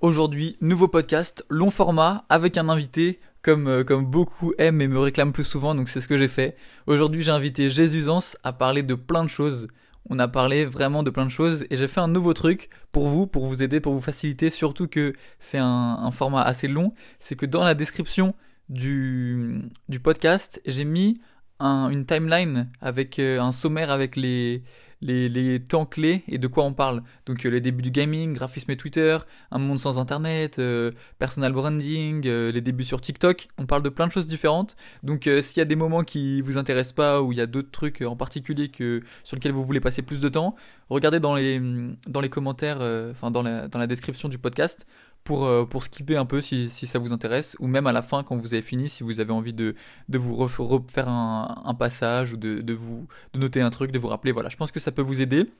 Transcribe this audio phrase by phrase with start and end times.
[0.00, 5.00] Aujourd'hui, nouveau podcast, long format, avec un invité, comme, euh, comme beaucoup aiment et me
[5.00, 6.56] réclament plus souvent, donc c'est ce que j'ai fait.
[6.86, 9.66] Aujourd'hui, j'ai invité Jésusance à parler de plein de choses.
[10.08, 13.08] On a parlé vraiment de plein de choses et j'ai fait un nouveau truc pour
[13.08, 15.66] vous, pour vous aider, pour vous faciliter, surtout que c'est un,
[16.00, 16.94] un format assez long.
[17.18, 18.36] C'est que dans la description
[18.68, 21.20] du, du podcast, j'ai mis
[21.58, 24.62] un, une timeline avec euh, un sommaire avec les,
[25.00, 27.02] les, temps clés et de quoi on parle.
[27.26, 29.18] Donc euh, les débuts du gaming, graphisme et Twitter,
[29.50, 33.48] un monde sans internet, euh, personal branding, euh, les débuts sur TikTok.
[33.58, 34.76] On parle de plein de choses différentes.
[35.02, 37.46] Donc euh, s'il y a des moments qui vous intéressent pas ou il y a
[37.46, 40.56] d'autres trucs en particulier que sur lesquels vous voulez passer plus de temps,
[40.88, 41.60] regardez dans les
[42.06, 44.86] dans les commentaires, enfin dans la dans la description du podcast
[45.24, 48.02] pour, euh, pour skipper un peu si, si, ça vous intéresse, ou même à la
[48.02, 49.74] fin quand vous avez fini, si vous avez envie de,
[50.08, 53.98] de vous refaire un, un, passage ou de, de, vous de noter un truc, de
[53.98, 54.32] vous rappeler.
[54.32, 55.50] Voilà, je pense que ça peut vous aider.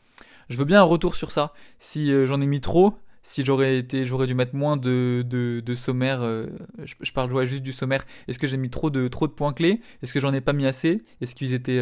[0.49, 1.53] Je veux bien un retour sur ça.
[1.79, 5.75] Si euh, j'en ai mis trop, si j'aurais été, j'aurais dû mettre moins de, de,
[5.75, 6.23] sommaire.
[6.23, 6.47] Euh,
[6.85, 8.07] je, parle juste du sommaire.
[8.27, 9.83] Est-ce que j'ai mis trop de trop de points clés?
[10.03, 11.05] Est-ce que j'en ai pas mis assez?
[11.21, 11.79] Est-ce qu'ils étaient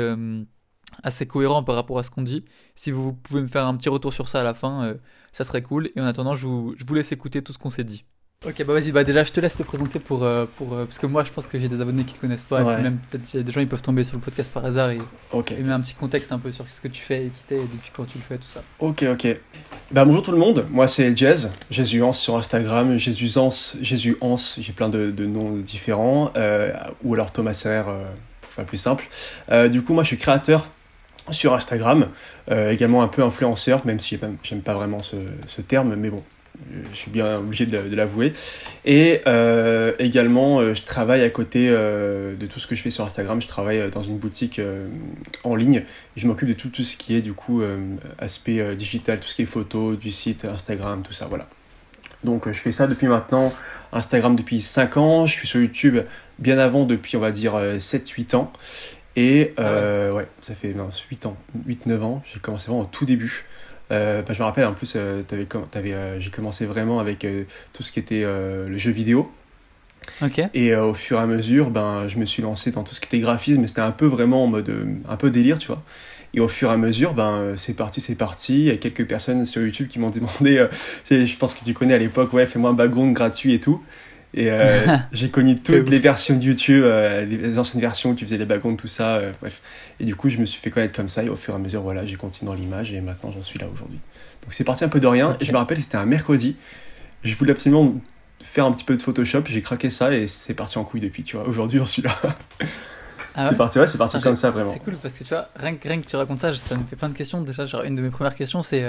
[1.05, 2.45] assez cohérents par rapport à ce qu'on dit?
[2.75, 4.97] Si vous pouvez me faire un petit retour sur ça à la fin,
[5.37, 5.91] ça serait cool.
[5.95, 8.05] Et en attendant, je vous, je vous laisse écouter tout ce qu'on s'est dit.
[8.47, 10.99] Ok, bah vas-y, bah déjà je te laisse te présenter pour, euh, pour euh, parce
[10.99, 12.71] que moi je pense que j'ai des abonnés qui te connaissent pas, ouais.
[12.71, 14.99] et puis même peut-être des gens ils peuvent tomber sur le podcast par hasard et,
[15.33, 15.55] okay.
[15.55, 17.57] et mettre un petit contexte un peu sur ce que tu fais et qui t'es
[17.57, 18.63] et depuis quand tu le fais, tout ça.
[18.79, 19.39] Ok, ok.
[19.91, 24.91] Bah bonjour tout le monde, moi c'est Jazz, Jésusance sur Instagram, Jésusance, Jésusance, j'ai plein
[24.91, 27.87] de, de, noms différents, euh, ou alors Thomas Serre
[28.43, 29.09] pour faire plus simple.
[29.71, 30.69] Du coup, moi je suis créateur
[31.31, 32.09] sur Instagram,
[32.51, 36.23] euh, également un peu influenceur, même si j'aime pas vraiment ce, terme, mais bon,
[36.93, 38.33] je suis bien obligé de, l'avouer.
[38.85, 43.05] Et euh, également, euh, je travaille à côté de tout ce que je fais sur
[43.05, 43.41] Instagram.
[43.43, 44.61] Je travaille dans une boutique
[45.45, 45.83] en ligne.
[46.17, 47.63] Je m'occupe de tout, tout ce qui est du coup
[48.19, 51.27] aspect digital, tout ce qui est photo, du site, Instagram, tout ça.
[51.27, 51.49] Voilà.
[52.25, 53.53] Donc je fais ça depuis maintenant,
[53.93, 55.27] Instagram depuis 5 ans.
[55.27, 55.99] Je suis sur YouTube
[56.39, 58.51] bien avant, depuis on va dire 7-8 ans.
[59.17, 60.19] Et euh, ouais.
[60.19, 60.29] ouais.
[60.43, 61.37] ça fait non, 8 ans,
[61.67, 63.45] 8-9 ans, j'ai commencé vraiment au tout début.
[63.93, 67.83] Euh, bah, je me rappelle en plus, euh, euh, j'ai commencé vraiment avec euh, tout
[67.83, 69.31] ce qui était euh, le jeu vidéo.
[70.23, 70.47] Okay.
[70.55, 73.09] Et au fur et à mesure, ben, je me suis lancé dans tout ce qui
[73.09, 74.73] était graphisme, mais c'était un peu vraiment en mode
[75.09, 75.83] un peu délire, tu vois.
[76.33, 78.59] Et au fur et à mesure, ben, c'est parti, c'est parti.
[78.61, 80.65] Il y a quelques personnes sur YouTube qui m'ont demandé,
[81.11, 83.83] je pense que tu connais à l'époque, ouais, fais-moi un background gratuit et tout.
[84.37, 88.25] Et euh, j'ai connu toutes les versions de YouTube, euh, les anciennes versions où tu
[88.27, 89.63] faisais les backgrounds, tout ça, euh, bref.
[89.99, 91.59] Et du coup, je me suis fait connaître comme ça, et au fur et à
[91.59, 93.99] mesure, voilà, j'ai continué dans l'image, et maintenant j'en suis là aujourd'hui.
[94.43, 95.43] Donc c'est parti un peu de rien, okay.
[95.43, 96.57] et je me rappelle, c'était un mercredi.
[97.23, 97.95] Je voulais absolument
[98.43, 101.25] faire un petit peu de Photoshop, j'ai craqué ça, et c'est parti en couille depuis,
[101.25, 101.49] tu vois.
[101.49, 102.15] Aujourd'hui, j'en suis là.
[103.39, 104.73] Ah ouais c'est parti, ouais, c'est parti comme ça, vraiment.
[104.73, 106.85] C'est cool, parce que tu vois, rien que, rien que tu racontes ça, ça me
[106.85, 107.41] fait plein de questions.
[107.41, 108.83] Déjà, genre, une de mes premières questions, c'est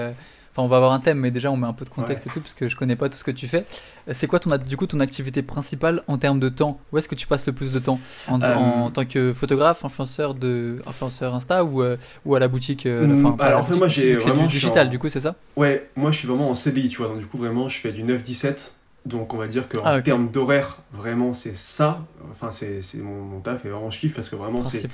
[0.57, 2.31] Enfin, on va avoir un thème, mais déjà on met un peu de contexte ouais.
[2.31, 3.66] et tout, parce que je connais pas tout ce que tu fais.
[4.12, 6.79] C'est quoi ton, du coup ton activité principale en termes de temps?
[6.91, 8.00] Où est-ce que tu passes le plus de temps?
[8.28, 8.56] En, euh...
[8.56, 13.06] en, tant que photographe, influenceur de influenceur Insta ou, euh, ou à la boutique euh,
[13.06, 14.90] enfin, mmh, Alors, boutique, moi j'ai vraiment du digital, en...
[14.90, 15.35] du coup, c'est ça?
[15.57, 17.09] Ouais, moi je suis vraiment en CDI, tu vois.
[17.09, 18.72] Donc du coup vraiment je fais du 9-17.
[19.07, 20.03] Donc on va dire qu'en ah, okay.
[20.03, 22.01] termes d'horaire, vraiment c'est ça.
[22.31, 24.88] Enfin c'est mon, mon taf et vraiment je kiffe parce que vraiment c'est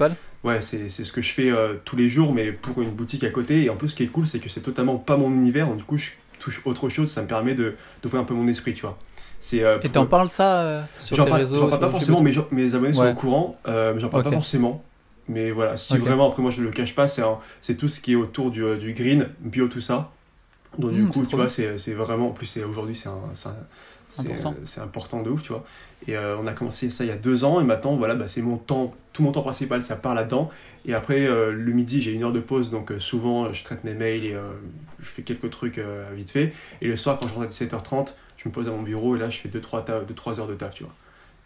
[0.44, 3.30] ouais c'est ce que je fais euh, tous les jours mais pour une boutique à
[3.30, 5.68] côté et en plus ce qui est cool c'est que c'est totalement pas mon univers
[5.68, 8.48] donc du coup je touche autre chose ça me permet de d'ouvrir un peu mon
[8.48, 8.98] esprit tu vois.
[9.54, 12.74] Euh, et t'en parles ça euh, sur tes réseaux J'en parle pas forcément, mes, mes
[12.74, 12.94] abonnés ouais.
[12.94, 14.30] sont au courant, euh, mais j'en parle okay.
[14.30, 14.84] pas forcément.
[15.28, 16.02] Mais voilà, si okay.
[16.02, 18.94] vraiment, après moi je le cache pas, c'est tout ce qui est autour du, du
[18.94, 20.12] green, bio, tout ça.
[20.78, 23.56] Donc mmh, du coup, tu vois, c'est vraiment, en plus aujourd'hui c'est un.
[24.66, 25.66] C'est important de ouf, tu vois.
[26.08, 28.28] Et euh, on a commencé ça il y a deux ans, et maintenant, voilà, bah,
[28.28, 30.52] c'est mon temps, tout mon temps principal, ça part là-dedans.
[30.86, 33.84] Et après, euh, le midi, j'ai une heure de pause, donc euh, souvent, je traite
[33.84, 34.36] mes mails et
[35.00, 35.80] je fais quelques trucs
[36.14, 36.54] vite fait.
[36.82, 39.20] Et le soir, quand je rentre à 17h30, je me pose à mon bureau, et
[39.20, 40.94] là, je fais 2-3 heures de taf, tu vois.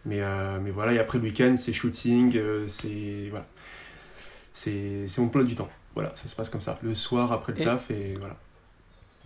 [0.06, 0.22] Mais,
[0.62, 3.46] mais voilà, et après le week-end, c'est shooting, c'est voilà.
[4.54, 5.70] c'est mon plat du temps.
[5.94, 6.78] Voilà, ça se passe comme ça.
[6.82, 7.66] Le soir, après le et...
[7.66, 8.38] taf, et voilà.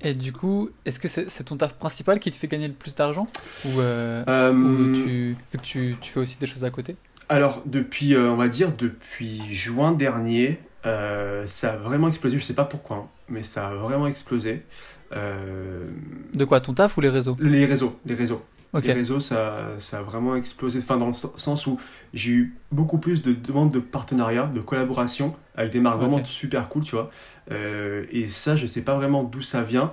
[0.04, 2.74] Et du coup, est-ce que c'est est ton taf principal qui te fait gagner le
[2.74, 3.28] plus d'argent
[3.66, 6.96] ou, euh, euh, ou tu, vu que tu, tu, fais aussi des choses à côté?
[7.30, 12.40] Alors, depuis, euh, on va dire, depuis juin dernier, ça a vraiment explosé.
[12.40, 14.64] Je sais pas pourquoi, hein, mais ça a vraiment explosé.
[15.12, 17.38] De quoi Ton taf ou les réseaux?
[17.40, 18.42] Les réseaux, les réseaux.
[18.74, 18.88] Okay.
[18.88, 20.80] Les réseaux, ça, ça a vraiment explosé.
[20.80, 21.78] Enfin, dans le sens où
[22.14, 26.10] j'ai eu beaucoup plus de demandes de partenariat, de collaboration avec des marques okay.
[26.10, 27.12] vraiment super cool, tu vois.
[27.50, 29.92] Euh, et ça, je sais pas vraiment d'où ça vient.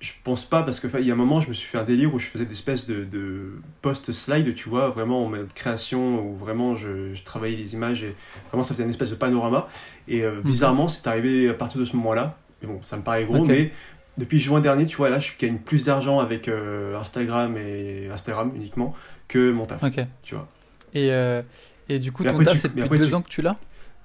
[0.00, 1.84] Je pense pas parce que il y a un moment, je me suis fait un
[1.84, 3.52] délire où je faisais des espèces de, de
[3.82, 8.16] post-slide, tu vois, vraiment en mode création où vraiment je, je, travaillais les images et
[8.48, 9.68] vraiment ça faisait une espèce de panorama.
[10.08, 11.02] Et euh, bizarrement, mm -hmm.
[11.02, 12.36] c'est arrivé à partir de ce moment-là.
[12.60, 13.52] Mais bon, ça me paraît gros, okay.
[13.52, 13.72] mais
[14.18, 18.52] depuis juin dernier, tu vois, là, je gagne plus d'argent avec euh, Instagram et Instagram
[18.56, 18.94] uniquement
[19.28, 19.82] que mon taf.
[19.82, 20.04] Ok.
[20.22, 20.48] Tu vois.
[20.94, 21.42] Et, euh,
[21.88, 23.56] et du coup, Mais ton taf, tu- c'est depuis deux tu- ans que tu l'as?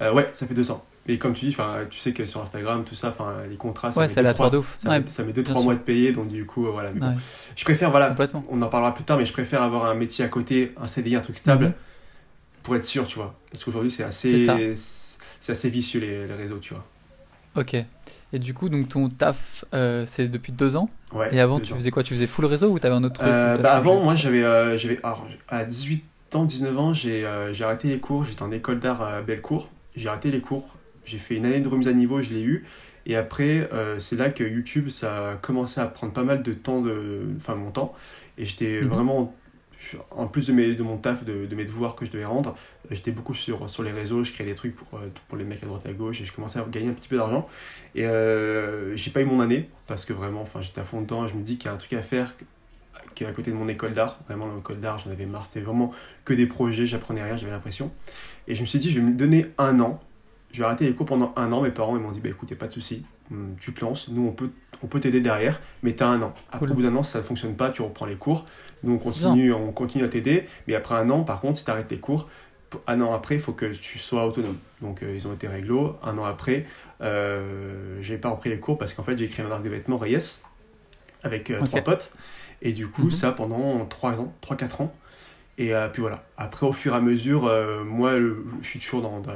[0.01, 0.83] Euh, ouais, ça fait deux ans.
[1.09, 1.55] Et comme tu dis,
[1.89, 3.15] tu sais que sur Instagram, tout ça,
[3.49, 4.59] les contrats, ça Ouais, met c'est deux, aléatoire trois-
[4.89, 6.91] Ouais, mois de payer, donc du coup, euh, voilà.
[6.93, 7.07] Mais bon.
[7.09, 7.15] ouais,
[7.55, 8.13] Je préfère, voilà,
[8.49, 11.15] on en parlera plus tard, mais je préfère avoir un métier à côté, un CDI,
[11.15, 11.73] un truc stable, Mhm.
[12.63, 13.35] pour être sûr, tu vois.
[13.51, 14.75] Parce qu'aujourd'hui, c'est assez,
[15.39, 16.83] c'est assez vicieux les, les réseaux, tu vois.
[17.55, 17.75] Ok.
[18.33, 20.89] Et du coup, donc ton taf, euh, c'est depuis deux ans.
[21.13, 21.77] Ouais, Et avant, tu ans.
[21.77, 22.03] faisais quoi?
[22.03, 24.99] Tu faisais full réseau ou t'avais un autre truc Euh, bah avant, moi, j'avais, j'avais,
[25.03, 26.03] alors, à 18
[26.35, 28.25] ans, 19 ans, j'ai j'ai arrêté les cours.
[28.25, 29.69] J'étais en école d'art à Bellecour.
[29.95, 30.67] J'ai arrêté les cours.
[31.07, 32.65] J'ai fait une année de remise à niveau, je l'ai eu.
[33.05, 36.53] Et après, euh, c'est là que YouTube, ça a commencé à prendre pas mal de
[36.53, 37.95] temps, de, enfin mon temps.
[38.37, 38.87] Et j'étais Mhm.
[38.91, 39.33] vraiment,
[40.11, 42.55] en plus de, mes, de mon taf, de, de mes devoirs que je devais rendre,
[42.85, 44.23] euh, j'étais beaucoup sur, sur les réseaux.
[44.23, 46.21] Je créais des trucs pour, euh, pour les mecs à droite et à gauche.
[46.21, 47.47] Et je commençais à gagner un petit peu d'argent.
[47.95, 51.25] Et euh, j'ai pas eu mon année parce que vraiment, enfin, j'étais à fond dedans.
[51.25, 52.35] Et je me dis qu'il y a un truc à faire
[53.15, 54.19] qui est à côté de mon école d'art.
[54.27, 55.45] Vraiment, l'école d'art, j'en avais marre.
[55.47, 55.93] C'était vraiment
[56.25, 57.91] que des projets, j'apprenais rien, j'avais l'impression.
[58.47, 60.01] Et je me suis dit, je vais me donner un an.
[60.57, 61.61] Je vais arrêter les cours pendant un an.
[61.61, 63.85] Mes parents ils m'ont dit, bah écoute, y a pas de souci, Hum, tu te
[63.85, 64.07] lances.
[64.07, 64.49] Nous, on peut,
[64.81, 66.33] on peut t'aider derrière, mais tu as un an.
[66.47, 66.71] Après, Cool.
[66.71, 68.43] au bout d'un an, ça ne fonctionne pas, tu reprends les cours.
[68.81, 70.47] Nous, on continue, on continue à t'aider.
[70.67, 72.27] Mais après un an, par contre, si tu arrêtes les cours,
[72.87, 74.57] un an après, il faut que tu sois autonome.
[74.81, 75.95] Donc, euh, ils ont été réglo.
[76.01, 76.65] Un an après,
[77.01, 79.97] euh, j'ai pas repris les cours parce qu'en fait, j'ai créé un arc de vêtements
[79.97, 80.39] Reyes
[81.21, 82.11] avec euh, trois potes.
[82.63, 83.11] Et du coup, Mhm.
[83.11, 84.91] ça pendant 3 ans, 3-4 ans.
[85.57, 86.23] Et euh, puis voilà.
[86.37, 89.31] Après, au fur et à mesure, euh, moi, le- je suis toujours dans, dans,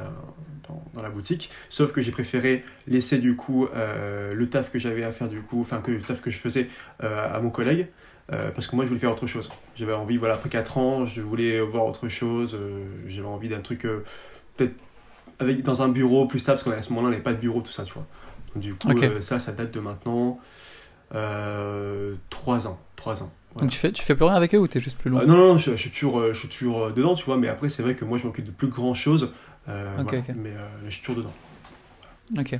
[0.67, 1.49] dans- dans la boutique.
[1.69, 5.41] Sauf que j'ai préféré laisser du coup euh, le taf que j'avais à faire, du
[5.41, 6.69] coup, enfin, que le taf que je faisais
[6.99, 7.87] à mon collègue.
[8.27, 9.49] parce que moi, je voulais faire autre chose.
[9.75, 12.57] J'avais envie, voilà, après 4 ans, je voulais voir autre chose.
[13.07, 13.81] j'avais envie d'un truc,
[14.55, 14.75] peut-être
[15.39, 17.61] avec, dans un bureau plus stable, parce qu'à ce moment-là, on n'avait pas de bureau,
[17.61, 18.05] tout ça, tu vois.
[18.53, 18.89] Donc, du coup,
[19.21, 20.39] ça, ça date de maintenant
[22.29, 22.79] 3 ans.
[22.95, 23.31] 3 ans.
[23.53, 23.65] Voilà.
[23.65, 25.25] Donc tu fais, tu fais plus rien avec eux ou t'es juste plus loin Euh,
[25.25, 27.47] non, non, je, je suis toujours, euh, je suis toujours euh, dedans, tu vois, mais
[27.49, 29.33] après, c'est vrai que moi, je m'occupe de plus grand chose.
[29.67, 30.35] euh, Ok, voilà, ok.
[30.37, 31.33] Mais euh, je suis toujours dedans.
[32.39, 32.57] Ok.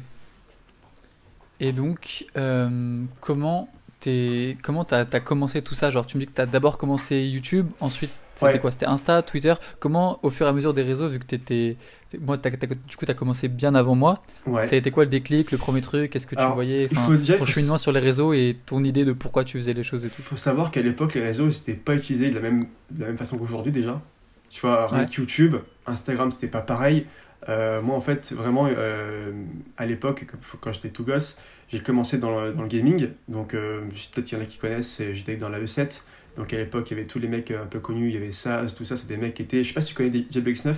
[1.60, 5.92] Et donc, euh, comment t'es, comment t'as, t'as commencé tout ça?
[5.92, 8.60] Genre, tu me dis que t'as d'abord commencé YouTube, ensuite c'était Ouais.
[8.60, 9.54] quoi C'était Insta, Twitter?
[9.80, 11.78] Comment, au fur et à mesure des réseaux, vu que t'étais,
[12.10, 14.24] t'es- moi, t'as- t'as- du coup, t'as commencé bien avant moi.
[14.48, 14.64] Ouais.
[14.66, 16.12] Ça a été quoi le déclic, le premier truc?
[16.12, 16.88] Qu'est-ce que tu Alors, voyais?
[16.92, 19.58] il Enfin, faut déjà- ton cheminement sur les réseaux et ton idée de pourquoi tu
[19.58, 20.16] faisais les choses et tout.
[20.20, 23.02] Il faut savoir qu'à l'époque, les réseaux, ils n'étaient pas utilisés de la même, de
[23.02, 24.02] la même façon qu'aujourd'hui déjà.
[24.50, 25.08] Tu vois, rien Ouais.
[25.08, 25.56] que YouTube,
[25.86, 27.06] Instagram, c'était pas pareil.
[27.50, 29.32] Euh, moi, en fait, vraiment, euh,
[29.78, 30.26] à l'époque,
[30.62, 31.38] quand- j'étais tout gosse,
[31.72, 33.10] j'ai commencé dans le, dans le gaming.
[33.30, 33.82] Donc, euh,
[34.14, 36.04] peut-être qu'il y en a qui connaissent, j'étais dans la E7.
[36.38, 38.32] Donc, à l'époque, il y avait tous les mecs un peu connus, il y avait
[38.32, 39.64] Saz, tout ça, c'est des mecs qui étaient.
[39.64, 40.74] Je sais pas si tu connais Diablo X9.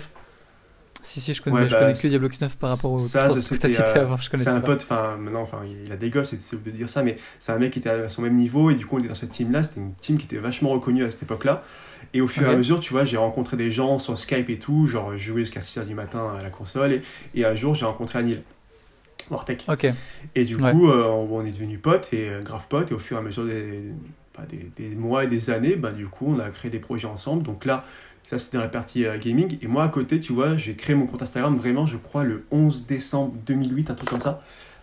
[1.04, 3.12] Si, si, je connais, Ouais, je bah, connais que Diablo X9 par rapport au trucs
[3.60, 4.16] que a- cité avant.
[4.18, 6.90] Je connaissais C'est un pote, enfin maintenant, enfin il a des gosses, c'est de dire
[6.90, 9.00] ça, mais c'est un mec qui était à son même niveau et du coup on
[9.00, 11.64] était dans cette team-là, c'était une team qui était vachement reconnue à cette époque-là.
[12.14, 14.60] Et au fur et à mesure, tu vois, j'ai rencontré des gens sur Skype et
[14.60, 17.02] tout, genre je jouais jusqu'à 6h du matin à la console et,
[17.36, 18.42] et un jour j'ai rencontré Anil,
[19.30, 19.66] Wartech.
[19.68, 19.88] Ok.
[20.36, 20.72] Et du Ouais.
[20.72, 23.20] coup, euh, on, on est devenus potes et euh, grave potes et au fur et
[23.20, 23.92] à mesure des,
[24.38, 27.08] bah, des, des mois et des années, bah, du coup on a créé des projets
[27.08, 27.44] ensemble.
[27.44, 27.86] Donc là,
[28.30, 29.58] ça c'était dans la partie euh, gaming.
[29.62, 32.46] Et moi à côté, tu vois, j'ai créé mon compte Instagram vraiment, je crois, le
[32.52, 34.40] 11 décembre 2008, un truc comme ça.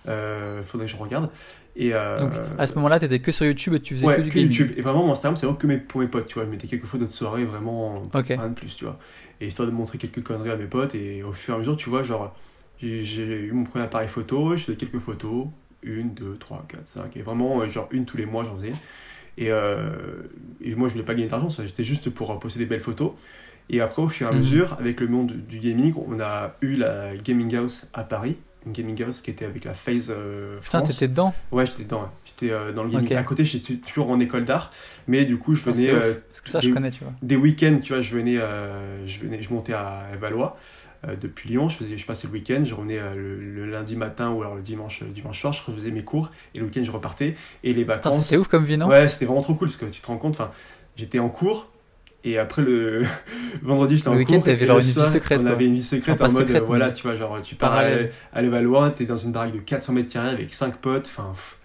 [0.09, 1.31] Euh, faudrait que je regarde.
[1.77, 4.23] Et, euh, Donc à ce moment-là, t'étais que sur YouTube et tu faisais ouais, que
[4.23, 4.51] du que gaming.
[4.51, 4.73] YouTube.
[4.77, 6.45] Et vraiment, mon Instagram, c'est vraiment que mes, pour mes potes, tu vois.
[6.45, 8.27] Je mettais quelques photos de soirée, vraiment, Ok.
[8.29, 8.99] rien de plus, tu vois.
[9.41, 10.95] Et histoire de montrer quelques conneries à mes potes.
[10.95, 12.37] Et au fur et à mesure, tu vois, genre,
[12.81, 15.47] j'ai j'ai eu mon premier appareil photo, je faisais quelques photos,
[15.83, 18.79] une, deux, trois, quatre, cinq, et vraiment, euh, genre, une tous les mois, j'en faisais.
[19.39, 19.91] Et, euh,
[20.61, 23.13] et moi, je voulais pas gagner d'argent, j'étais juste pour euh, poster des belles photos.
[23.69, 24.41] Et après, au fur et à Mhm.
[24.41, 28.37] mesure, avec le monde du gaming, on a eu la Gaming House à Paris.
[28.67, 30.93] Une Gaming House qui était avec la FaZe euh, Putain, France.
[30.93, 31.33] t'étais dedans?
[31.53, 32.03] Ouais, j'étais dedans.
[32.03, 32.09] ouais.
[32.27, 33.07] J'étais euh, dans le gaming.
[33.07, 33.13] Ok.
[33.13, 34.73] À côté, j'étais toujours en école d'art,
[35.07, 37.13] mais du coup, je Putain, venais euh, Parce que ça, je connais, tu vois.
[37.23, 38.37] des week-ends, tu vois, je venais,
[39.07, 40.59] je venais, je montais à Valois
[41.21, 41.69] depuis Lyon.
[41.69, 44.55] Je faisais, je passais le week-end, je revenais euh, le, le lundi matin ou alors
[44.55, 47.73] le dimanche, le dimanche soir, je faisais mes cours et le week-end je repartais et
[47.73, 48.23] les vacances.
[48.27, 48.87] c'était ouf comme vie, non?
[48.89, 50.41] Ouais, c'était vraiment trop cool parce que tu te rends compte.
[50.97, 51.69] J'étais en cours.
[52.23, 53.07] Et après le
[53.63, 54.45] vendredi, j'étais Le en week-end, cours.
[54.45, 55.53] t'avais et genre le une vie secrète, On quoi.
[55.53, 57.73] avait une vie secrète Enfin, en mode, secrète, euh, voilà, tu vois, genre tu pars
[57.73, 58.13] à, parallèle.
[58.35, 61.07] à Levallois, t'es dans une baraque de 400 mètres carrés avec 5 potes.
[61.07, 61.57] Enfin, pff,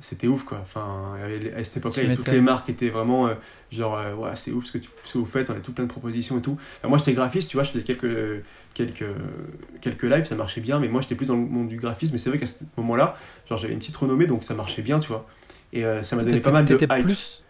[0.00, 0.58] c'était ouf quoi.
[0.62, 1.16] Enfin,
[1.56, 3.34] à cette époque-là, toutes les marques étaient vraiment euh,
[3.72, 5.72] genre, euh, ouais, c'est ouf ce que, tu- ce que vous faites, on a tout
[5.72, 6.56] plein de propositions et tout.
[6.84, 9.04] Moi j'étais graphiste, tu vois, je faisais quelques, quelques,
[9.80, 12.12] quelques lives, ça marchait bien, mais moi j'étais plus dans le monde du graphisme.
[12.12, 13.16] Mais c'est vrai qu'à ce moment-là,
[13.48, 15.26] genre j'avais une petite renommée donc ça marchait bien, tu vois.
[15.72, 17.02] Et euh, ça m'a donné pas mal de hype.
[17.04, 17.42] plus,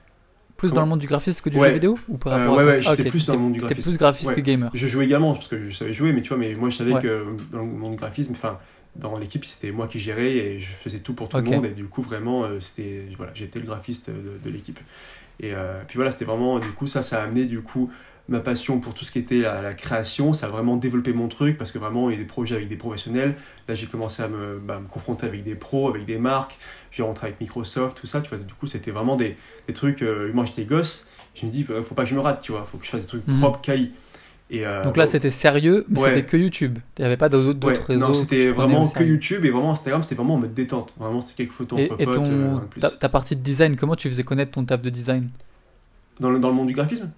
[0.56, 1.68] plus dans Comment le monde du graphisme que du Ouais.
[1.68, 3.38] jeu vidéo Ou par Euh, rapport ouais, à ouais, Ah, j'étais ok, plus dans le
[3.38, 3.82] monde du graphisme.
[3.82, 4.34] plus graphiste Ouais.
[4.34, 4.70] que gamer.
[4.74, 6.94] Je jouais également parce que je savais jouer, mais tu vois, mais moi je savais
[6.94, 7.02] Ouais.
[7.02, 8.58] que dans le monde du graphisme, enfin,
[8.98, 11.64] dans l'équipe, c'était moi qui gérais et je faisais tout pour tout le monde.
[11.64, 14.80] Et du coup, vraiment, euh, c'était voilà, j'étais le graphiste de, de l'équipe.
[15.40, 17.90] Et euh, puis voilà, c'était vraiment, du coup, ça, ça a amené du coup
[18.28, 20.34] ma passion pour tout ce qui était la, création.
[20.34, 22.68] Ça a vraiment développé mon truc parce que vraiment, il y a des projets avec
[22.68, 23.36] des professionnels.
[23.68, 26.58] Là, j'ai commencé à me, bah, me, confronter avec des pros, avec des marques.
[26.90, 28.20] J'ai rentré avec Microsoft, tout ça.
[28.20, 29.36] Tu vois, du coup, c'était vraiment des,
[29.66, 30.02] des trucs.
[30.02, 31.08] Euh, moi, j'étais gosse.
[31.34, 32.64] Je me dis, faut pas que je me rate, tu vois.
[32.64, 33.38] Faut que je fasse des trucs mhm.
[33.38, 33.92] propres, quali.
[34.50, 36.78] Et euh, Donc là, c'était sérieux, mais c'était que YouTube.
[36.96, 38.08] Il n'y avait pas d'autres ouais, réseaux.
[38.08, 40.94] Non, c'était vraiment que YouTube et vraiment Instagram, c'était vraiment en mode détente.
[40.98, 42.14] Vraiment, c'était quelques photos entre et potes.
[42.14, 45.28] Ton, ta, ta, partie de design, comment tu faisais connaître ton taf de design?
[46.18, 47.10] Dans le, dans le monde du graphisme?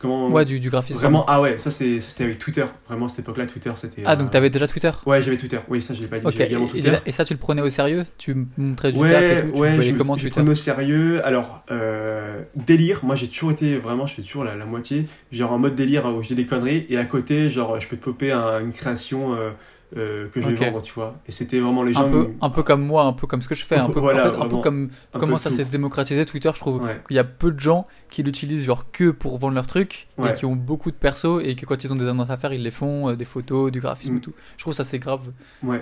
[0.00, 0.30] Comment...
[0.30, 0.98] Ouais, du, du graphisme.
[0.98, 2.64] Vraiment, ah ouais, ça c'était avec Twitter.
[2.88, 4.02] Vraiment, à cette époque-là, Twitter, c'était.
[4.06, 4.90] Ah, donc euh, t'avais déjà Twitter?
[5.04, 5.58] Ouais, j'avais Twitter.
[5.68, 6.26] Oui, ça, je l'ai pas dit.
[6.26, 6.44] Okay.
[6.44, 6.96] Également Twitter.
[7.04, 8.06] Et, ça, tu le prenais au sérieux?
[8.16, 11.24] Tu montrais du ouais, taf et tout tu Ouais, je, comment je prenais au sérieux.
[11.26, 15.04] Alors, euh, délire, moi j'ai toujours été vraiment, je fais toujours la, la moitié.
[15.32, 16.86] Genre en mode délire où je dis des conneries.
[16.88, 19.34] Et à côté, genre, je peux te popper une création.
[19.34, 19.50] Euh,
[19.96, 21.16] euh, que je vais vendre, tu vois.
[21.26, 22.06] Et c'était vraiment les gens.
[22.06, 24.00] Un peu, un peu comme moi, un peu comme ce que je fais, un peu,
[24.00, 26.50] en fait, un peu comme comment ça s'est démocratisé Twitter.
[26.54, 29.66] Je trouve qu'il y a peu de gens qui l'utilisent genre que pour vendre leurs
[29.66, 32.36] trucs et qui ont beaucoup de persos et que quand ils ont des annonces à
[32.36, 34.22] faire, ils les font, euh, des photos, du graphisme et mm.
[34.22, 34.34] tout.
[34.56, 35.22] Je trouve ça c'est grave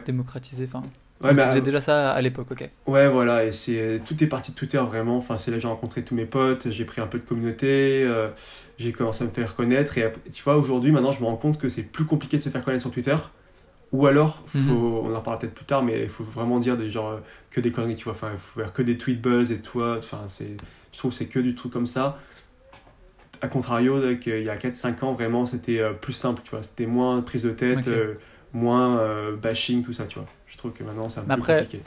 [0.07, 0.69] démocratisé.
[0.73, 0.83] Enfin,
[1.21, 2.71] Ouais, tu faisais déjà ça à l'époque, ok.
[2.87, 5.17] Ouais, voilà, et c'est tout est parti de Twitter vraiment.
[5.17, 8.05] Enfin, c'est là que j'ai rencontré tous mes potes, j'ai pris un peu de communauté,
[8.05, 8.29] euh,
[8.79, 9.99] j'ai commencé à me faire connaître.
[9.99, 12.51] Et tu vois, aujourd'hui, maintenant, je me rends compte que c'est plus compliqué de se
[12.51, 13.17] faire connaître sur Twitter
[13.93, 14.71] ou alors, mhm.
[14.71, 17.73] on en parlera peut-être plus tard, mais il faut vraiment dire des genre que des
[17.73, 18.13] conneries, tu vois.
[18.13, 19.83] Enfin, il faut faire que des tweet buzz et tout.
[19.83, 20.57] Enfin, c'est,
[20.93, 22.19] je trouve que c'est que du truc comme ça.
[23.41, 26.63] A contrario, il y a 4-5 ans, vraiment, c'était euh, plus simple, tu vois.
[26.63, 28.15] C'était moins prise de tête, euh,
[28.53, 30.27] moins euh, bashing, tout ça, tu vois.
[30.49, 31.85] Je trouve que maintenant, c'est un peu après, compliqué.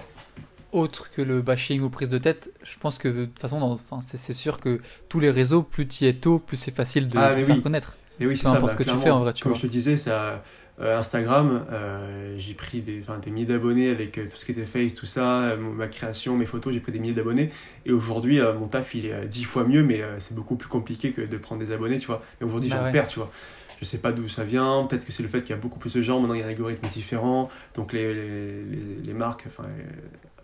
[0.71, 3.99] Autre que le bashing ou prise de tête, je pense que de toute façon, enfin,
[4.01, 4.79] c'est, sûr que
[5.09, 7.97] tous les réseaux, plus tu y es tôt, plus c'est facile de, ah, faire connaître.
[8.21, 8.59] Et oui, c'est ça.
[8.59, 10.37] Bah, ce que tu fais en vrai, tu Comme je te disais, ça euh,
[10.81, 14.95] Instagram, euh, j'ai pris des, des milliers d'abonnés avec euh, tout ce qui était Face,
[14.95, 17.51] tout ça, ma création, mes photos, j'ai pris des milliers d'abonnés.
[17.85, 21.21] Et aujourd'hui, mon taf, il est dix fois mieux, mais c'est beaucoup plus compliqué que
[21.21, 22.23] de prendre des abonnés, tu vois.
[22.39, 23.31] Mais aujourd'hui, bah j'en perds, tu vois.
[23.79, 25.79] Je sais pas d'où ça vient, peut-être que c'est le fait qu'il y a beaucoup
[25.79, 28.63] plus de gens, maintenant il y a un algorithme différent, donc les, les,
[29.03, 29.67] les, marques, enfin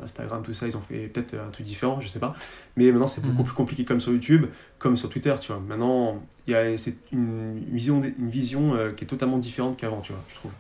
[0.02, 2.36] Instagram, tout ça, ils ont fait peut-être un truc différent, je sais pas.
[2.76, 3.46] Mais maintenant c'est beaucoup mhm.
[3.46, 4.46] plus compliqué comme sur YouTube,
[4.80, 5.62] comme sur Twitter, tu vois.
[5.62, 10.02] Maintenant, il y a c'est une vision, une vision euh, qui est totalement différente qu'avant,
[10.02, 10.52] tu vois, je trouve.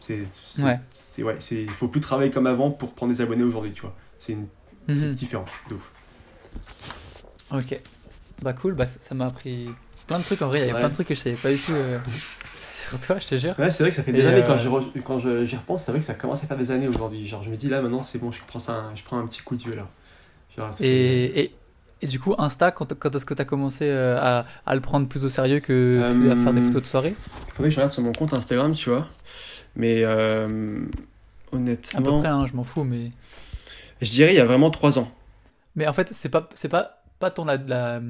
[0.00, 0.80] C'est, ouais.
[0.94, 3.82] C'est, ouais, c'est, il faut plus travailler comme avant pour prendre des abonnés aujourd'hui, tu
[3.82, 3.94] vois.
[4.18, 4.46] C'est, une,
[4.88, 5.12] mhm.
[5.12, 5.90] différent, de ouf.
[7.52, 7.80] Ok.
[8.42, 9.68] Bah cool, bah ça m'a appris
[10.06, 11.52] plein de trucs en vrai, il y a plein de trucs que je savais pas
[11.52, 11.98] du tout euh,
[12.90, 13.56] sur toi, je te jure.
[13.56, 15.92] Ouais, c'est vrai que ça fait des années, quand, euh, j'y, quand j'y repense, c'est
[15.92, 17.24] vrai que ça commence à faire des années aujourd'hui.
[17.26, 19.42] Genre, je me dis là maintenant, c'est bon, je prends, ça, je prends un petit
[19.42, 19.86] coup de vieux là.
[20.80, 21.54] et, et,
[22.02, 24.80] et, du coup, Insta, quand, quand est-ce que tu as commencé euh, à, à, le
[24.80, 27.14] prendre plus au sérieux que à faire des photos de soirée?
[27.46, 29.06] Il faudrait que je regarde sur mon compte Instagram, tu vois.
[29.76, 30.04] Mais
[31.52, 32.00] honnêtement.
[32.00, 33.12] À peu près, hein, je m'en fous, mais.
[34.00, 35.12] Je dirais il y a vraiment 3 ans.
[35.76, 38.00] Mais en fait, c'est pas, c'est pas, pas ton la, la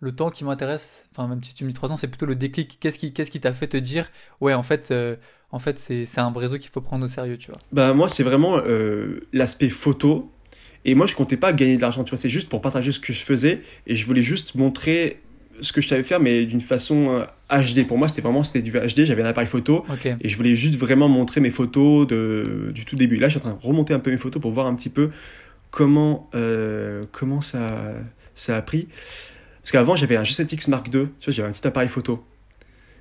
[0.00, 2.36] le temps qui m'intéresse, enfin même si tu me dis 3 ans, c'est plutôt le
[2.36, 2.78] déclic.
[2.80, 4.10] Qu'est-ce qui qu'est-ce qui t'a fait te dire
[4.40, 5.16] ouais en fait euh,
[5.50, 7.58] en fait c'est un réseau qu'il faut prendre au sérieux, tu vois?
[7.72, 10.30] Bah moi c'est vraiment euh, l'aspect photo
[10.84, 13.00] et moi je comptais pas gagner de l'argent, tu vois, c'est juste pour partager ce
[13.00, 15.22] que je faisais et je voulais juste montrer
[15.62, 17.78] ce que je savais faire mais d'une façon HD.
[17.78, 19.86] Euh, pour moi c'était vraiment c'était du HD, j'avais un appareil photo
[20.20, 23.16] et je voulais juste vraiment montrer mes photos de du tout début.
[23.16, 24.90] Là je suis en train de remonter un peu mes photos pour voir un petit
[24.90, 25.10] peu
[25.70, 26.28] comment
[27.12, 27.94] comment ça
[28.34, 28.88] ça a pris.
[29.66, 32.24] Parce qu'avant, j'avais un G7X Mark II, tu vois, j'avais un petit appareil photo.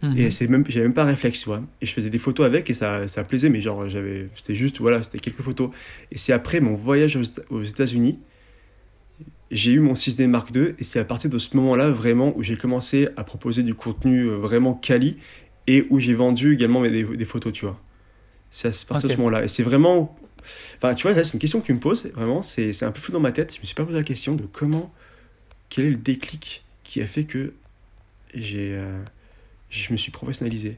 [0.01, 0.17] Mhm.
[0.17, 1.61] Et c'est même, j'avais même pas réflexe, tu vois.
[1.79, 4.79] Et je faisais des photos avec et ça, ça plaisait, mais genre, j'avais, c'était juste,
[4.79, 5.69] voilà, c'était quelques photos.
[6.11, 7.19] Et c'est après mon voyage
[7.51, 8.17] aux, États-Unis,
[9.51, 12.41] j'ai eu mon 6D Mark II et c'est à partir de ce moment-là vraiment où
[12.41, 15.17] j'ai commencé à proposer du contenu euh, vraiment quali
[15.67, 17.79] et où j'ai vendu également des, des photos, tu vois.
[18.49, 19.43] C'est à partir de ce moment-là.
[19.43, 20.17] Et c'est vraiment.
[20.77, 23.11] Enfin, tu vois, c'est une question que tu me poses, vraiment, c'est un peu fou
[23.11, 23.53] dans ma tête.
[23.53, 24.91] Je me suis pas posé la question de comment
[25.75, 27.51] quel est le déclic qui a fait que
[28.33, 29.01] j'ai, euh,
[29.69, 30.77] je me suis professionnalisé?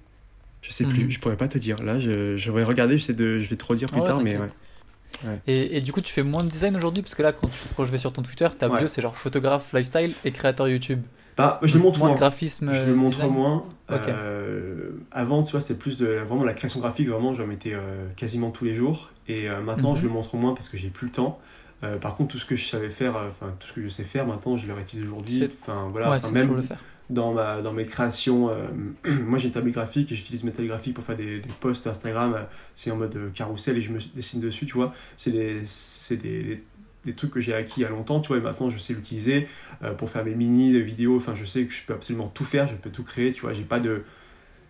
[0.63, 1.11] Je sais plus, mhm.
[1.11, 1.83] je pourrais pas te dire.
[1.83, 4.47] Là, je, je vais regarder, je, de, je vais te redire plus tard, mais ouais.
[5.45, 7.03] Et, et, du coup, tu fais moins de design aujourd'hui?
[7.03, 9.15] Parce que là, quand, tu, quand je vais sur ton Twitter, ta bio, c'est genre
[9.15, 11.01] photographe, lifestyle et créateur YouTube.
[11.37, 12.11] Bah, je le montre moins.
[12.11, 12.71] de graphisme.
[12.73, 13.65] Je le montre moins.
[13.91, 17.07] Euh, avant, tu vois, c'est plus de vraiment la création graphique.
[17.07, 19.11] Vraiment, je mettais euh, quasiment tous les jours.
[19.27, 19.97] Et maintenant, mhm.
[19.97, 21.39] je le montre moins parce que j'ai plus le temps.
[21.83, 23.89] Euh, par contre, tout ce que je savais faire, euh, enfin tout ce que je
[23.89, 25.47] sais faire maintenant, je le réutilise aujourd'hui.
[25.61, 26.79] Enfin voilà, même le faire.
[27.09, 28.67] dans ma dans mes créations, euh,
[29.21, 31.85] moi j'ai une table graphique et j'utilise mes tables graphiques pour faire des, des posts
[31.85, 32.45] Instagram.
[32.75, 34.93] c'est en mode carrousel et je me dessine dessus, tu vois.
[35.17, 36.63] C'est des c'est des,
[37.05, 38.93] des trucs que j'ai acquis il y a longtemps, tu vois, et maintenant je sais
[38.93, 39.47] l'utiliser
[39.99, 42.67] pour faire mes mini, des vidéos, enfin je sais que je peux absolument tout faire,
[42.67, 44.03] je peux tout créer, tu vois, j'ai pas de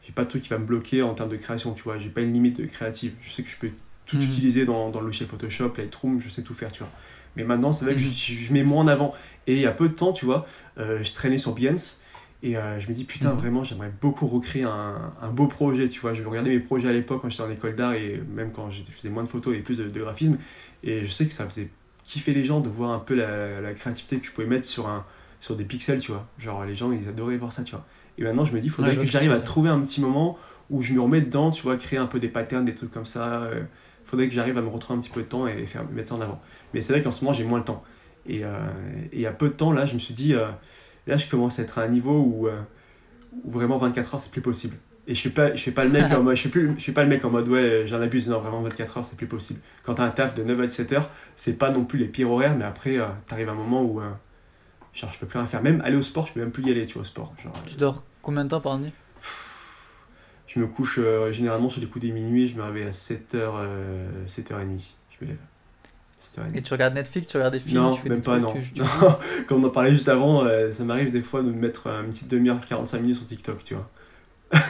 [0.04, 2.10] j'ai pas de truc qui va me bloquer en termes de création, tu vois, j'ai
[2.10, 3.72] pas une limite créative, je sais que je peux
[4.08, 4.24] tout Mhm.
[4.26, 6.94] utiliser dans, dans le logiciel Photoshop, Lightroom, je sais tout faire, tu vois.
[7.36, 9.14] Mais maintenant, c'est vrai que je, je mets moins en avant.
[9.48, 10.46] Et il y a peu de temps, tu vois,
[10.80, 12.02] euh, je traînais sur Behance
[12.44, 13.38] et euh, je me dis, putain, Mhm.
[13.38, 16.14] vraiment, j'aimerais beaucoup recréer un, un beau projet, tu vois.
[16.14, 18.84] Je regardais mes projets à l'époque quand j'étais en école d'art et même quand je
[18.84, 20.38] faisais moins de photos et plus de, de graphisme.
[20.84, 21.70] Et je sais que ça faisait
[22.04, 24.88] kiffer les gens de voir un peu la, la créativité que je pouvais mettre sur,
[24.88, 25.06] un,
[25.40, 26.32] sur des pixels, tu vois.
[26.38, 27.86] Genre, les gens, ils adoraient voir ça, tu vois.
[28.18, 30.38] Et maintenant, je me dis, il faudrait Ouais, que j'arrive à trouver un petit moment
[30.70, 33.06] où je me remets dedans, tu vois, créer un peu des patterns, des trucs comme
[33.06, 33.44] ça.
[33.44, 33.64] euh,
[34.08, 36.16] faudrait que j'arrive à me retrouver un petit peu de temps et faire, mettre ça
[36.16, 36.42] en avant.
[36.74, 37.84] Mais c'est vrai qu'en ce moment, j'ai moins le temps.
[38.26, 38.50] Et, euh,
[39.12, 40.48] et il y a peu de temps, là, je me suis dit, euh,
[41.06, 42.60] là, je commence à être à un niveau où, euh,
[43.44, 44.76] où vraiment 24 heures, c'est plus possible.
[45.08, 46.82] Et je suis pas, je suis pas le mec en mode, je suis plus, je
[46.82, 49.28] suis pas le mec en mode, ouais, j'en abuse, non, vraiment 24 heures, c'est plus
[49.28, 49.60] possible.
[49.84, 52.30] Quand t'as un taf de 9 à 17 heures, c'est pas non plus les pires
[52.30, 54.10] horaires, mais après, euh, t'arrives à un moment où, euh,
[54.94, 55.62] genre, je peux plus rien faire.
[55.62, 57.34] Même aller au sport, je peux même plus y aller, tu vois, au sport.
[57.42, 58.92] Genre, Tu dors combien de temps par nuit?
[60.58, 63.52] Je me couche euh, généralement sur les coups des minuit, je me réveille à 7h,
[64.28, 64.80] 7h30,
[65.20, 65.38] je me lève.
[66.36, 66.56] 7h30.
[66.58, 68.54] Et tu regardes Netflix, tu regardes des films, Non, tu fais même des pas, non.
[68.54, 71.48] tu- tu- Non, Comme on en parlait juste avant, euh, ça m'arrive des fois de
[71.52, 73.90] me mettre euh, une petite demi-heure, 45 minutes sur TikTok, tu vois.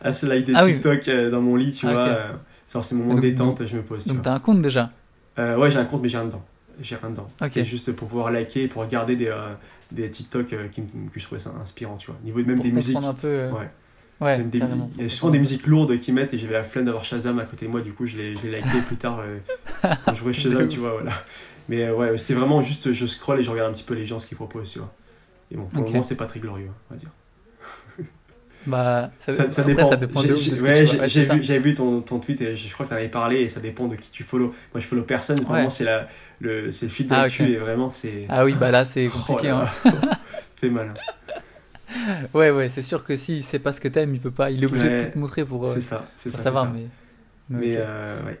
[0.00, 0.64] à slider Ah.
[0.66, 2.04] TikTok euh, dans mon lit, tu Ah, vois.
[2.04, 2.08] ok.
[2.10, 2.32] euh,
[2.72, 4.90] genre, c'est mon moment Donc- détente, je me pose, tu Donc t'as un compte déjà.
[5.38, 6.44] Euh, ouais, j'ai un compte, mais j'ai rien dedans.
[6.80, 7.26] J'ai rien dedans.
[7.52, 9.54] C'est juste pour pouvoir liker, pour regarder des, euh,
[9.92, 12.16] des TikTok euh, qui, que je trouvais ça inspirant, tu vois.
[12.24, 12.96] Niveau de même Pour des musiques.
[12.96, 13.26] un peu.
[13.26, 13.68] euh, Ouais.
[14.20, 14.58] Ouais, des-
[14.98, 17.38] il y a souvent des musiques lourdes qui mettent et j'avais la flemme d'avoir Shazam
[17.38, 19.38] à côté de moi, du coup je l'ai liké plus tard euh,
[20.04, 21.12] quand je De Shazam, tu vois, voilà.
[21.68, 24.06] Mais euh, ouais, c'était vraiment juste je scroll et je regarde un petit peu les
[24.06, 24.92] gens ce qu'ils proposent, tu vois.
[25.52, 25.86] Et bon, pour Ok.
[25.86, 27.10] le moment c'est pas très glorieux, on va dire.
[28.66, 29.88] Bah, ça, Ça, ça après, dépend.
[29.88, 30.94] ça dépend de, J'ai- ouais, vois.
[31.02, 33.36] Ouais, c'est vu, j'avais vu ton, ton tweet et je crois que tu avais parlé
[33.42, 34.46] et ça dépend de qui tu follow.
[34.74, 35.86] Moi je follow personne, vraiment c'est
[36.40, 37.48] le, c'est le fil Ah, d'actu ok.
[37.50, 38.26] et vraiment c'est.
[38.28, 39.48] Ah oui, bah là, c'est Oh compliqué.
[39.48, 40.10] là hein.
[40.56, 40.92] fait mal.
[40.94, 41.40] hein.
[42.34, 44.50] Ouais, ouais, c'est sûr que s'il sait pas ce que t'aimes, il peut pas.
[44.50, 46.44] Il est obligé de tout te montrer pour, euh, C'est ça, c'est pour ça.
[46.44, 46.64] savoir.
[46.66, 46.72] ça.
[46.74, 46.86] Mais,
[47.48, 47.78] mais Mais ok.
[47.80, 48.40] euh, ouais.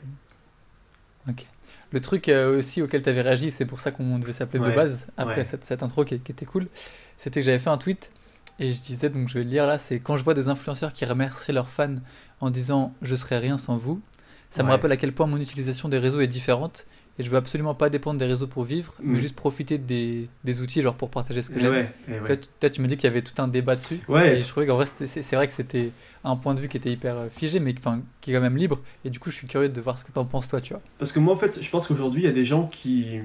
[1.90, 4.70] Le truc euh, aussi auquel tu avais réagi, c'est pour ça qu'on devait s'appeler de
[4.74, 6.68] base, après cette, cette intro qui, qui était cool,
[7.16, 8.10] c'était que j'avais fait un tweet
[8.58, 10.92] et je disais, donc je vais le lire là, c'est quand je vois des influenceurs
[10.92, 11.94] qui remercient leurs fans
[12.40, 14.02] en disant je serais rien sans vous,
[14.50, 16.86] ça me rappelle à quel point mon utilisation des réseaux est différente
[17.18, 19.20] et je veux absolument pas dépendre des réseaux pour vivre, mais Mm.
[19.20, 21.70] juste profiter des, des outils genre pour partager ce que j'aime.
[21.72, 22.26] ouais, ouais.
[22.26, 24.00] Toi, tu- toi, tu me dis qu'il y avait tout un débat dessus.
[24.08, 24.38] Ouais.
[24.38, 25.90] Et je trouvais qu'en vrai, c'était- c'est vrai que c'était
[26.24, 28.56] un point de vue qui était hyper euh, figé, mais enfin, qui est quand même
[28.56, 28.80] libre.
[29.04, 30.82] Et du coup, je suis curieux de voir ce que t'en penses, toi, tu vois.
[30.98, 33.20] Parce que moi, en fait, je pense qu'aujourd'hui, il y a des gens qui.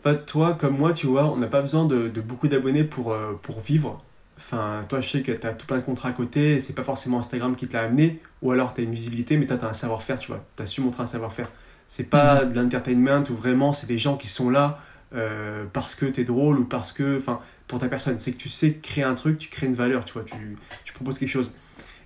[0.00, 3.12] Enfin, toi, comme moi, tu vois, on n'a pas besoin de, de beaucoup d'abonnés pour,
[3.12, 3.98] euh, pour vivre.
[4.38, 6.84] Enfin, toi, je sais que tu as tout plein de contrats à côté, c'est pas
[6.84, 9.64] forcément Instagram qui te l'a amené, ou alors tu as une visibilité, mais tu as
[9.68, 10.44] un savoir-faire, tu vois.
[10.56, 11.50] Tu as su montrer un savoir-faire.
[11.88, 14.80] C'est pas de l'entertainment où vraiment c'est des gens qui sont là
[15.14, 17.18] euh, parce que tu es drôle ou parce que.
[17.18, 18.18] Enfin, pour ta personne.
[18.20, 20.92] C'est que tu sais créer un truc, tu crées une valeur, tu vois, tu, tu
[20.92, 21.52] proposes quelque chose.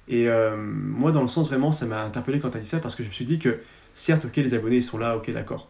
[0.08, 2.80] Et euh, moi, dans le sens vraiment, ça m'a interpellé quand tu as dit ça
[2.80, 3.60] parce que je me suis dit que,
[3.94, 5.68] certes, ok, les abonnés ils sont là, ok, d'accord.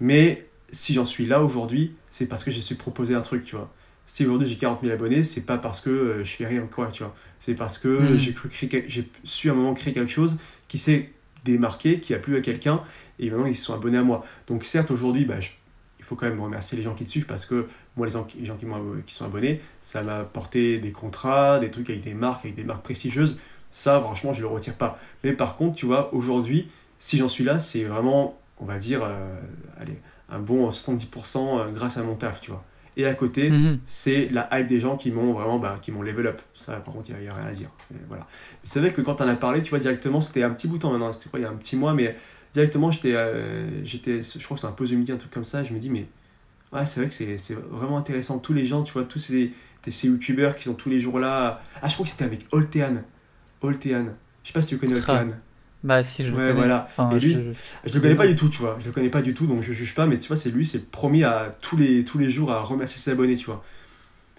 [0.00, 3.56] Mais si j'en suis là aujourd'hui, c'est parce que j'ai su proposer un truc, tu
[3.56, 3.72] vois.
[4.06, 6.88] Si aujourd'hui j'ai 40 000 abonnés, c'est pas parce que euh, je fais rien quoi,
[6.88, 7.14] tu vois.
[7.38, 8.18] C'est parce que Mhm.
[8.18, 8.48] j'ai cru
[8.88, 11.12] j'ai su à un moment créer quelque chose qui s'est
[11.44, 12.82] démarqué, qui a plu à quelqu'un,
[13.22, 14.24] et maintenant ils se sont abonnés à moi.
[14.46, 15.50] Donc certes, aujourd'hui, bah, je-
[15.98, 18.24] il faut quand même remercier les gens qui te suivent parce que moi, les gens
[18.24, 22.14] qui, les gens qui, sont abonnés, ça m'a apporté des contrats, des trucs avec des
[22.14, 23.38] marques, avec des marques prestigieuses.
[23.70, 24.98] Ça, franchement, je le retire pas.
[25.24, 29.02] Mais par contre, tu vois, aujourd'hui, si j'en suis là, c'est vraiment, on va dire,
[29.04, 29.38] euh,
[29.80, 32.64] allez, un bon 70% euh, grâce à mon taf, tu vois.
[32.96, 33.78] Et à côté, Mhm.
[33.86, 36.42] c'est la hype des gens qui m'ont vraiment bah, qui m'ont level up.
[36.54, 37.70] Ça, par contre, il n'y a, rien à dire.
[37.94, 38.26] Et voilà.
[38.64, 40.82] C'est vrai que quand on a parlé, tu vois, directement, c'était un petit bout de
[40.82, 42.16] temps maintenant, c'était quoi, il y a un petit mois, mais
[42.54, 45.44] directement, j'étais, euh, j'étais je crois que c'est un pause de midi, un truc comme
[45.44, 46.06] ça, je me dis, mais
[46.72, 48.38] ouais, c'est vrai que c'est, c'est vraiment intéressant.
[48.38, 49.52] Tous les gens, tu vois, tous ces,
[49.88, 51.62] ces youtubeurs qui sont tous les jours là.
[51.82, 53.02] Ah, je crois que c'était avec Oltean.
[53.62, 54.06] Oltean.
[54.44, 55.24] Je sais pas si tu connais Ah.
[55.24, 55.28] Oltean.
[55.84, 56.54] Bah, si, je le Ouais, connais.
[56.54, 56.84] voilà.
[56.88, 58.76] Enfin, Et lui, je- Je le connais pas du tout, tu vois.
[58.80, 60.64] Je le connais pas du tout, donc je juge pas, mais tu vois, c'est lui,
[60.64, 63.64] c'est le premier à tous les, tous les jours à remercier ses abonnés, tu vois.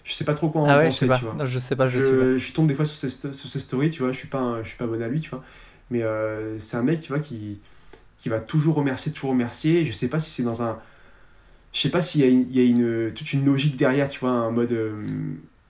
[0.04, 1.20] Je sais pas trop quoi en Ah ouais, je penser, sais pas.
[1.20, 1.34] tu vois.
[1.36, 2.26] Non, je sais pas, je sais pas.
[2.26, 4.40] Je, je tombe des fois sur ses, sur ses stories, tu vois, je suis pas,
[4.40, 5.44] un- je suis pas abonné à lui, tu vois.
[5.90, 7.60] Mais euh, c'est un mec, tu vois, qui,
[8.24, 9.86] qui va toujours remercier, toujours remercier.
[9.86, 10.80] Je sais pas si c'est dans un.
[11.74, 14.08] Je sais pas s'il y a, une, il y a une, toute une logique derrière,
[14.10, 14.72] tu vois, un mode.
[14.72, 15.04] euh,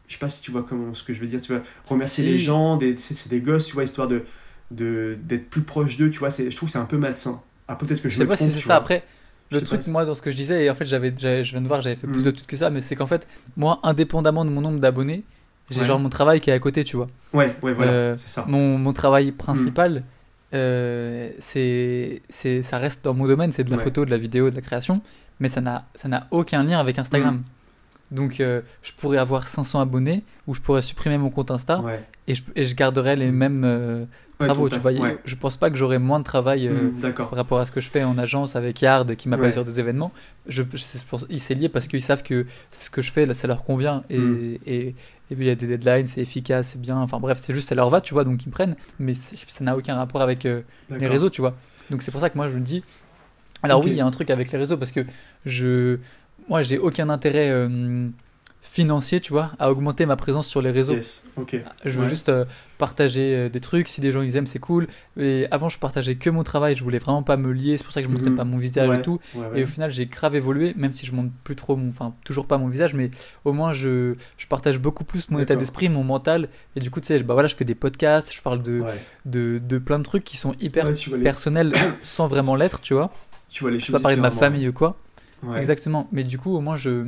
[0.08, 1.64] je sais pas si tu vois comment, ce que je veux dire, tu vois.
[1.86, 2.30] Remercier Si.
[2.30, 4.24] les gens, des, c'est, des gosses, tu vois, histoire de,
[4.72, 6.30] de, d'être plus proche d'eux, tu vois.
[6.30, 7.42] C'est, je trouve que c'est un peu malsain.
[7.68, 8.66] Après, peut-être que je, Je sais me pas si c'est ça.
[8.68, 8.76] vois.
[8.76, 9.04] Après,
[9.52, 11.62] le truc, si- moi, dans ce que je disais, et en fait, j'avais, je viens
[11.62, 12.26] de voir, j'avais fait plus Mm.
[12.26, 15.24] de tweets que ça, mais c'est qu'en fait, moi, indépendamment de mon nombre d'abonnés,
[15.72, 15.86] j'ai Ouais.
[15.86, 17.08] genre mon travail qui est à côté, tu vois.
[17.34, 18.46] Ouais, ouais, voilà, Euh, c'est ça.
[18.48, 19.36] Mon, mon travail Mm.
[19.38, 20.04] principal,
[20.54, 23.84] euh, c'est, c'est, ça reste dans mon domaine, c'est de la Ouais.
[23.84, 25.02] photo, de la vidéo, de la création,
[25.40, 27.44] mais ça n'a, ça n'a aucun lien avec Instagram.
[28.12, 32.04] Donc, euh, je pourrais avoir 500 abonnés ou je pourrais supprimer mon compte Insta Ouais.
[32.28, 34.06] et, je, et je garderais les mêmes euh,
[34.40, 34.68] Ouais, travaux.
[34.68, 35.18] à Tu vois, ouais.
[35.26, 36.68] je pense pas que j'aurais moins de travail.
[36.70, 39.52] Mm, par rapport à ce que je fais en agence avec Yard qui m'appelle Ouais.
[39.54, 40.12] sur des événements,
[40.48, 43.26] je, je- c'est pour- il s'est lié parce qu'ils savent que ce que je fais
[43.26, 44.58] là ça leur convient et, Mm.
[44.68, 44.96] et,
[45.34, 47.68] et puis il y a des deadlines, c'est efficace, c'est bien, enfin bref, c'est juste
[47.68, 50.46] ça leur va, tu vois, donc ils me prennent, mais ça n'a aucun rapport avec
[50.46, 51.56] euh, les réseaux, tu vois.
[51.90, 52.84] Donc c'est pour ça que moi je me dis,
[53.64, 55.00] alors oui, il y a un truc avec les réseaux parce que
[55.48, 55.98] je,
[56.50, 58.10] moi j'ai aucun intérêt euh,
[58.66, 60.94] financier, tu vois, à augmenter ma présence sur les réseaux.
[60.96, 61.22] Yes.
[61.86, 62.10] Je veux Ouais.
[62.10, 62.46] juste euh,
[62.78, 63.88] partager euh, des trucs.
[63.88, 64.88] Si des gens ils aiment, c'est cool.
[65.18, 66.74] Et avant, je partageais que mon travail.
[66.76, 67.78] Je voulais vraiment pas me lier.
[67.78, 68.38] C'est pour ça que je montrais Mhm.
[68.38, 69.20] pas mon visage Ouais, et tout.
[69.36, 69.60] Ouais.
[69.60, 72.48] Et au final, j'ai grave évolué, même si je montre plus trop mon, enfin, toujours
[72.48, 73.12] pas mon visage, mais
[73.46, 76.48] au moins je, je partage beaucoup plus mon état d'esprit, mon mental.
[76.76, 78.82] Et du coup, tu sais, je- bah voilà, je fais des podcasts, je parle de,
[79.26, 83.12] de, de plein de trucs qui sont hyper les, personnels sans vraiment l'être, tu vois.
[83.50, 84.96] tu vois les Je choses vais pas parler de ma famille ou quoi.
[85.58, 86.08] Exactement.
[86.14, 87.06] Mais du coup, au moins, je,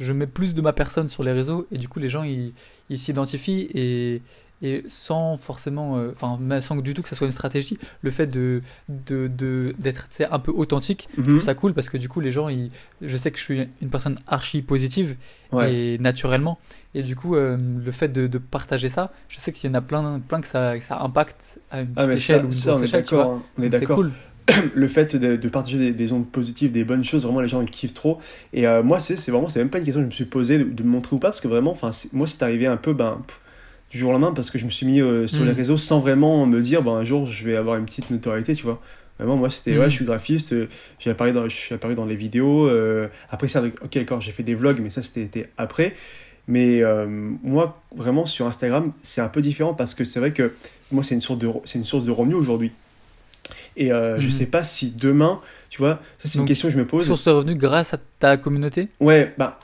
[0.00, 2.98] je mets plus de ma personne sur les réseaux et du coup, les gens, ils
[2.98, 4.22] s'identifient et,
[4.62, 8.26] et sans forcément, euh, enfin, sans du tout que ça soit une stratégie, le fait
[8.26, 11.28] de de- de- d'être sais, un peu authentique, je Mhm.
[11.28, 13.68] trouve ça cool parce que du coup, les gens, ils, je sais que je suis
[13.80, 15.16] une personne archi positive
[15.52, 15.74] Ouais.
[15.94, 16.58] et naturellement.
[16.94, 19.74] Et du coup, euh, le fait de, de partager ça, je sais qu'il y en
[19.76, 22.44] a plein, plein que ça, que ça impacte à une petite Ah, mais échelle ça,
[22.44, 23.42] ou une ça, grosse échelle, tu vois.
[23.58, 23.96] On est d'accord.
[23.96, 24.12] cool.
[24.74, 27.60] le fait de, de partager des, des ondes positives, des bonnes choses, vraiment les gens
[27.62, 28.18] ils kiffent trop.
[28.52, 30.58] Et euh, moi, c'est vraiment, c'est même pas une question que je me suis posée
[30.58, 31.76] de, de me montrer ou pas, parce que vraiment,
[32.12, 33.40] moi, c'est arrivé un peu ben, pff,
[33.90, 35.46] du jour au lendemain, parce que je me suis mis euh, sur Mm.
[35.48, 38.54] les réseaux sans vraiment me dire, ben, un jour, je vais avoir une petite notoriété,
[38.54, 38.80] tu vois.
[39.18, 39.78] Vraiment, moi, c'était, Mm.
[39.80, 42.70] ouais, je suis graphiste, euh, j'ai apparu dans, je suis apparu dans les vidéos.
[43.30, 45.94] après ça, ok, d'accord, j'ai fait des vlogs, mais ça, c'était après.
[46.48, 46.82] Mais
[47.42, 50.52] moi, vraiment, sur Instagram, c'est un peu différent parce que c'est vrai que
[50.90, 52.72] moi, c'est une source de, re- c'est une source de revenus aujourd'hui.
[53.76, 54.30] Et euh, je Mhm.
[54.30, 57.06] sais pas si demain, tu vois, ça c'est une question que je me pose.
[57.06, 59.58] Source de revenus grâce à ta communauté Ouais, bah,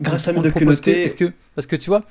[0.00, 2.02] grâce à On- que- communauté, Est-ce que parce que tu vois,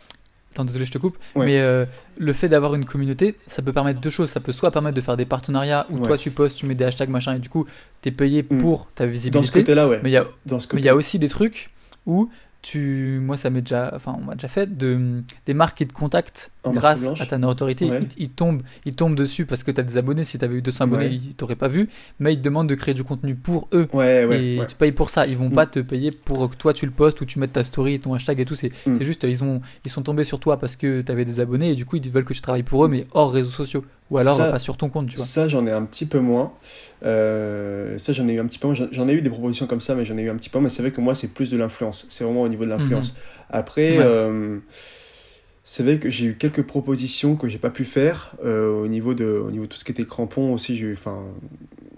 [0.52, 1.46] attends désolé je te coupe, Ouais.
[1.46, 1.86] mais euh,
[2.18, 4.30] le fait d'avoir une communauté, ça peut permettre deux choses.
[4.30, 6.08] Ça peut soit permettre de faire des partenariats où Ouais.
[6.08, 7.66] toi tu postes, tu mets des hashtags machin et du coup
[8.02, 8.58] t'es payé Mm.
[8.60, 9.52] pour ta dans ce visibilité.
[9.60, 10.00] côté-là, ouais.
[10.04, 11.70] Mais il y a aussi des trucs
[12.06, 12.30] où
[12.66, 15.94] tu, moi ça m'est déjà, enfin on m'a déjà fait de des marques qui te
[15.94, 17.88] contactent En grâce à ta notoriété.
[17.90, 18.02] Ouais.
[18.18, 20.24] Ils, ils tombent, ils tombent dessus parce que tu as des abonnés.
[20.24, 21.14] Si tu avais eu 200 abonnés, Ouais.
[21.14, 21.90] ils t'auraient pas vu.
[22.20, 24.28] Mais ils te demandent de créer du contenu pour eux Ouais,
[24.60, 25.28] et tu payes pour ça.
[25.28, 25.54] Ils vont Mm.
[25.54, 28.16] pas te payer pour que toi tu le postes ou tu mettes ta story, ton
[28.16, 28.56] hashtag et tout.
[28.56, 28.96] C'est Mm.
[28.98, 31.70] c'est juste ils ont ils sont tombés sur toi parce que tu avais des abonnés
[31.72, 34.18] et du coup ils veulent que tu travailles pour eux mais hors réseaux sociaux ou
[34.18, 35.26] alors Ça- pas sur ton compte, tu vois.
[35.26, 36.54] Ça, j'en ai un petit peu moins.
[37.04, 38.76] Euh, ça, j'en ai eu un petit peu moins.
[38.92, 40.64] J'en- ai eu des propositions comme ça, mais j'en ai eu un petit peu moins.
[40.66, 42.06] Mais c'est vrai que moi, c'est plus de l'influence.
[42.10, 43.16] C'est vraiment au niveau de l'influence.
[43.50, 43.98] Après, Mhm.
[44.00, 44.04] Ouais.
[44.06, 44.60] euh,
[45.64, 49.16] c'est vrai que j'ai eu quelques propositions que j'ai pas pu faire euh, au niveau
[49.16, 50.76] de, au niveau de tout ce qui était crampons aussi.
[50.78, 51.34] J'ai, eu- enfin,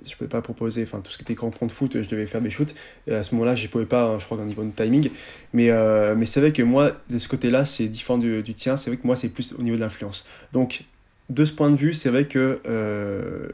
[0.05, 2.41] je pouvais pas proposer, enfin, tout ce qui était crampons de foot, je devais faire
[2.41, 2.73] des shoots.
[3.07, 5.09] Et à ce moment-là, je pouvais pas, hein, je crois, au niveau de timing.
[5.53, 5.69] Mais,
[6.15, 8.77] mais c'est vrai que moi, de ce côté-là, c'est différent du, du tien.
[8.77, 10.25] C'est vrai que moi, c'est plus au niveau de l'influence.
[10.53, 10.85] Donc,
[11.29, 13.49] de ce point de vue, c'est vrai que euh,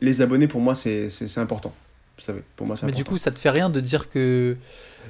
[0.00, 1.74] les abonnés, pour moi, c'est important.
[2.18, 4.56] Vous savez, pour moi, c'est Mais du coup, ça te fait rien de dire que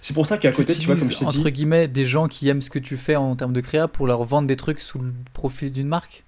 [0.01, 2.29] C'est pour ça qu'à côté, tu vois, comme je t'ai entre dit, guillemets des gens
[2.29, 4.81] qui aiment ce que tu fais en termes de créa pour leur vendre des trucs
[4.81, 6.25] sous le profil d'une marque?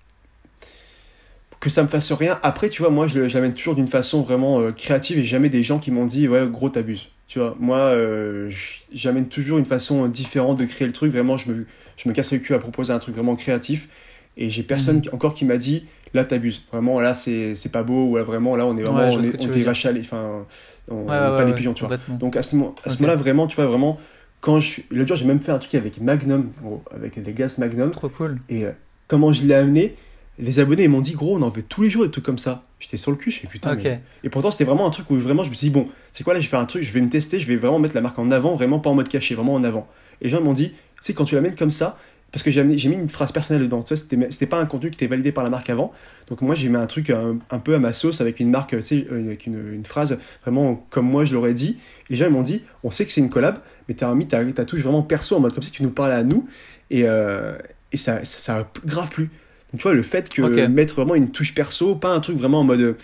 [1.62, 2.40] que ça me fasse rien.
[2.42, 5.62] Après, tu vois, moi, je l'amène toujours d'une façon vraiment euh, créative et jamais des
[5.62, 7.08] gens qui m'ont dit, ouais, gros, t'abuses.
[7.28, 8.50] Tu vois, moi, euh,
[8.92, 11.12] j'amène toujours une façon différente de créer le truc.
[11.12, 13.88] Vraiment, je me, je me casse le cul à proposer un truc vraiment créatif.
[14.36, 15.02] Et j'ai personne Mhm.
[15.02, 16.62] qui- encore qui m'a dit, là, t'abuses.
[16.72, 18.06] Vraiment, là, c'est c'est pas beau.
[18.08, 19.48] Ou là, vraiment, là, on est vraiment, Ouais, on est, on
[19.92, 20.00] lait.
[20.00, 20.46] Enfin,
[20.88, 21.96] on Ouais, n'est ouais, pas des pigeons, tu vois.
[22.18, 23.98] Donc à ce, moment, à ce moment-là, vraiment, tu vois, vraiment,
[24.40, 24.80] quand je.
[24.90, 27.90] L'autre jour, j'ai même fait un truc avec Magnum, gros, avec des gaz Magnum.
[27.90, 28.40] Trop cool.
[28.48, 28.70] Et euh,
[29.06, 29.96] comment je l'ai amené,
[30.38, 32.38] les abonnés ils m'ont dit, gros, on en veut tous les jours des trucs comme
[32.38, 32.62] ça.
[32.80, 33.74] J'étais sur le cul, je fais putain.
[33.74, 33.80] Ok.
[33.84, 36.24] mais- Et pourtant, c'était vraiment un truc où vraiment je me suis dit, bon, c'est
[36.24, 37.94] quoi là, je vais faire un truc, je vais me tester, je vais vraiment mettre
[37.94, 39.86] la marque en avant, vraiment pas en mode caché, vraiment en avant.
[40.20, 41.98] Et les gens m'ont dit, sais, quand tu l'amènes comme ça,
[42.32, 44.96] parce que j'ai mis une phrase personnelle dedans, tu vois, c'était pas un contenu qui
[44.96, 45.92] était validé par la marque avant.
[46.28, 48.72] Donc moi, j'ai mis un truc un, un peu à ma sauce avec une marque,
[48.74, 51.78] avec une, une phrase vraiment comme moi je l'aurais dit.
[52.08, 54.26] Et les gens ils m'ont dit, on sait que c'est une collab, mais t'as mis
[54.26, 56.48] ta, ta touche vraiment perso en mode comme si tu nous parlais à nous.
[56.90, 57.56] Et, euh,
[57.92, 59.24] et ça, ça, ça a grave plu.
[59.72, 60.56] Donc tu vois, le fait que Ok.
[60.68, 62.80] mettre vraiment une touche perso, pas un truc vraiment en mode.
[62.80, 62.94] euh,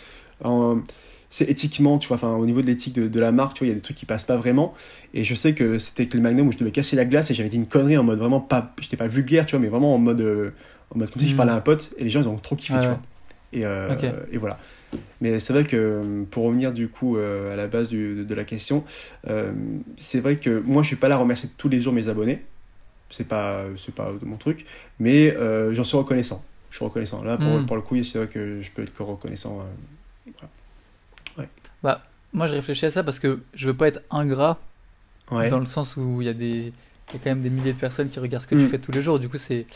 [0.44, 0.80] en-
[1.30, 3.66] c'est éthiquement, tu vois, enfin au niveau de l'éthique de, de la marque, tu vois,
[3.66, 4.74] il y a des trucs qui passent pas vraiment.
[5.14, 7.34] Et je sais que c'était avec le Magnum où je devais casser la glace et
[7.34, 9.94] j'avais dit une connerie en mode vraiment pas, j'étais pas vulgaire, tu vois, mais vraiment
[9.94, 10.52] en mode, euh,
[10.90, 11.36] en mode comme si je Mhm.
[11.36, 12.94] parlais à un pote et les gens ils ont trop kiffé, Ouais, tu ouais.
[12.94, 13.02] vois.
[13.52, 14.60] Et, euh, et voilà.
[15.20, 18.34] Mais c'est vrai que pour revenir du coup euh, à la base du- de, de
[18.34, 18.84] la question,
[19.96, 22.46] c'est vrai que moi je suis pas là à remercier tous les jours mes abonnés,
[23.10, 24.66] c'est pas c'est pas mon truc,
[24.98, 25.34] mais
[25.74, 26.44] j'en suis reconnaissant.
[26.70, 27.22] Je suis reconnaissant.
[27.24, 29.60] Là pour, pour le coup, c'est vrai que je peux être que reconnaissant.
[29.62, 29.64] euh,
[32.32, 34.58] Moi, je réfléchis à ça parce que je veux pas être ingrat
[35.30, 35.48] Ouais.
[35.48, 36.72] dans le sens où il y a des
[37.10, 38.68] il y a quand même des milliers de personnes qui regardent ce que tu Mm.
[38.68, 39.18] fais tous les jours.
[39.18, 39.66] Du coup, c'est.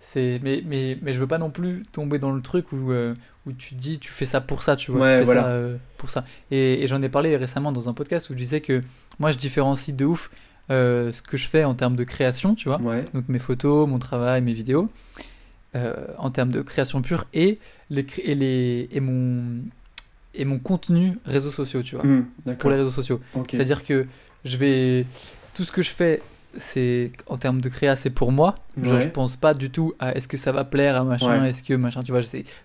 [0.00, 3.14] c'est mais, mais, mais je veux pas non plus tomber dans le truc où, euh,
[3.46, 5.00] où tu dis tu fais ça pour ça, tu vois.
[5.00, 5.42] Ouais, tu fais voilà.
[5.42, 6.24] ça euh, pour ça.
[6.50, 8.82] Et, et j'en ai parlé récemment dans un podcast où je disais que
[9.18, 10.30] moi, je différencie de ouf
[10.70, 12.80] euh, ce que je fais en termes de création, tu vois.
[12.80, 13.04] Ouais.
[13.14, 14.90] Donc mes photos, mon travail, mes vidéos,
[16.18, 19.62] en termes de création pure et, les, et, les, et, mon,
[20.34, 22.24] et mon contenu réseaux sociaux, tu vois, Hmm,
[22.58, 23.20] pour les réseaux sociaux.
[23.50, 24.06] C'est-à-dire que
[24.44, 25.06] je vais.
[25.54, 26.22] Tout ce que je fais,
[26.58, 28.56] c'est en termes de créa, c'est pour moi.
[28.82, 29.00] Genre, Ouais.
[29.02, 31.50] je pense pas du tout à est-ce que ça va plaire à machin, Ouais.
[31.50, 32.20] est-ce que machin, tu vois.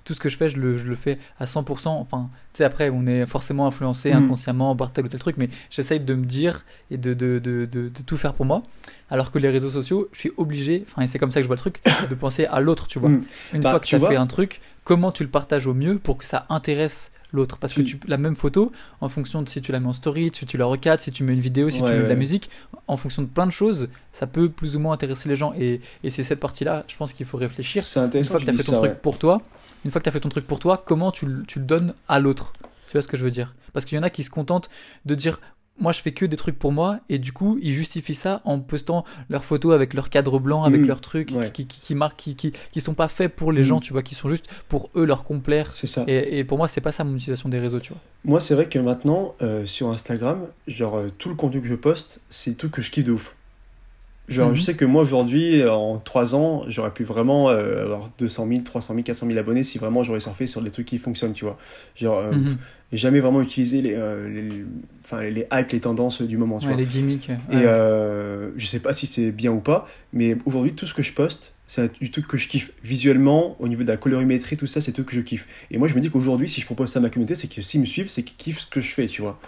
[0.06, 1.90] Tout ce que je fais, je le, je le fais à 100%.
[2.00, 4.18] Enfin, tu sais, après, on est forcément influencé Mm.
[4.24, 7.66] inconsciemment par tel ou tel truc, mais j'essaye de me dire et de, de, de,
[7.66, 8.64] de, de tout faire pour moi.
[9.10, 11.48] Alors que les réseaux sociaux, je suis obligé, enfin, et c'est comme ça que je
[11.48, 13.10] vois le truc, de penser à l'autre, tu vois.
[13.10, 13.22] Hmm.
[13.54, 15.66] Une Bah, fois que tu tu as vois- fait un truc, comment tu le partages
[15.68, 19.42] au mieux pour que ça intéresse l'autre Parce que Tu- la même photo, en fonction
[19.42, 21.40] de si tu la mets en story, si tu la recadres, si tu mets une
[21.40, 22.50] vidéo, si Ouais, tu mets de la musique,
[22.88, 25.54] en fonction de plein de choses, ça peut plus ou moins intéresser les gens.
[25.58, 27.84] Et, et c'est cette partie-là, je pense qu'il faut réfléchir.
[27.86, 28.98] C'est Une fois que tu as fait ton ça, truc ouais.
[29.02, 29.42] pour toi,
[29.86, 31.66] une fois que tu as fait ton truc pour toi, comment tu, le- tu le
[31.66, 32.52] donnes à l'autre?
[32.90, 33.54] Tu vois ce que je veux dire?
[33.74, 34.70] Parce qu'il y en a qui se contentent
[35.06, 35.40] de dire
[35.80, 38.60] moi je fais que des trucs pour moi et du coup ils justifient ça en
[38.60, 40.88] postant leurs photos avec leur cadre blanc avec Mm.
[40.88, 41.52] leurs trucs Ouais.
[41.52, 43.66] qui, qui, qui marquent qui, qui, qui sont pas faits pour les Mm.
[43.66, 46.04] gens tu vois qui sont juste pour eux leur complaire C'est ça.
[46.08, 48.56] et, et pour moi c'est pas ça mon utilisation des réseaux tu vois Moi, c'est
[48.56, 52.56] vrai que maintenant, euh, sur Instagram, genre, euh, tout le contenu que je poste, c'est
[52.58, 53.36] tout que je kiffe de ouf.
[54.28, 54.56] Genre, Mhm.
[54.58, 58.48] je sais que moi, aujourd'hui, euh, en 3 ans, j'aurais pu vraiment euh, avoir 200
[58.48, 61.32] 000, 300 000, 400 000 abonnés si vraiment j'aurais surfé sur des trucs qui fonctionnent,
[61.34, 61.58] tu vois.
[61.96, 62.58] Genre, euh, Mhm.
[62.92, 64.66] j'ai jamais vraiment utilisé les, euh, les,
[65.06, 66.82] enfin, les hypes, les tendances du moment, tu Ouais, vois.
[66.82, 67.38] les gimmicks ouais.
[67.52, 71.04] Et euh, je sais pas si c'est bien ou pas, mais aujourd'hui, tout ce que
[71.04, 72.72] je poste, c'est du truc que je kiffe.
[72.84, 75.48] Visuellement, au niveau de la colorimétrie, tout ça, c'est tout que je kiffe.
[75.72, 77.62] Et moi, je me dis qu'aujourd'hui, si je propose ça à ma communauté, c'est que
[77.62, 79.40] s'ils me suivent, c'est qu'ils kiffent ce que je fais, tu vois.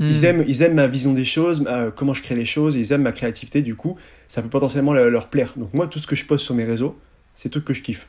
[0.00, 0.10] Mhm.
[0.10, 2.92] Ils, aiment, ils aiment ma vision des choses, ma- comment je crée les choses, ils
[2.92, 3.96] aiment ma créativité, du coup,
[4.28, 5.52] ça peut potentiellement leur, leur plaire.
[5.56, 6.98] Donc moi, tout ce que je poste sur mes réseaux,
[7.34, 8.08] c'est tout que je kiffe.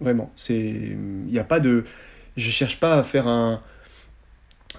[0.00, 0.32] Vraiment.
[0.36, 1.84] C'est, Il n'y a pas de...
[2.36, 3.60] Je cherche pas à faire un,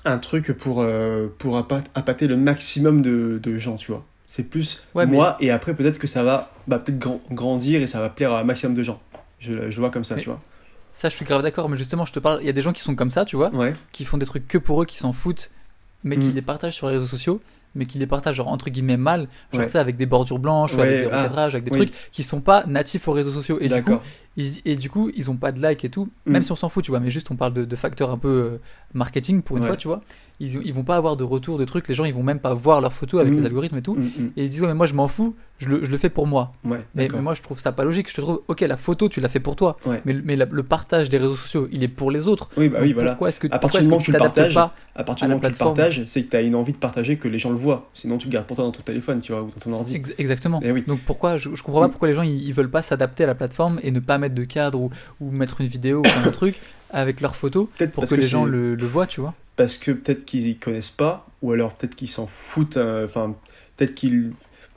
[0.06, 4.06] un truc pour, euh, pour appâter le maximum de, de gens, tu vois.
[4.26, 7.82] C'est plus Ouais, mais- moi, et après peut-être que ça va bah, peut-être grand- grandir
[7.82, 9.00] et ça va plaire à un maximum de gens.
[9.40, 10.42] Je, je vois comme ça, Mais- tu vois.
[10.94, 12.72] ça je suis grave d'accord mais justement je te parle il y a des gens
[12.72, 14.98] qui sont comme ça tu vois Ouais, qui font des trucs que pour eux, qui
[14.98, 15.52] s'en foutent,
[16.04, 16.34] mais qui Mm.
[16.36, 17.42] les partagent sur les réseaux sociaux,
[17.76, 19.66] mais qui les partagent genre entre guillemets mal, genre Ouais.
[19.68, 21.86] tu sais, avec des bordures blanches, ou avec des ah, recadrages, avec des oui.
[21.88, 23.58] trucs qui sont pas natifs aux réseaux sociaux.
[23.60, 24.00] Et du coup.
[24.38, 26.32] Ils, et du coup, ils ont pas de like et tout, Mm.
[26.32, 28.18] même si on s'en fout, tu vois, mais juste on parle de, de facteurs un
[28.18, 28.58] peu euh,
[28.94, 29.70] marketing pour une Ouais.
[29.70, 30.02] fois, tu vois.
[30.40, 32.54] Ils, ils vont pas avoir de retour de trucs, les gens ils vont même pas
[32.56, 33.38] voir leurs photos avec Mm.
[33.38, 33.94] les algorithmes et tout.
[33.96, 34.32] Mm, mm.
[34.36, 36.26] Et ils disent, ouais, mais moi je m'en fous, je le, je le fais pour
[36.28, 36.54] moi.
[36.66, 38.10] Ouais, Mais, moi je trouve ça pas logique.
[38.10, 40.02] Je te trouve, ok, la photo tu l'as fait pour toi, Ouais.
[40.06, 42.50] mais, mais la- le partage des réseaux sociaux il est pour les autres.
[42.58, 43.12] Oui, bah oui, voilà.
[43.12, 45.28] Pourquoi est-ce que, À partir du moment tu que tu le partages, pas À partir
[45.28, 47.18] du la moment où tu le partages, c'est que tu as une envie de partager
[47.18, 47.90] que les gens le voient.
[47.94, 49.96] Sinon, tu le gardes pour toi dans ton téléphone, tu vois, ou dans ton ordi.
[49.96, 50.60] Ex- Exactement.
[50.64, 50.84] Eh oui.
[50.88, 51.92] Donc pourquoi je, je comprends pas Mm.
[51.92, 54.36] pourquoi les gens ils, ils veulent pas s'adapter à la plateforme et ne pas mettre
[54.36, 56.56] de cadre ou, ou mettre une vidéo ou un truc
[56.90, 59.34] avec leurs photos Peut-être pour que, que les gens le, le voient, tu vois.
[59.56, 62.78] Parce que peut-être qu'ils connaissent pas, ou alors peut-être qu'ils s'en foutent.
[62.78, 63.36] euh, Enfin,
[63.78, 64.32] peut-être qu'ils.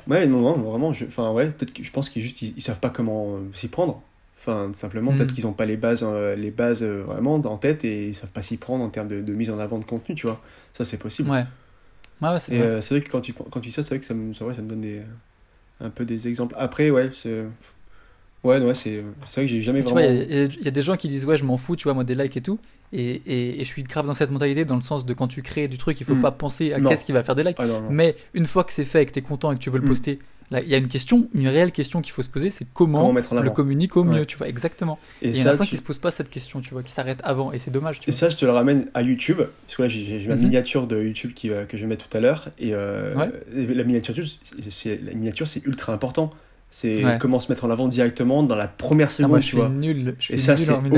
[0.07, 0.93] Ouais, non, non, vraiment.
[0.93, 3.41] je- Enfin, ouais, peut-être que je pense qu'ils juste ils, ils savent pas comment euh,
[3.55, 4.03] s'y prendre.
[4.39, 5.17] Enfin, simplement, Mm.
[5.17, 8.31] peut-être qu'ils ont pas les bases, euh, les bases vraiment en tête et ils savent
[8.33, 10.41] pas s'y prendre en termes de, de mise en avant de contenu, tu vois.
[10.75, 11.31] Ça, c'est possible.
[11.31, 11.45] Ouais.
[12.21, 12.81] Ouais, ouais, c'est vrai.
[12.91, 14.63] vrai que quand tu, quand tu dis ça, c'est vrai que ça me, vrai, ça
[14.63, 15.03] me donne des,
[15.81, 16.55] un peu des exemples.
[16.59, 17.45] Après, ouais, c'est.
[18.45, 20.09] Ouais, ouais, c'est vrai que j'ai jamais Tu vraiment.
[20.09, 21.85] il y, a- il y a des gens qui disent ouais, je m'en fous, tu
[21.85, 22.59] vois, moi des likes et tout.
[22.93, 25.43] Et, et, et je suis grave dans cette mentalité dans le sens de quand tu
[25.43, 26.21] crées du truc, il faut Mm.
[26.21, 27.57] pas penser à qu'est-ce qui va faire des likes.
[27.59, 27.91] Ah non, non.
[27.91, 29.79] Mais une fois que c'est fait et que tu es content et que tu veux
[29.79, 29.89] le Mm.
[29.89, 30.19] poster,
[30.53, 33.13] là, il y a une question, une réelle question qu'il faut se poser, c'est comment,
[33.29, 34.27] Comment le communique au mieux, Ouais.
[34.27, 35.01] tu vois, exactement.
[35.21, 36.85] Et il y en a plein tu- qui se posent pas cette question, tu vois,
[36.85, 38.19] qui s'arrêtent avant, et c'est dommage, tu Et vois.
[38.21, 40.43] ça, je te le ramène à YouTube, parce que là, j'ai ma Mhm.
[40.43, 42.51] miniature de YouTube qui, que je vais mettre tout à l'heure.
[42.61, 43.31] Et, euh, Ouais.
[43.75, 46.31] la miniature, c'est ultra important.
[46.79, 47.17] C'est Ouais.
[47.19, 49.57] comment se mettre en avant directement dans la première Ah, seconde, moi, je tu suis
[49.57, 49.71] vois.
[49.71, 50.93] nul, je suis Et ça, nul c'est horrible.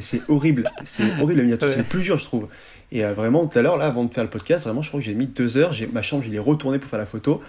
[0.00, 0.70] C'est horrible.
[0.82, 1.70] C'est horrible la.
[1.70, 2.48] C'est le plus dur, je trouve.
[2.90, 4.98] Et euh, vraiment, tout à l'heure, là, avant de faire le podcast, vraiment, je crois
[4.98, 5.74] que j'ai mis deux heures.
[5.92, 7.40] Ma chambre, je l'ai retournée pour faire la photo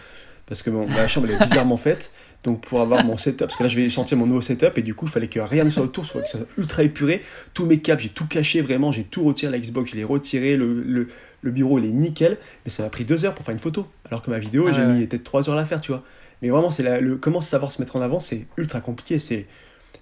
[0.45, 2.11] parce que mon- ma chambre elle est bizarrement faite.
[2.43, 4.81] Donc pour avoir mon setup, parce que là je vais sortir mon nouveau setup et
[4.83, 7.21] du coup il fallait que rien ne soit autour, soit que ça soit ultra épuré.
[7.55, 10.57] Tous mes câbles, j'ai tout caché vraiment, j'ai tout retiré la Xbox, je l'ai retiré,
[10.57, 11.07] le, le,
[11.41, 13.87] le bureau il est nickel, mais ça m'a pris deux heures pour faire une photo.
[14.09, 15.91] Alors que ma vidéo, Ah j'ai ouais, mis peut-être trois heures à la faire, tu
[15.93, 16.03] vois.
[16.43, 19.17] Mais vraiment, c'est le comment savoir se mettre en avant, c'est ultra compliqué.
[19.17, 19.47] C'est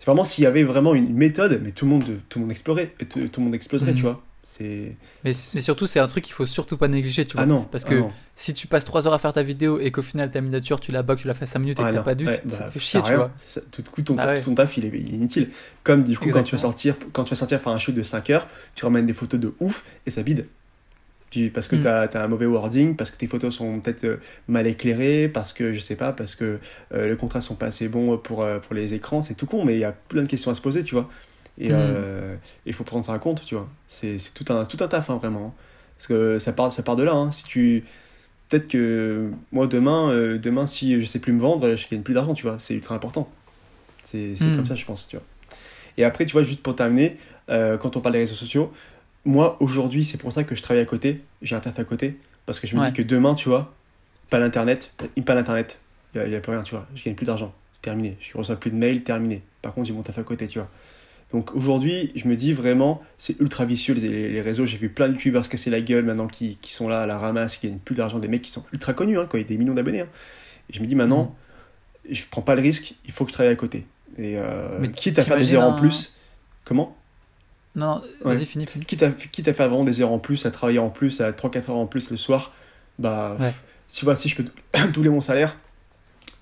[0.06, 2.94] vraiment s'il y avait vraiment une méthode, mais tout le monde, tout le monde explorait,
[3.10, 3.98] tout, tout le monde exploserait, Mhm.
[3.98, 4.22] tu vois.
[4.44, 7.44] C'est Mais, mais surtout, c'est un truc qu'il faut surtout pas négliger, tu vois.
[7.44, 8.12] ah non, Parce ah que non.
[8.36, 10.92] si tu passes 3 heures à faire ta vidéo et qu'au final ta miniature tu
[10.92, 12.50] la que tu la fais 5 minutes et Ah que t'as pas dû, ouais, tu-
[12.50, 13.32] ça bah, te fait chier, tu vois.
[13.38, 13.62] Ça.
[13.72, 15.52] Tout, coup, ton, Ah ton taf, il est, il est inutile.
[15.84, 18.04] Comme du coup, quand tu vas sortir, quand tu vas sortir faire un shoot de
[18.04, 20.48] 5 heures, tu ramènes des photos de ouf et ça bide.
[21.54, 21.80] Parce que Mm.
[21.80, 24.17] tu as, un mauvais wording, parce que tes photos sont peut-être euh,
[24.48, 26.60] mal éclairées, parce que je sais pas, parce que
[26.94, 29.63] euh, les contrastes sont pas assez bons pour, euh, pour les écrans, c'est tout con,
[29.65, 31.10] mais il y a plein de questions à se poser, tu vois.
[31.58, 31.76] Et Mm.
[31.76, 33.70] euh, il faut prendre ça en compte, tu vois.
[33.88, 35.56] C'est tout un, tout un taf, hein, vraiment.
[35.98, 37.13] Parce que ça part, ça part de là.
[37.13, 37.32] hein.
[37.32, 37.84] Si tu...
[38.50, 42.13] Peut-être que moi, demain, euh, demain, si je sais plus me vendre, je gagne plus
[42.13, 42.58] d'argent, tu vois.
[42.60, 43.30] C'est ultra important.
[44.04, 44.56] C'est c'est Mm.
[44.58, 45.26] comme ça, je pense, tu vois.
[45.98, 47.17] Et après, tu vois, juste pour terminer,
[47.50, 48.72] euh, quand on parle des réseaux sociaux,
[49.26, 51.22] moi, aujourd'hui, c'est pour ça que je travaille à côté.
[51.42, 52.18] J'ai un taf à côté.
[52.46, 52.88] Parce que je me Ouais.
[52.88, 53.74] dis que demain, tu vois,
[54.30, 54.94] pas l'internet,
[55.26, 55.80] pas l'internet,
[56.16, 56.88] il n'y a, plus rien, tu vois.
[56.96, 57.54] Je gagne plus d'argent.
[57.74, 58.18] C'est terminé.
[58.20, 59.44] Je reçois plus de mails, terminé.
[59.62, 60.70] Par contre, j'ai mon taf à côté, tu vois.
[61.32, 64.66] Donc aujourd'hui, je me dis vraiment, c'est ultra vicieux les, réseaux.
[64.66, 67.06] J'ai vu plein de youtubeurs se casser la gueule maintenant qui, qui sont là à
[67.06, 68.20] la ramasse, qui gagnent plus d'argent.
[68.20, 70.02] Des mecs qui sont ultra connus, hein, quoi, et des millions d'abonnés.
[70.02, 70.10] hein.
[70.70, 71.36] Et je me dis maintenant,
[72.10, 73.86] je prends pas le risque, il faut que je travaille à côté.
[74.18, 76.18] Et euh, Mais quitte à faire des heures en plus.
[76.66, 76.98] Comment?
[77.76, 78.36] Non, Ouais.
[78.36, 78.86] vas-y, finis, finis.
[78.86, 81.32] quitte à, quitte à faire vraiment des heures en plus, à travailler en plus, à
[81.34, 82.54] 3-4 heures en plus le soir,
[83.00, 83.54] bah, Ouais.
[83.94, 84.46] tu vois, si je peux
[84.94, 85.58] doubler mon salaire,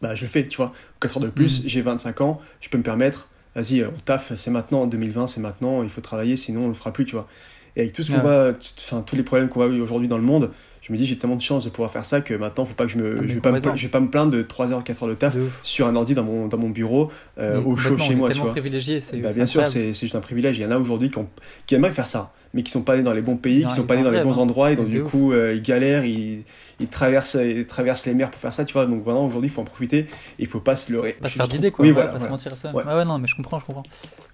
[0.01, 0.73] bah, je le fais, tu vois.
[1.01, 1.69] 4 heures de plus, Mhm.
[1.69, 5.41] j'ai 25 ans, je peux me permettre, vas-y, on taffe, c'est maintenant, en 2020, c'est
[5.41, 7.27] maintenant, il faut travailler, sinon on le fera plus, tu vois.
[7.75, 8.23] Et avec tout ce qu'on Ouais.
[8.23, 10.51] va, enfin, tous les problèmes qu'on avoir aujourd'hui dans le monde,
[10.89, 12.85] je me dis, j'ai tellement de chance de pouvoir faire ça que maintenant, faut pas
[12.87, 13.75] que je me, Ah, je vais pas me, complètement.
[13.77, 15.95] je vais pas me plaindre de 3 heures, 4 heures de taf De sur un
[15.95, 18.49] ordi dans mon, dans mon bureau, euh, au chaud chez on est moi, tu vois.
[18.49, 20.57] privilégié, c'est Bah, bien sûr, c'est juste un privilège.
[20.57, 21.29] Il y en a aujourd'hui qui, ont-
[21.67, 23.75] qui aimeraient faire ça, mais qui sont pas nés dans les bons pays, Non, qui
[23.75, 24.41] sont pas nés dans les bons hein.
[24.41, 25.11] endroits, et donc De du ouf.
[25.11, 26.43] coup, euh, ils galèrent, ils,
[26.79, 28.87] ils, traversent, ils traversent les mers pour faire ça, tu vois.
[28.87, 30.07] Donc vraiment, aujourd'hui, il faut en profiter, et
[30.39, 31.13] il faut pas se leurrer.
[31.21, 32.09] Pas se faire d'idées quoi, Oui, ouais, voilà.
[32.09, 32.71] pas se mentir à ça.
[32.71, 32.83] Ouais.
[32.83, 32.93] Ouais.
[32.95, 33.83] ouais, non, mais je comprends, je comprends.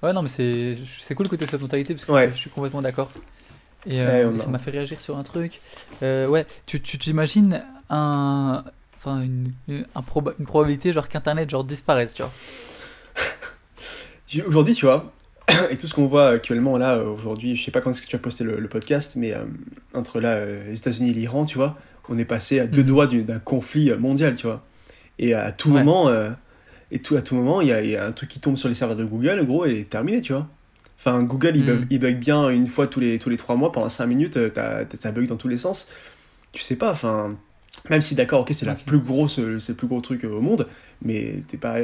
[0.02, 2.82] Ouais, non, mais c'est c'est cool que t'aies cette mentalité parce que je suis complètement
[2.82, 3.12] d'accord.
[3.88, 5.62] Et, euh, Ouais, et ça m'a fait réagir sur un truc.
[6.04, 8.64] Euh, ouais, tu tu t'imagines un.
[8.98, 12.32] Enfin, une, une, un proba- une probabilité genre qu'Internet genre disparaisse, tu vois.
[14.48, 15.14] Aujourd'hui, tu vois,
[15.70, 18.16] et tout ce qu'on voit actuellement là, aujourd'hui, je sais pas quand est-ce que tu
[18.16, 19.44] as posté le, le podcast, mais euh,
[19.94, 21.78] entre là, les États-Unis et l'Iran, tu vois,
[22.10, 22.88] on est passé à deux Mhm.
[22.88, 24.64] doigts du- d'un conflit mondial, tu vois.
[25.20, 25.84] Et à tout Ouais.
[25.84, 26.12] moment,
[26.92, 28.58] et tout, à tout moment, il y, a- il y a un truc qui tombe
[28.58, 30.50] sur les serveurs de Google, gros, et terminé, tu vois.
[31.06, 33.72] Enfin, Google, il, bug, il bug bien une fois tous les, tous les trois mois,
[33.72, 34.50] pendant cinq minutes, euh,
[35.00, 35.88] ça bug dans tous les sens.
[36.52, 37.36] Tu sais pas, enfin,
[37.90, 40.42] même si d'accord, ok, c'est la plus grosse, c'est le plus gros truc euh, au
[40.42, 40.68] monde,
[41.04, 41.76] mais t'es pas.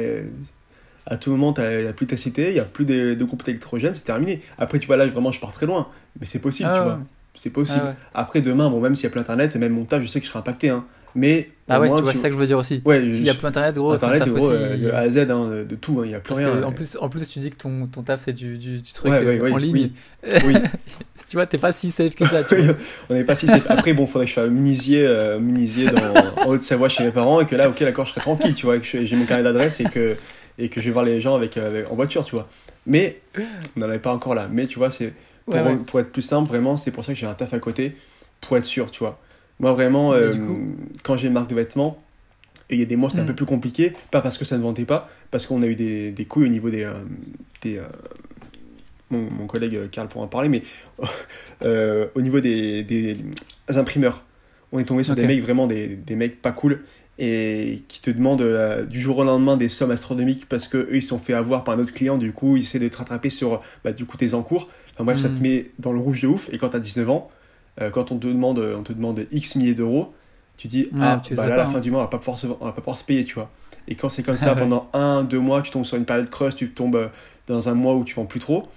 [1.06, 3.46] à tout moment, il n'y a plus d'électricité, il n'y a plus de, de groupes
[3.46, 4.40] électrogènes, c'est terminé.
[4.58, 5.88] Après, tu vois, là, vraiment, je pars très loin,
[6.20, 6.84] mais c'est possible, Ah tu ouais.
[6.84, 7.00] vois.
[7.34, 7.80] C'est possible.
[7.84, 7.96] Ah ouais.
[8.14, 10.20] Après, demain, bon, même s'il y a plus Internet, et même mon taf, je sais
[10.20, 10.84] que je serai impacté, hein.
[11.14, 11.50] Mais.
[11.68, 12.82] Ah ouais, moins, tu vois, c'est ça que je veux dire aussi.
[12.84, 15.10] Ouais, S'il y a plus internet, gros, Internet, taf gros, aussi, euh, de A à
[15.10, 16.60] Z, hein, de, de tout, il n'y a plus Parce rien.
[16.60, 18.92] que, en, plus, en plus, tu dis que ton, ton taf c'est du, du, du
[18.92, 19.90] truc Ouais, euh, en ligne.
[20.24, 20.32] oui.
[20.44, 20.54] Oui.
[21.28, 22.44] tu vois, t'es pas si safe que ça.
[22.44, 22.74] Tu vois.
[23.10, 23.66] on n'est pas si safe.
[23.70, 27.40] Après, bon, faudrait que je sois munisier, euh, munisier dans, en Haute-Savoie chez mes parents
[27.40, 29.80] et que là, ok, d'accord, je serai tranquille, tu vois, que j'ai mon carnet d'adresse
[29.80, 30.16] et que,
[30.58, 32.48] et que je vais voir les gens avec, avec- en voiture, tu vois.
[32.86, 33.20] Mais,
[33.76, 34.48] on n'en est pas encore là.
[34.50, 35.12] Mais tu vois, c'est
[35.86, 37.96] pour être plus simple, vraiment, c'est pour ça que j'ai un taf à côté,
[38.40, 39.16] pour être sûr, tu vois.
[39.62, 42.04] Moi, vraiment, euh, coup- quand j'ai une marque de vêtements,
[42.70, 43.28] et il y a des mois, c'était un Mm.
[43.28, 46.12] peu plus compliqué, pas parce que ça ne vendait pas, parce qu'on a eu des,
[46.12, 46.84] des couilles au niveau des.
[46.84, 46.94] euh,
[47.62, 47.84] des euh,
[49.10, 50.62] mon, mon collègue Karl pourra en parler, mais
[52.14, 53.16] au niveau des, des
[53.68, 54.24] imprimeurs,
[54.72, 56.84] on est tombé sur des mecs vraiment des, des mecs pas cool
[57.18, 61.02] et qui te demandent du jour au lendemain des sommes astronomiques parce que eux ils
[61.02, 63.60] sont fait avoir par un autre client, du coup ils essaient de te rattraper sur
[63.84, 64.70] bah, du coup tes encours.
[64.94, 65.42] Enfin bref, ça te Mm.
[65.42, 67.28] met dans le rouge de ouf et quand t'as 19 ans,
[67.80, 70.14] euh, quand on te demande on te demande X milliers d'euros,
[70.56, 71.66] tu dis Ouais, ah tu bah là à la hein.
[71.66, 73.34] fin du mois on va pas pouvoir se, on va pas pouvoir se payer, tu
[73.34, 73.50] vois.
[73.88, 76.54] Et quand c'est comme ça pendant un, deux mois, tu tombes sur une période creuse,
[76.54, 77.08] tu tombes euh,
[77.48, 78.68] dans un mois où tu vends plus trop.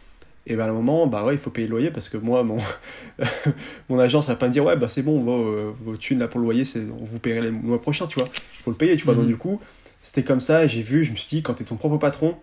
[0.48, 2.44] Et ben à un moment, bah ouais, il faut payer le loyer parce que moi,
[2.44, 2.58] mon,
[3.90, 6.28] mon agence va pas me dire ouais, bah c'est bon, vos, euh, vos thunes là
[6.28, 6.64] pour le loyer,
[7.00, 8.30] on vous paierait le mois prochain, tu vois.
[8.60, 9.16] Il faut le payer, tu vois.
[9.16, 9.28] Donc Mhm.
[9.28, 9.62] du coup,
[10.02, 12.38] c'était comme ça, j'ai vu, je me suis dit, quand t'es ton propre patron,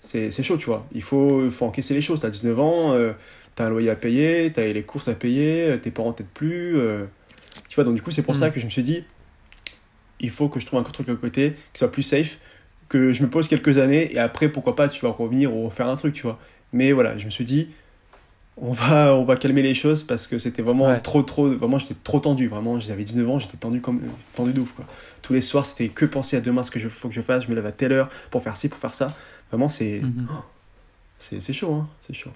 [0.00, 0.88] c'est, c'est chaud, tu vois.
[0.92, 2.20] Il faut, faut encaisser les choses.
[2.20, 3.12] T'as 19 ans, euh,
[3.54, 6.76] t'as un loyer à payer, t'as les courses à payer, euh, tes parents t'aident plus.
[6.78, 7.06] euh,
[7.68, 9.04] tu vois, donc du coup, c'est pour ça que je me suis dit,
[10.20, 12.38] il faut que je trouve un truc à côté, qui soit plus safe,
[12.88, 15.88] que je me pose quelques années, et après, pourquoi pas, tu vas revenir ou refaire
[15.88, 16.38] un truc, tu vois.
[16.72, 17.70] Mais voilà, je me suis dit,
[18.56, 21.00] on va, on va calmer les choses parce que c'était vraiment Ouais.
[21.00, 24.02] trop, trop, vraiment, j'étais trop tendu, vraiment, j'avais 19 ans, j'étais tendu comme,
[24.34, 24.88] tendu de ouf, quoi.
[25.22, 27.44] Tous les soirs, c'était que penser à demain, ce que je faut que je fasse,
[27.44, 29.16] je me lève à telle heure pour faire ci, pour faire ça.
[29.50, 30.10] Vraiment, c'est,
[31.18, 32.32] c'est, c'est chaud, hein, c'est chaud.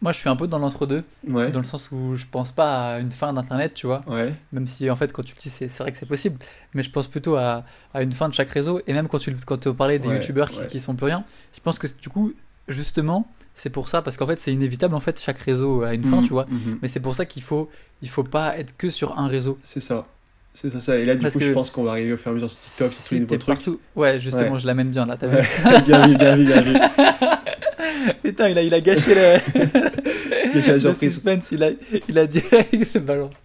[0.00, 2.94] Moi, je suis un peu dans l'entre-deux, Ouais, dans le sens où je pense pas
[2.94, 4.02] à une fin d'internet, tu vois.
[4.06, 6.38] ouais, Même si, en fait, quand tu le dis, c'est vrai que c'est possible.
[6.74, 8.80] Mais je pense plutôt à, à une fin de chaque réseau.
[8.86, 11.24] Et même quand tu quand tu parlais des Ouais, youtubeurs qui, qui sont plus rien,
[11.52, 12.32] je pense que du coup,
[12.68, 16.04] justement, c'est pour ça, parce qu'en fait, c'est inévitable, en fait, chaque réseau a une
[16.04, 16.46] fin, Mhm, tu vois.
[16.48, 16.78] mhm.
[16.80, 17.68] Mais c'est pour ça qu'il faut,
[18.02, 19.58] il faut pas être que sur un réseau.
[19.64, 20.04] C'est ça.
[20.54, 20.96] C'est ça, ça.
[20.96, 22.50] Et là, du Parce coup, je pense qu'on va arriver au fur et à mesure
[22.50, 23.54] sur TikTok, sur tous les nouveaux t'es trucs.
[23.56, 23.80] partout.
[23.96, 24.60] Ouais, justement, Ouais.
[24.60, 25.80] je l'amène bien là, t'as vu Ouais.
[25.86, 26.76] bien vu, bien vu, bien vu.
[28.22, 29.38] Putain, il a, il a gâché le.
[30.54, 31.70] le suspense, il a,
[32.08, 33.36] il a direct se balance.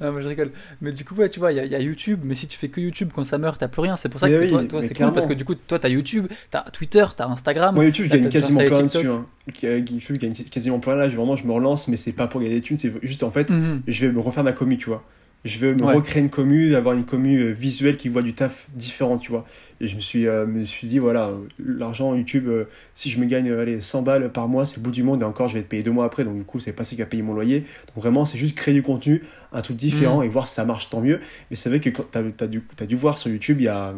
[0.00, 0.50] Non, mais je rigole.
[0.80, 2.80] Mais du coup, ouais, tu vois, il y, a YouTube, mais si tu fais que
[2.80, 3.96] YouTube, quand ça meurt, t'as plus rien.
[3.96, 6.26] C'est pour ça que toi, toi c'est cool parce que du coup, toi, t'as YouTube,
[6.50, 7.74] t'as Twitter, t'as Instagram.
[7.74, 9.06] Moi, YouTube, je gagne quasiment plein dessus.
[9.06, 9.26] Hein.
[9.62, 11.08] YouTube, je gagne quasiment plein là.
[11.08, 13.50] Vraiment, je me relance, mais c'est pas pour gagner des thunes, c'est juste en fait,
[13.50, 13.82] mhm.
[13.86, 15.04] je vais me refaire ma commu, tu vois.
[15.44, 18.66] Je veux me recréer une commu, avoir une commu euh, visuelle qui voit du taf
[18.74, 19.46] différent, tu vois.
[19.80, 22.64] Et je me suis, euh, me suis dit, voilà, l'argent YouTube, euh,
[22.94, 25.24] si je me gagne allez, 100 balles par mois, c'est le bout du monde, et
[25.24, 27.00] encore, je vais être payé deux mois après, donc du coup, c'est pas ça qui
[27.00, 27.60] a payé mon loyer.
[27.60, 29.22] Donc vraiment, c'est juste créer du contenu,
[29.52, 30.24] un truc différent, mm.
[30.24, 31.20] et voir si ça marche, tant mieux.
[31.50, 33.94] Mais c'est vrai que tu as, dû, as dû voir sur YouTube, il y a,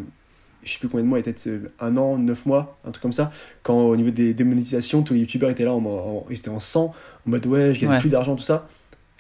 [0.63, 1.49] je sais plus combien de mois, peut-être
[1.81, 3.33] un an, neuf mois, un truc comme ça,
[3.65, 6.85] quand au niveau des démonétisations, tous les YouTubeurs étaient là, en, ils étaient en 100,
[6.85, 6.95] en
[7.27, 8.69] mode, ouais, je gagne plus d'argent, tout ça.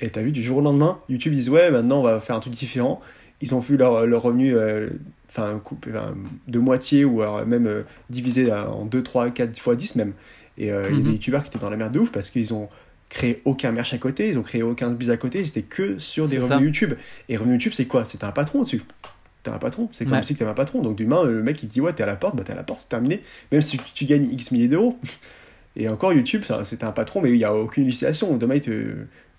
[0.03, 2.40] Et t'as vu, du jour au lendemain, YouTube disent ouais, maintenant on va faire un
[2.40, 3.00] truc différent.
[3.40, 4.90] Ils ont vu leur, leur revenu euh,
[5.30, 5.62] enfin,
[6.48, 10.12] de moitié ou alors même euh, divisé en 2, 3, 4 fois 10 même.
[10.59, 11.14] Et euh, il y a des mhm.
[11.14, 12.68] youtubeurs qui étaient dans la merde de ouf parce qu'ils ont
[13.09, 15.98] créé aucun merch à côté, ils ont créé aucun buzz à côté, ils étaient que
[15.98, 16.94] sur des revenus YouTube.
[17.28, 18.05] Et revenus YouTube, c'est quoi?
[18.05, 18.82] C'est un patron dessus.
[19.44, 20.82] T'as un patron, c'est comme si t'avais un patron.
[20.82, 22.64] Donc demain, le mec il dit ouais, t'es à la porte, bah t'es à la
[22.64, 23.22] porte, c'est terminé.
[23.53, 24.98] Même si tu, gagnes X milliers d'euros.
[25.74, 28.36] Et encore, YouTube, c'est un patron, mais il n'y a aucune législation.
[28.36, 28.94] Demain, il te,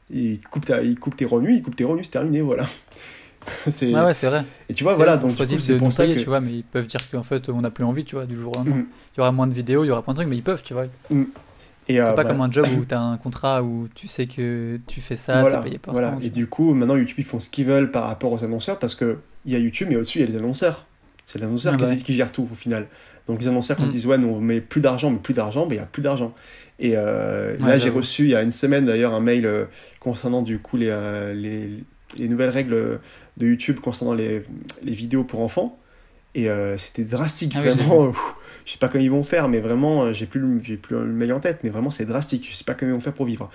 [0.09, 2.65] il coupe, il coupe tes revenus, il coupe tes revenus, c'est terminé, voilà.
[3.69, 4.45] c'est ouais, c'est vrai.
[4.69, 6.13] Et tu vois, voilà, donc c'est pour ça que...
[6.13, 8.35] tu vois, mais ils peuvent dire qu'en fait, on n'a plus envie, tu vois, du
[8.35, 8.77] jour au lendemain.
[8.77, 8.87] Mm.
[9.15, 10.63] Il y aura moins de vidéos, il y aura plein de trucs, mais ils peuvent,
[10.63, 10.85] tu vois.
[11.09, 11.23] Mm.
[11.89, 14.07] Et c'est euh, pas bah comme un job où tu as un contrat où tu
[14.07, 17.25] sais que tu fais ça, voilà, payé par Voilà, et du coup, maintenant, YouTube, ils
[17.25, 20.19] font ce qu'ils veulent par rapport aux annonceurs parce qu'il y a YouTube, mais au-dessus,
[20.19, 20.85] il y a les annonceurs.
[21.25, 22.87] C'est l'annonceur ah qui, bah qui, gère tout au final.
[23.27, 23.87] Donc les annonceurs, quand mm.
[23.87, 26.01] ils disent ouais, on met plus d'argent, mais plus d'argent, ben, il n'y a plus
[26.01, 26.33] d'argent.
[26.79, 29.65] Et euh, là, j'ai reçu il y a une semaine d'ailleurs un mail euh,
[29.99, 31.69] concernant du coup les, euh, les,
[32.17, 32.99] les, nouvelles règles
[33.37, 34.43] de YouTube concernant les,
[34.81, 35.79] les vidéos pour enfants.
[36.35, 38.11] Et c'était drastique, ah vraiment.
[38.65, 40.41] je sais pas comment ils vont faire, mais vraiment, j'ai plus,
[40.81, 42.47] plus le mail en tête, mais vraiment, c'est drastique.
[42.49, 43.51] Je sais pas comment ils vont faire pour vivre.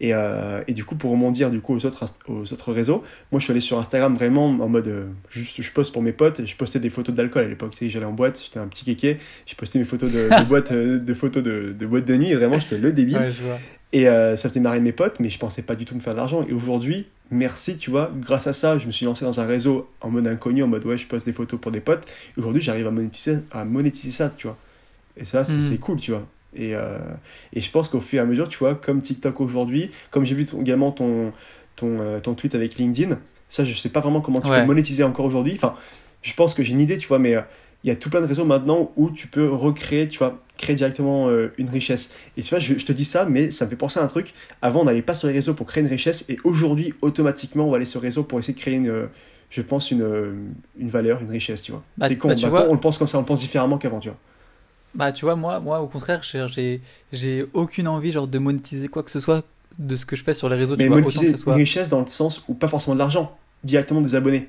[0.00, 3.38] Et, euh, et, du coup, pour rebondir du coup aux autres, aux autres réseaux, moi
[3.38, 6.46] je suis allé sur Instagram vraiment en mode euh, juste je poste pour mes potes.
[6.46, 7.72] Je postais des photos d'alcool à l'époque.
[7.72, 9.18] Tu sais, j'allais en boîte, j'étais un petit kéké.
[9.46, 12.30] Je postais mes photos de, de boîte, euh, de photos de, de boîte de nuit.
[12.30, 13.18] Et vraiment, j'étais le débile.
[13.92, 16.46] Et ça faisait marrer mes potes, mais je pensais pas du tout me faire d'argent.
[16.48, 19.90] Et aujourd'hui, merci, tu vois, grâce à ça, je me suis lancé dans un réseau
[20.00, 22.06] en mode inconnu, en mode ouais, je poste des photos pour des potes.
[22.38, 24.56] Aujourd'hui, j'arrive à monétiser, à monétiser ça, tu vois.
[25.16, 25.78] Et ça, c'est hmm.
[25.78, 26.24] cool, tu vois.
[26.54, 26.98] Et, euh,
[27.52, 30.34] et je pense qu'au fur et à mesure, tu vois, comme TikTok aujourd'hui, comme j'ai
[30.34, 31.32] vu également ton,
[31.76, 35.02] ton, euh, ton tweet avec LinkedIn, ça, je sais pas vraiment comment tu peux monétiser
[35.02, 35.54] encore aujourd'hui.
[35.54, 35.74] Enfin,
[36.22, 37.42] je pense que j'ai une idée, tu vois, mais euh,
[37.82, 40.76] il y a tout plein de réseaux maintenant où tu peux recréer, tu vois, créer
[40.76, 42.12] directement une richesse.
[42.36, 44.06] Et tu vois, je, je, te dis ça, mais ça me fait penser à un
[44.06, 44.34] truc.
[44.60, 47.70] Avant, on n'allait pas sur les réseaux pour créer une richesse, et aujourd'hui, automatiquement, on
[47.70, 49.08] va aller sur les réseaux pour essayer de créer une,
[49.48, 51.82] je pense, une, une valeur, une richesse, tu vois.
[51.96, 52.28] Bah, c'est con.
[52.28, 52.68] Bah, vois...
[52.68, 54.18] on le pense comme ça, on le pense différemment qu'avant, tu vois.
[54.94, 56.80] Bah, tu vois, moi, moi au contraire, j'ai,
[57.12, 59.44] j'ai aucune envie genre, de monétiser quoi que ce soit
[59.78, 60.76] de ce que je fais sur les réseaux.
[60.76, 64.00] Mais tu vois, monétiser une richesse dans le sens où pas forcément de l'argent, directement
[64.00, 64.48] des abonnés.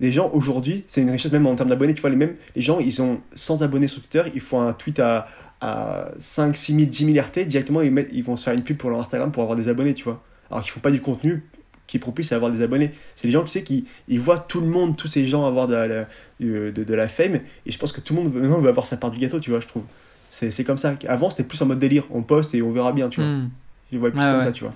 [0.00, 1.94] Les gens aujourd'hui, c'est une richesse même en termes d'abonnés.
[1.94, 4.72] Tu vois, les, mêmes, les gens, ils ont 100 abonnés sur Twitter, ils font un
[4.72, 5.28] tweet à,
[5.60, 8.64] à 5, 6 000, 10 000 RT, directement ils, mettent, ils vont se faire une
[8.64, 10.22] pub pour leur Instagram pour avoir des abonnés, tu vois.
[10.50, 11.44] Alors qu'ils font pas du contenu
[11.86, 12.92] qui est propice à avoir des abonnés.
[13.14, 15.66] C'est les gens, tu sais, qui ils voient tout le monde, tous ces gens avoir
[15.66, 16.06] de la,
[16.40, 18.96] de, de, la fame, et je pense que tout le monde maintenant veut avoir sa
[18.96, 19.84] part du gâteau, tu vois, je trouve.
[20.30, 20.96] C'est comme ça.
[21.06, 23.30] Avant, c'était plus en mode délire, on poste et on verra bien, tu vois.
[23.30, 23.50] Hmm.
[23.92, 24.74] Je vois plus comme ça, tu vois.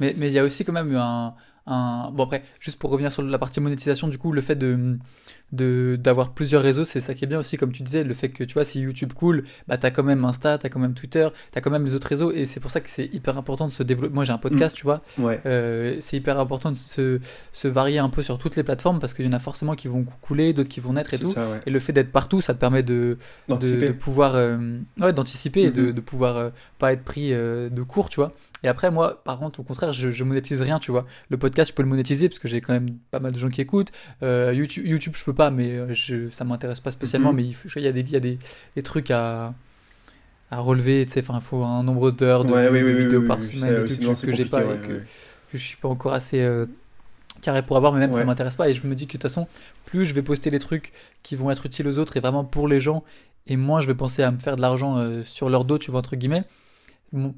[0.00, 1.34] Mais il y a aussi quand même un,
[1.66, 2.10] un...
[2.10, 4.98] Bon après, juste pour revenir sur la partie monétisation, du coup, le fait de
[5.52, 8.44] d'avoir plusieurs réseaux, c'est ça qui est bien aussi, comme tu disais, le fait que
[8.44, 11.60] tu vois, si YouTube cool, bah t'as quand même Insta, t'as quand même Twitter, t'as
[11.60, 13.82] quand même les autres réseaux, et c'est pour ça que c'est hyper important de se
[13.82, 14.14] développer.
[14.14, 14.78] Moi j'ai un podcast, mm.
[14.78, 15.02] tu vois,
[15.46, 17.20] euh, c'est hyper important de se,
[17.52, 19.88] se varier un peu sur toutes les plateformes parce qu'il y en a forcément qui
[19.88, 21.34] vont couler, d'autres qui vont naître et tout.
[21.66, 23.16] Et le fait d'être partout, ça te permet de,
[23.48, 24.58] de, pouvoir euh,
[25.00, 25.94] ouais, d'anticiper et de, mm-hmm.
[25.94, 28.34] de pouvoir euh, pas être pris de court, tu vois.
[28.62, 31.06] Et après, moi, par contre, au contraire, je, je monétise rien, tu vois.
[31.28, 33.48] Le podcast, je peux le monétiser parce que j'ai quand même pas mal de gens
[33.48, 33.92] qui écoutent.
[34.22, 37.32] Euh, YouTube, YouTube, je peux pas, mais euh, je, ça m'intéresse pas spécialement.
[37.32, 37.36] Mhm.
[37.36, 38.38] Mais il, y a des, il y a des,
[38.74, 39.54] des trucs à,
[40.50, 41.20] à relever, tu sais.
[41.20, 42.52] Enfin, il faut un nombre d'heures de,
[42.94, 45.02] vidéos par semaine, que, que j'ai pas et que, que,
[45.52, 46.66] je suis pas encore assez euh,
[47.42, 48.68] carré pour avoir, mais même ça m'intéresse pas.
[48.68, 49.46] Et je me dis que de toute façon,
[49.84, 50.92] plus je vais poster les trucs
[51.22, 53.04] qui vont être utiles aux autres et vraiment pour les gens,
[53.46, 56.00] et moins je vais penser à me faire de l'argent sur leur dos, tu vois,
[56.00, 56.44] entre guillemets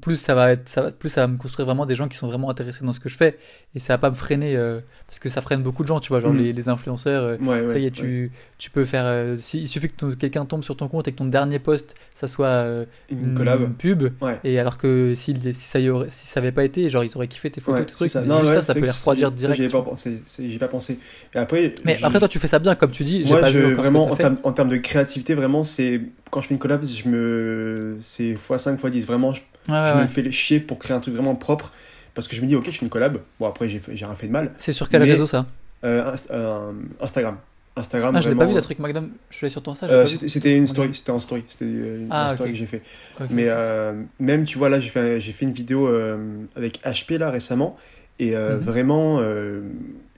[0.01, 2.17] plus ça va être ça va, plus ça va me construire vraiment des gens qui
[2.17, 3.37] sont vraiment intéressés dans ce que je fais.
[3.73, 6.09] Et ça va pas me freiner euh, parce que ça freine beaucoup de gens tu
[6.09, 6.37] vois genre mm.
[6.37, 9.87] les, les, influenceurs euh, ça y est tu, tu peux faire euh, si, il suffit
[9.87, 12.65] que quelqu'un tombe sur ton compte et que ton dernier post ça soit
[13.09, 14.09] une, pub.
[14.43, 17.15] Et alors que si, si ça y aurait, si ça avait pas été genre ils
[17.15, 18.11] auraient kiffé tes photos tes trucs.
[18.11, 18.21] ça.
[18.21, 20.99] Non, ça ça peut les refroidir direct j'ai pas pensé j'ai pas pensé.
[21.33, 24.11] Et après mais après toi tu fais ça bien comme tu dis moi je, vraiment
[24.11, 26.01] en termes, en termes de créativité vraiment c'est
[26.31, 27.97] quand je fais une collab, je me.
[28.01, 29.05] C'est x5, x10.
[29.05, 30.01] Vraiment, je, Ouais, ouais, je ouais.
[30.01, 31.71] me fais chier pour créer un truc vraiment propre.
[32.15, 33.19] Parce que je me dis, ok, je fais une collab.
[33.39, 34.51] Bon, après, j'ai rien fait de mal.
[34.57, 35.45] C'est sur quel Mais- réseau ça
[35.83, 37.37] Euh, euh, Instagram.
[37.75, 39.11] Instagram, Ah, je l'ai pas vu, la truc Magnum.
[39.29, 39.83] Je suis allé sur ton site.
[39.85, 41.43] euh, C'était c'était une story, c'était en story.
[41.49, 42.81] C'était euh, Ah, une story que j'ai fait.
[43.29, 46.17] Mais euh, même, tu vois, là, j'ai fait, j'ai fait une vidéo euh,
[46.57, 47.77] avec HP là récemment.
[48.19, 48.63] Et euh, Mhm.
[48.65, 49.61] vraiment, euh,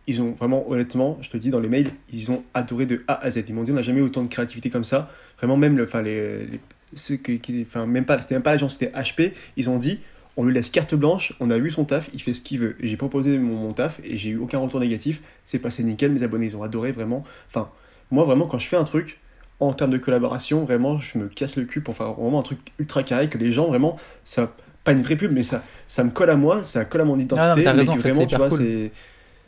[0.08, 3.16] ils ont vraiment, honnêtement, je te dis dans les mails, ils ont adoré de A
[3.24, 3.43] à Z.
[3.47, 5.12] Ils m'ont dit, on n'a jamais eu autant de créativité comme ça.
[5.38, 6.60] Vraiment, même, le- enfin, les, les-
[6.95, 9.34] ceux qui, qui- enfin, même pas, c'était même pas l'agence, c'était HP.
[9.58, 9.99] Ils ont dit,
[10.36, 12.76] on lui laisse carte blanche, on a vu son taf, il fait ce qu'il veut.
[12.80, 15.22] J'ai proposé mon, mon taf et j'ai eu aucun retour négatif.
[15.45, 17.24] C'est passé nickel, mes abonnés, ils ont adoré vraiment.
[17.49, 17.70] Enfin,
[18.12, 19.20] moi, vraiment, quand je fais un truc,
[19.60, 22.60] en termes de collaboration, vraiment, je me casse le cul pour faire vraiment un truc
[22.80, 26.10] ultra carré que les gens, vraiment, ça, pas une vraie pub, mais ça, ça me
[26.12, 27.41] colle à moi, ça colle à mon identité.
[27.41, 28.60] Ah non, mais mais raison, que en fait, vraiment, tu vois, cool.
[28.60, 28.91] c'est,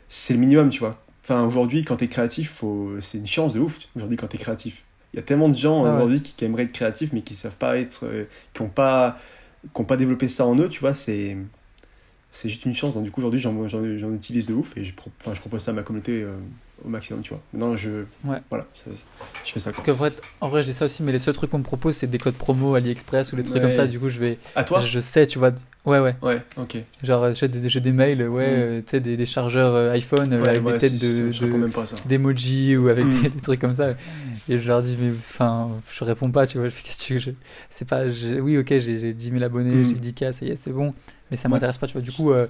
[0.08, 1.04] c'est le minimum, tu vois.
[1.24, 3.78] Enfin, aujourd'hui, quand t'es créatif, faut, c'est une chance de ouf.
[3.96, 5.96] Aujourd'hui, quand t'es créatif, il y a tellement de gens Ah ouais.
[5.96, 9.18] aujourd'hui qui, qui aimeraient être créatifs, mais qui savent pas être, euh, qui ont pas,
[9.74, 10.94] qui ont pas développé ça en eux, tu vois.
[10.94, 11.36] C'est,
[12.32, 12.94] c'est juste une chance.
[12.94, 13.54] Donc, du coup, aujourd'hui, j'en,
[14.14, 16.38] utilise de ouf et je, pro- enfin, je propose ça à ma communauté euh,
[16.84, 17.40] au maximum, tu vois.
[17.52, 18.38] Maintenant, je, Ouais.
[18.50, 18.90] voilà, ça-
[19.44, 19.72] je fais ça.
[19.72, 19.82] Quoi.
[19.84, 21.62] Parce qu'en vrai, en vrai, je dis ça aussi, mais les seuls trucs qu'on me
[21.64, 23.62] propose, c'est des codes promo AliExpress ou des trucs Ouais.
[23.62, 23.86] comme ça.
[23.86, 24.38] Du coup, je vais.
[24.54, 25.52] À toi je sais, tu vois.
[25.84, 26.16] Ouais, ouais.
[26.22, 26.76] Ouais, ok.
[27.02, 28.54] Genre, j'ai des, des mails, ouais, Mm.
[28.60, 32.08] euh, tu sais, des, des chargeurs euh, iPhone Ouais, avec des têtes de, réponds de-
[32.08, 33.22] d'emoji ou avec Mm.
[33.22, 33.94] des, des trucs comme ça.
[34.48, 36.68] Et je leur dis, mais enfin, je réponds pas, tu vois.
[36.68, 37.34] Je fais, qu'est-ce que tu veux
[37.70, 38.08] C'est pas.
[38.08, 39.88] je- Oui, ok, j'ai j'ai 10 000 abonnés, Mm.
[39.88, 40.94] j'ai 10K, ça y est, c'est bon.
[41.30, 42.02] Mais ça m'intéresse pas, tu vois.
[42.02, 42.46] Du coup, euh,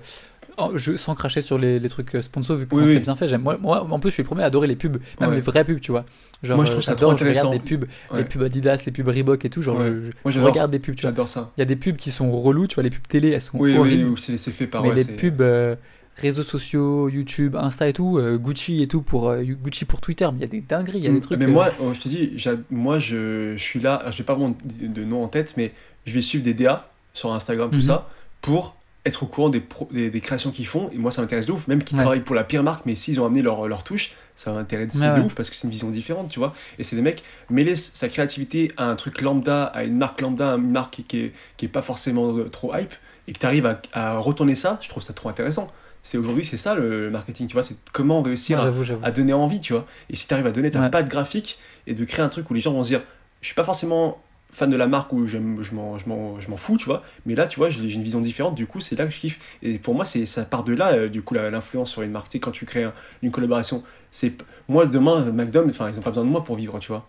[0.58, 2.94] oh, je, sans cracher sur les, les trucs euh, sponsors, vu que Oui, quand oui.
[2.94, 3.42] c'est bien fait, j'aime.
[3.42, 5.36] Moi, moi, en plus, je suis le premier à adorer les pubs, même Ouais.
[5.36, 6.04] les vraies pubs, tu vois.
[6.42, 7.64] Genre, Moi, je trouve euh, ça j'adore, trop je regarde intéressant.
[7.64, 8.18] des pubs, Ouais.
[8.18, 9.62] les pubs Adidas, les pubs Reebok et tout.
[9.62, 9.86] Genre, Ouais.
[10.24, 11.10] je, je- Moi, regarde des pubs, tu vois.
[11.10, 11.50] J'adore ça.
[11.56, 13.58] Il y a des pubs qui sont relous, tu vois, les pubs télé, elles sont
[13.58, 14.08] Oui, oui, horribles.
[14.10, 15.74] oui, c'est fait par mais les pubs euh,
[16.16, 20.26] réseaux sociaux, YouTube, Insta et tout, euh, Gucci et tout pour euh, Gucci pour Twitter,
[20.32, 21.20] mais il y a des dingueries, il y a des Mm.
[21.20, 21.38] trucs.
[21.38, 22.32] Mais moi, oh, je te dis,
[22.70, 24.02] moi, je, je suis là.
[24.10, 25.72] Je n'ai pas vraiment de, de nom en tête, mais
[26.06, 27.82] je vais suivre des DA sur Instagram, tout Mhm.
[27.82, 28.08] ça,
[28.40, 28.76] pour
[29.06, 30.90] être au courant des, pro- des, des créations qu'ils font.
[30.92, 31.66] Et moi, ça m'intéresse de ouf.
[31.68, 32.02] Même qu'ils Ouais.
[32.02, 35.08] travaillent pour la pire marque, mais s'ils ont amené leur, leur touche, ça m'intéresse Ouais,
[35.08, 35.20] de ouais.
[35.20, 36.54] ouf parce que c'est une vision différente, tu vois.
[36.78, 40.52] Et c'est des mecs, mêler sa créativité à un truc lambda, à une marque lambda,
[40.52, 42.92] à une marque qui est, qui est pas forcément euh, trop hype,
[43.28, 45.68] et que tu arrives à, à retourner ça, je trouve ça trop intéressant.
[46.02, 47.64] C'est aujourd'hui, c'est ça le marketing, tu vois.
[47.64, 48.60] C'est comment réussir
[49.02, 49.86] à donner envie, tu vois.
[50.10, 52.54] Et si tu arrives à donner ta patte graphique et de créer un truc où
[52.54, 53.02] les gens vont se dire,
[53.40, 54.22] je suis pas forcément
[54.56, 57.02] fan de la marque j'aime- je m'en, je m'en, je m'en fous, tu vois.
[57.26, 59.38] Mais là, tu vois, j'ai une vision différente, du coup, c'est là que je kiffe.
[59.62, 62.28] Et pour moi, c'est, ça part de là, euh, du coup, l'influence sur une marque.
[62.28, 64.34] Tu sais, quand tu crées un- une collaboration, c'est,
[64.68, 67.06] moi, demain, McDonald's, enfin, ils ont pas besoin de moi pour vivre, tu vois.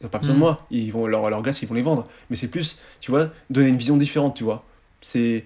[0.00, 0.38] Ils ont pas besoin Mm.
[0.38, 0.66] de moi.
[0.70, 2.04] Ils vont, leur, leur glace, ils vont les vendre.
[2.30, 4.64] Mais c'est plus, tu vois, donner une vision différente, tu vois.
[5.00, 5.44] C'est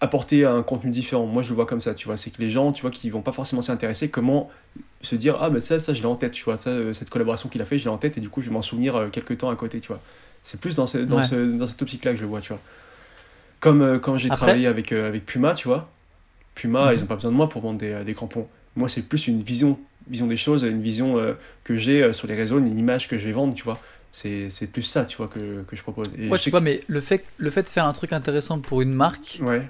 [0.00, 1.26] apporter un contenu différent.
[1.26, 2.16] Moi, je le vois comme ça, tu vois.
[2.16, 4.50] C'est que les gens, tu vois, qui vont pas forcément s'y intéresser, comment
[5.02, 6.56] se dire, ah, ben ça, ça, je l'ai en tête, tu vois.
[6.56, 8.48] Ça, euh, cette collaboration qu'il a fait, je l'ai en tête, et du coup, je
[8.48, 10.02] vais m'en souvenir euh, quelques temps à côté, tu vois.
[10.44, 11.26] C'est plus dans, ce- dans, Ouais.
[11.26, 12.60] ce- dans cette optique-là que je le vois, tu vois.
[13.60, 15.88] Comme euh, quand j'ai Après- travaillé avec, euh, avec Puma, tu vois.
[16.54, 16.98] Puma, Mhm.
[16.98, 18.48] ils ont pas besoin de moi pour vendre des, des crampons.
[18.76, 19.78] Moi, c'est plus une vision,
[20.08, 21.34] vision des choses, une vision euh,
[21.64, 23.78] que j'ai euh, sur les réseaux, une image que je vais vendre, tu vois.
[24.10, 26.08] C'est plus ça, tu vois, que, que je propose.
[26.18, 28.58] Et Ouais, je tu vois, mais le fait, le fait de faire un truc intéressant
[28.58, 29.62] pour une marque, Ouais.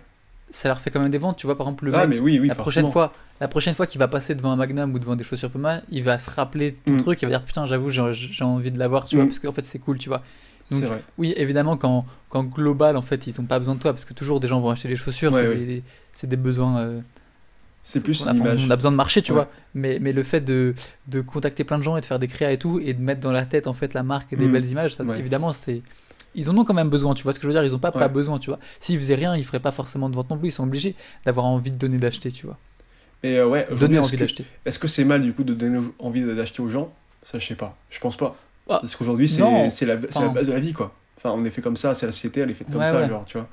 [0.50, 1.36] ça leur fait quand même des ventes.
[1.36, 2.88] Tu vois, par exemple, le Ah, mec, mais oui, oui, la forcément.
[2.88, 5.50] prochaine fois, la prochaine fois qu'il va passer devant un Magnum ou devant des chaussures
[5.50, 7.02] Puma, il va se rappeler ton Mm.
[7.02, 9.28] truc, il va dire putain, j'avoue, j'ai j'ai envie de l'avoir, tu vois, Mm.
[9.28, 10.24] parce qu'en fait c'est cool, tu vois.
[10.74, 11.02] C'est Donc, vrai.
[11.18, 14.14] Oui, évidemment, quand, quand global, en fait, ils ont pas besoin de toi, parce que
[14.14, 15.82] toujours des gens vont acheter des chaussures, Ouais,
[16.14, 16.78] c'est des, besoins.
[16.80, 17.00] euh,
[17.84, 18.64] C'est plus on, a, une enfin, image.
[18.66, 19.38] on a besoin de marcher, tu Ouais.
[19.38, 19.48] vois.
[19.74, 20.74] Mais, mais le fait de,
[21.08, 23.20] de contacter plein de gens et de faire des créas et tout, et de mettre
[23.20, 24.52] dans la tête, en fait, la marque et des Mm.
[24.52, 25.18] belles images, ça, Ouais.
[25.18, 25.82] évidemment, c'est.
[26.34, 27.78] Ils en ont quand même besoin, tu vois ce que je veux dire Ils ont
[27.78, 28.58] pas, pas besoin, tu vois.
[28.80, 30.48] S'ils faisaient rien, ils feraient pas forcément de vente non plus.
[30.48, 30.94] Ils sont obligés
[31.26, 32.56] d'avoir envie de donner, d'acheter, tu vois.
[33.22, 34.44] Et euh, ouais, Donner envie d'acheter.
[34.64, 36.90] Est-ce que c'est mal du coup de donner envie d'acheter aux gens?
[37.22, 37.76] Ça, je sais pas.
[37.90, 38.34] Je pense pas.
[38.68, 40.94] Ah, Parce qu'aujourd'hui, c'est la, la base de la vie, quoi.
[41.16, 43.00] Enfin, on est fait comme ça, c'est la société, elle est faite comme Ouais, ça,
[43.00, 43.08] ouais.
[43.08, 43.48] genre, tu vois.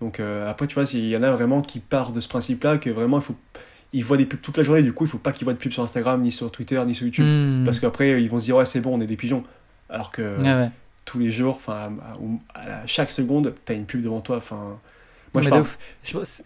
[0.00, 2.78] Donc euh, après, tu vois, il y en a vraiment qui partent de ce principe-là,
[2.78, 3.36] que vraiment, il faut.
[3.92, 5.58] Ils voient des pubs toute la journée, du coup, il faut pas qu'ils voient de
[5.58, 7.24] pubs sur Instagram, ni sur Twitter, ni sur YouTube.
[7.26, 7.64] Hmm.
[7.64, 9.42] Parce qu'après, ils vont se dire, ouais, c'est bon, on est des pigeons.
[9.88, 10.70] Alors que ouais.
[11.04, 11.90] tous les jours, enfin,
[12.54, 14.36] à, chaque seconde, t'as une pub devant toi.
[14.36, 14.78] Enfin,
[15.34, 15.50] moi, je
[16.02, 16.44] c'est-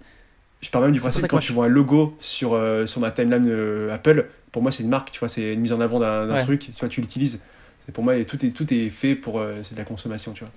[0.64, 3.10] je pars même du principe que quand tu vois un logo sur, euh, sur ma
[3.10, 5.98] timeline euh, Apple, pour moi c'est une marque, tu vois, c'est une mise en avant
[6.00, 6.42] d'un d'un Ouais.
[6.42, 7.40] truc, tu vois, tu l'utilises.
[7.92, 10.52] Pour moi tout est tout est fait pour euh, c'est de la consommation, tu vois.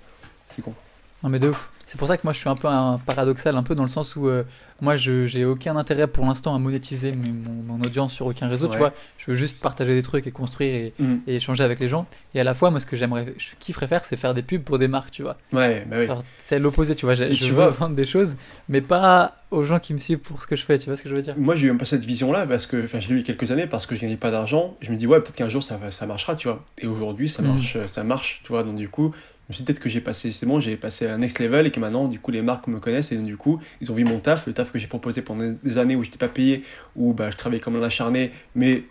[0.46, 0.74] C'est con.
[1.22, 1.70] Non mais de ouf.
[1.88, 3.88] C'est pour ça que moi je suis un peu un paradoxal, un peu dans le
[3.88, 4.44] sens où euh,
[4.82, 8.46] moi je j'ai aucun intérêt pour l'instant à monétiser mes- mon, mon audience sur aucun
[8.46, 8.92] réseau, tu vois.
[9.16, 11.14] Je veux juste partager des trucs et construire et, Mm.
[11.26, 12.06] et échanger avec les gens.
[12.34, 14.62] Et à la fois, moi ce que j'aimerais, je kifferais faire, c'est faire des pubs
[14.62, 15.36] pour des marques, tu vois.
[15.52, 16.06] Ouais, bah oui.
[16.44, 17.14] C'est l'opposé, tu vois.
[17.14, 18.36] j'ai- Je tu veux vois- vendre des choses,
[18.68, 21.02] mais pas aux gens qui me suivent pour ce que je fais, tu vois ce
[21.02, 23.08] que je veux dire Moi, j'ai eu même pas cette vision-là parce que, enfin, je
[23.08, 24.76] l'ai eu quelques années parce que je gagnais pas d'argent.
[24.82, 26.62] Je me dis, ouais, peut-être qu'un jour ça, ça marchera, tu vois.
[26.82, 27.48] Et aujourd'hui, ça Mhm.
[27.48, 28.62] marche, ça marche, tu vois.
[28.62, 29.14] Donc, du coup,
[29.48, 31.70] me suis dit peut-être que j'ai passé, c'est bon, j'ai passé un next level et
[31.70, 34.04] que maintenant, du coup, les marques me connaissent et donc, du coup, ils ont vu
[34.04, 36.64] mon taf, le taf que j'ai proposé pendant des- années où j'étais pas payé,
[36.96, 38.84] où bah, je travaillais comme un acharné, mais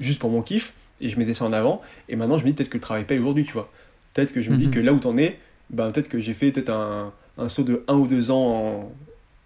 [0.00, 1.82] juste pour mon kiff et je mettais ça en avant.
[2.08, 3.70] Et maintenant, je me dis peut-être que le travail paye aujourd'hui, tu vois.
[4.14, 4.70] Peut-être que je me dis Mhm.
[4.70, 5.38] que là où t'en es,
[5.70, 8.92] bah, peut-être que j'ai fait peut-être un, un saut de un ou deux ans en-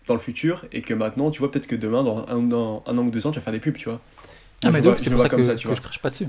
[0.08, 2.98] dans le futur et que maintenant, tu vois, peut-être que demain, dans un, dans un
[2.98, 4.00] an ou deux ans, tu vas faire des pubs, tu vois.
[4.64, 5.76] Ah, mais je je c'est pour ça que, comme ça, tu que vois.
[5.76, 6.28] je crache pas dessus.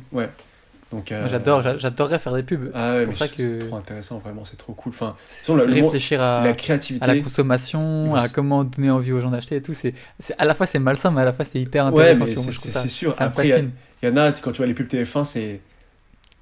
[0.94, 2.72] Donc, euh, J'adore, j'a- j'adorerais faire des pubs.
[2.74, 4.92] Ah c'est ouais, trop intéressant, vraiment, c'est trop cool.
[4.94, 5.16] Enfin,
[5.56, 7.04] le réfléchir à, la créativité.
[7.04, 9.74] à la consommation, à comment donner envie aux gens d'acheter et tout.
[9.74, 9.94] C'est,
[10.38, 12.44] à la fois c'est malsain, mais à la fois c'est hyper Ouais, intéressant.
[12.44, 13.16] vois, c'est sûr.
[13.16, 15.60] ça Après, il y en a, quand tu vois les pubs TF1, c'est.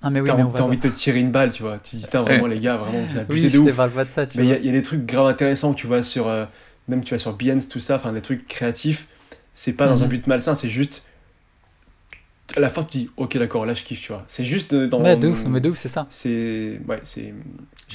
[0.04, 1.78] Ah, mais oui, T'as envie, envie de te tirer une balle, tu vois.
[1.78, 3.76] Tu dis, putain, vraiment, les gars, vraiment, vous abusez Oui, de je te ouf.
[3.76, 4.58] parle pas de ça, tu Mais il y, vois.
[4.58, 6.28] a- il y a des trucs grave intéressants tu vois sur.
[6.28, 6.46] euh,
[6.88, 9.08] même tu vas sur Behance, tout ça, enfin des trucs créatifs.
[9.54, 11.04] C'est pas dans un but malsain, c'est juste.
[12.56, 14.24] À la fin, tu dis, ok, d'accord, là je kiffe, tu vois.
[14.28, 15.02] C'est juste euh, dans.
[15.02, 16.08] Ouais, de ouf, mais de ouf, c'est ça.
[16.10, 16.80] C'est.
[16.88, 17.34] Ouais, c'est.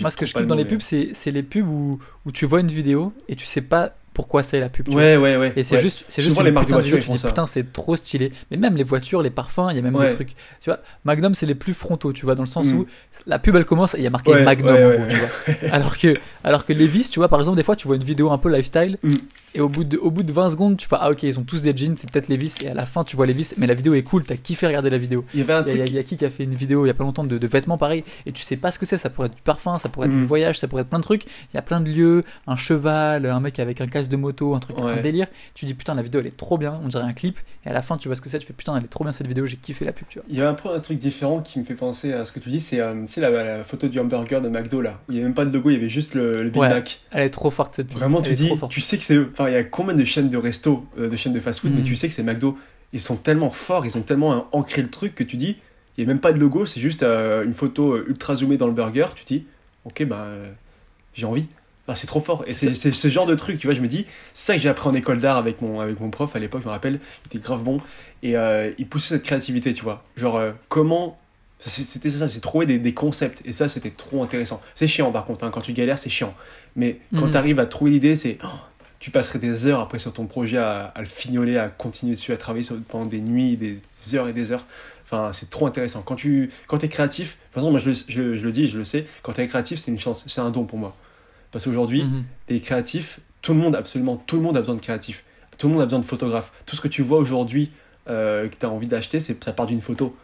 [0.01, 2.33] Moi, ce que je kiffe le dans les pubs, c'est, c'est les pubs où, où
[2.33, 4.89] tu vois une vidéo et tu sais pas pourquoi c'est la pub.
[4.89, 5.53] Ouais, ouais, ouais.
[5.57, 5.83] Et c'est ouais.
[5.83, 8.33] juste, c'est juste une les marques de voitures, tu dis putain c'est trop stylé.
[8.51, 10.09] Mais même les voitures, les parfums, il y a même Ouais.
[10.09, 10.31] des trucs.
[10.63, 12.77] Tu vois, Magnum c'est les plus frontaux, tu vois, dans le sens Mm.
[12.79, 12.87] où
[13.27, 15.69] la pub elle commence et il y a marqué Ouais, Magnum en gros, tu vois.
[15.71, 18.31] Alors que, alors que Levi's, tu vois, par exemple, des fois tu vois une vidéo
[18.31, 19.11] un peu lifestyle Mm.
[19.57, 21.43] Et au bout de, au bout de 20 secondes, tu vois, ah ok, ils ont
[21.45, 23.75] tous des jeans, c'est peut-être Levi's et à la fin tu vois Levi's, mais la
[23.75, 25.25] vidéo est cool, t'as kiffé regarder la vidéo.
[25.35, 25.91] Il y avait un y, il y a- truc.
[25.91, 27.39] il y a qui qui a fait une vidéo il y a pas longtemps de,
[27.39, 29.79] de vêtements pareil et tu sais pas ce que c'est, ça pourrait être du parfum,
[29.79, 30.19] ça pourrait être Mm.
[30.19, 31.25] du voyage, ça pourrait être plein de trucs.
[31.25, 34.55] Il y a plein de lieux, un cheval, un mec avec un casque de moto,
[34.55, 35.01] un truc, un Ouais.
[35.03, 35.27] délire.
[35.55, 37.73] Tu dis putain la vidéo elle est trop bien, on dirait un clip et à
[37.73, 39.27] la fin tu vois ce que c'est, tu fais putain elle est trop bien cette
[39.27, 40.27] vidéo, j'ai kiffé la pub, tu vois.
[40.29, 42.51] Il y a un un truc différent qui me fait penser à ce que tu
[42.51, 45.29] dis, c'est euh, la, la photo du hamburger de McDo là, où il n'y avait
[45.29, 46.69] même pas de logo, il y avait juste le, le Big Ouais.
[46.69, 47.01] Mac.
[47.13, 47.99] Elle est trop forte cette pub.
[47.99, 49.31] Vraiment, Elle tu dis, tu sais que c'est eux.
[49.33, 51.81] Enfin, il y a combien de chaînes de resto, euh, de chaînes de fast-food, mais
[51.81, 51.85] Mhm.
[51.87, 52.59] tu sais que c'est McDo.
[52.93, 55.57] Ils sont tellement forts, ils ont tellement ancré le truc que tu dis,
[55.99, 58.57] il n'y a même pas de logo, c'est juste euh, une photo euh, ultra zoomée
[58.57, 59.07] dans le burger.
[59.17, 59.45] Tu dis,
[59.85, 60.29] ok, bah,
[61.15, 61.47] j'ai envie.
[61.89, 62.43] Bah, c'est trop fort.
[62.47, 63.75] Et C'est ce genre de truc, tu vois.
[63.75, 66.11] Je me dis, c'est ça que j'ai appris en école d'art avec mon, avec mon
[66.11, 67.81] prof à l'époque, je me rappelle, il était grave bon.
[68.23, 70.05] Et euh, il poussait cette créativité, tu vois.
[70.17, 71.19] Genre, euh, comment.
[71.59, 73.41] C'était ça, c'est trouver des, des concepts.
[73.47, 74.61] Et ça, c'était trop intéressant.
[74.75, 76.35] C'est chiant, par contre, hein, quand tu galères, c'est chiant.
[76.75, 77.31] Mais quand Mhm.
[77.31, 78.37] tu arrives à trouver l'idée, c'est.
[78.45, 78.49] oh,
[79.07, 82.33] tu passerais des heures après sur ton projet à, à le fignoler, à continuer dessus,
[82.33, 83.79] à travailler sur, pendant des nuits, des
[84.17, 84.67] heures et des heures.
[85.05, 86.03] Enfin, c'est trop intéressant.
[86.03, 88.67] Quand tu quand es créatif, de toute façon, moi je le, je, je le dis,
[88.67, 90.97] je le sais, quand tu es créatif, c'est une chance, c'est un don pour moi.
[91.53, 92.25] Parce qu'aujourd'hui, Mhm.
[92.49, 95.23] les créatifs, tout le monde, absolument tout le monde a besoin de créatifs.
[95.57, 96.51] Tout le monde a besoin de photographes.
[96.67, 97.71] Tout ce que tu vois aujourd'hui
[98.09, 100.17] euh, que tu as envie d'acheter, ça part d'une photo.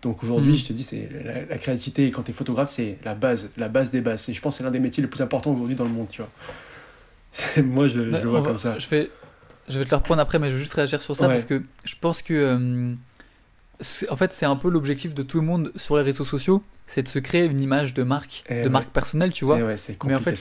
[0.00, 0.58] Donc aujourd'hui, Mhm.
[0.58, 3.68] je te dis, c'est la, la créativité, quand tu es photographe, c'est la base, la
[3.68, 4.26] base des bases.
[4.30, 6.08] Et je pense que c'est l'un des métiers les plus importants aujourd'hui dans le monde,
[6.08, 6.30] tu vois.
[7.36, 8.78] C'est- Moi, je, on vois va- comme ça.
[8.78, 9.10] Je vais,
[9.68, 11.34] je vais te le reprendre après, mais je vais juste réagir sur ça Ouais.
[11.34, 12.94] parce que je pense que, euh,
[13.80, 16.62] c'est- en fait, c'est un peu l'objectif de tout le monde sur les réseaux sociaux,
[16.86, 18.68] c'est de se créer une image de marque, Eh de ouais.
[18.70, 19.58] marque personnelle, tu vois.
[19.58, 20.36] Eh ouais, c'est mais en fait,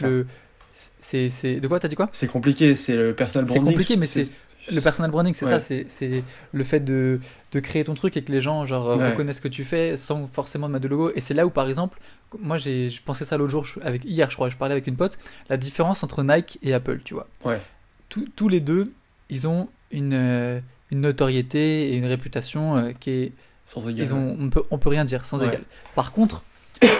[0.99, 2.09] c'est, c'est, de quoi t'as dit quoi?
[2.11, 3.73] C'est compliqué, c'est le personal C'est branding.
[3.73, 4.29] compliqué, mais c'est-
[4.71, 5.59] Le personal branding, c'est Ouais.
[5.59, 7.19] ça, c'est, le fait de,
[7.51, 9.11] de créer ton truc et que les gens genre Ouais.
[9.11, 11.11] reconnaissent ce que tu fais sans forcément mettre de logo.
[11.15, 11.99] Et c'est là où, par exemple,
[12.39, 14.95] moi j'ai, je pensais ça l'autre jour, avec hier, je crois, je parlais avec une
[14.95, 15.17] pote,
[15.49, 17.27] la différence entre Nike et Apple, tu vois.
[17.43, 17.61] Ouais.
[18.09, 18.91] Tous- tous les deux,
[19.29, 20.59] ils ont une, euh,
[20.91, 23.31] une notoriété et une réputation euh, qui est,
[23.65, 24.05] Sans égal.
[24.05, 25.61] ils ont, on peut, on peut rien dire sans égal.
[25.95, 26.43] Par contre,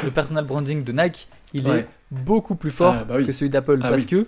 [0.03, 3.25] le personal branding de Nike, il est beaucoup plus fort Ah, bah oui.
[3.25, 4.07] que celui d'Apple Ah parce oui.
[4.07, 4.27] que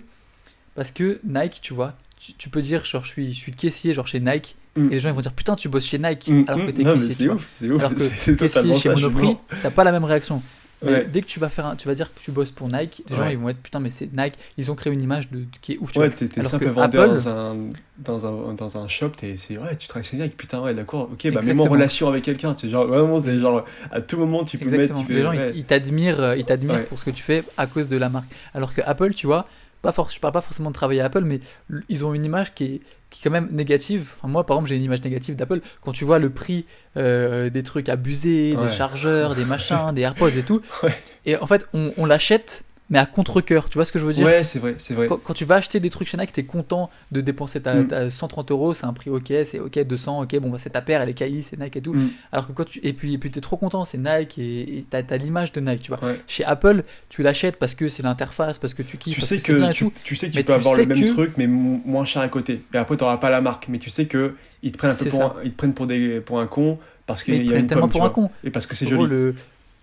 [0.74, 3.94] parce que Nike, tu vois, tu, tu peux dire genre je suis je suis caissier
[3.94, 4.86] genre chez Nike Mm.
[4.86, 6.74] et les gens ils vont dire putain tu bosses chez Nike Mm, alors que mm,
[6.74, 7.14] t'es non, mais caissier.
[7.14, 7.80] c'est ouf, c'est ouf.
[7.80, 10.40] Alors que C'est caissier chez Monoprix, t'as pas la même réaction.
[10.84, 11.08] Mais Ouais.
[11.12, 13.16] dès que tu vas faire un, tu vas dire que tu bosses pour Nike, les
[13.16, 13.32] gens Ouais.
[13.32, 15.78] ils vont être putain mais c'est Nike, ils ont créé une image de, qui est
[15.78, 15.90] ouf.
[15.90, 17.56] Tu Ouais, t'es t'es Alors simple que vendeur Apple- dans, un,
[17.98, 21.08] dans, un, dans un shop, t'es, c'est, ouais, tu travailles chez Nike, putain, ouais, d'accord,
[21.12, 24.44] ok, bah, mets-moi en relation avec quelqu'un, c'est genre, vraiment, c'est genre, à tout moment,
[24.44, 24.98] tu peux Exactement.
[25.00, 25.52] mettre, tu les gens ils- ouais.
[25.56, 26.82] ils t'admirent, euh, ils t'admirent Ouais.
[26.84, 28.30] pour ce que tu fais à cause de la marque.
[28.54, 29.48] Alors que Apple, tu vois,
[29.82, 31.40] pas je parle pas forcément de travailler à Apple, mais
[31.88, 34.12] ils ont une image qui est, qui est quand même négative.
[34.16, 35.60] Enfin, moi, par exemple, j'ai une image négative d'Apple.
[35.80, 36.66] Quand tu vois le prix
[36.96, 38.66] euh, des trucs abusés, Ouais.
[38.66, 40.94] des chargeurs, des machins, des AirPods et tout, Ouais.
[41.26, 43.68] et en fait, on, on l'achète mais à contre-coeur.
[43.68, 45.06] Tu vois ce que je veux dire Ouais, c'est vrai, c'est vrai.
[45.06, 47.88] quand, quand tu vas acheter des trucs chez Nike, t'es content de dépenser ta, Mm.
[47.88, 50.80] ta 130 euros, c'est un prix ok, c'est ok 200, ok, bon bah c'est ta
[50.80, 51.94] paire, elle est caillie, c'est Nike et tout.
[51.94, 52.08] Mm.
[52.32, 55.02] Alors que quand tu et puis et puis t'es trop content, c'est Nike et t'as
[55.02, 56.02] t'as l'image de Nike, tu vois.
[56.02, 56.18] Ouais.
[56.26, 59.38] Chez Apple, tu l'achètes parce que c'est l'interface, parce que tu kiffes, Tu parce sais
[59.38, 59.92] que, bien et tu, tout.
[60.04, 62.04] tu sais que tu Mais peux tu avoir le même que- truc mais mo- moins
[62.04, 62.62] cher à côté.
[62.72, 65.04] Et après t'auras pas la marque, mais tu sais que ils te prennent un peu
[65.10, 67.66] pour un, ils te prennent pour des pour un con parce qu'il y a une
[67.66, 68.30] pomme, pour un con.
[68.44, 69.06] Et parce que c'est joli.
[69.08, 69.34] le-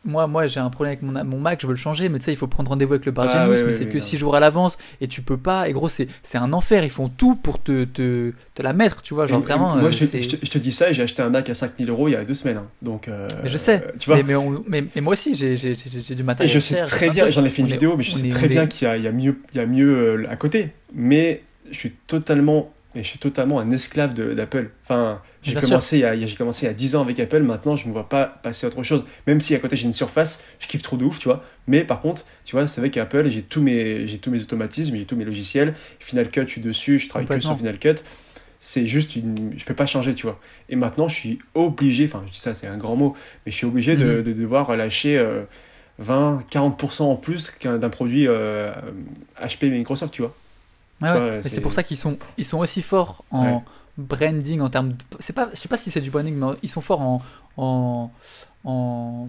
[0.06, 2.26] Moi, moi j'ai un problème avec mon, mon Mac, je veux le changer, mais tu
[2.26, 4.00] sais, il faut prendre rendez-vous avec le bar Ah, mais c'est que non.
[4.04, 7.10] 6 jours à l'avance, et tu peux pas, et gros, c'est un enfer, ils font
[7.10, 9.76] tout pour te, te, te la mettre, tu vois, genre Et- et vraiment.
[9.76, 11.30] moi euh, je te, c'est- je te- je te dis ça et j'ai acheté un
[11.30, 12.58] Mac à 5000 euros il y a deux semaines.
[12.58, 12.68] hein.
[12.82, 14.18] Donc euh, Mais je sais, tu vois.
[14.18, 15.72] mais, mais, on- mais- mais moi aussi, j'ai du
[16.20, 16.54] Et matériel.
[16.54, 18.28] je sais cher, très bien, j'en ai fait une On est- vidéo, mais je sais
[18.28, 20.70] est- très bien qu'il y y a mieux, il y a mieux euh, à côté.
[20.94, 21.42] Mais
[21.72, 24.72] je suis totalement, et je suis totalement un esclave d'Apple.
[24.84, 27.42] Enfin, j'ai commencé, a- j'ai commencé a 10 ans avec Apple.
[27.44, 29.06] Maintenant, je me vois pas passer à autre chose.
[29.28, 31.44] Même si à côté j'ai une surface, je kiffe trop de ouf, tu vois.
[31.68, 35.06] Mais par contre, tu vois, c'est vrai qu'Apple, j'ai tous mes, tous mes automatismes, j'ai
[35.06, 35.76] tous mes logiciels.
[36.00, 37.96] Final Cut, je suis dessus, je travaille que sur Final Cut.
[38.60, 40.40] C'est juste une, je peux pas changer, tu vois.
[40.70, 43.16] Et maintenant, je suis obligé, enfin, je dis ça, c'est un grand mot,
[43.46, 44.24] mais je suis obligé de, Mhm.
[44.24, 45.18] de devoir lâcher.
[45.18, 45.44] euh,
[45.98, 48.72] 20, 40% en plus d'un produit euh,
[49.42, 50.36] HP Microsoft, tu vois.
[51.02, 51.40] Ouais, ouais.
[51.42, 53.64] c'est- pour ça qu'ils sont, ils sont aussi forts en
[53.98, 54.92] branding, en termes.
[54.94, 57.22] de- C'est pas, je sais pas si c'est du branding, mais ils sont forts en,
[57.58, 58.12] en,
[58.64, 59.28] en,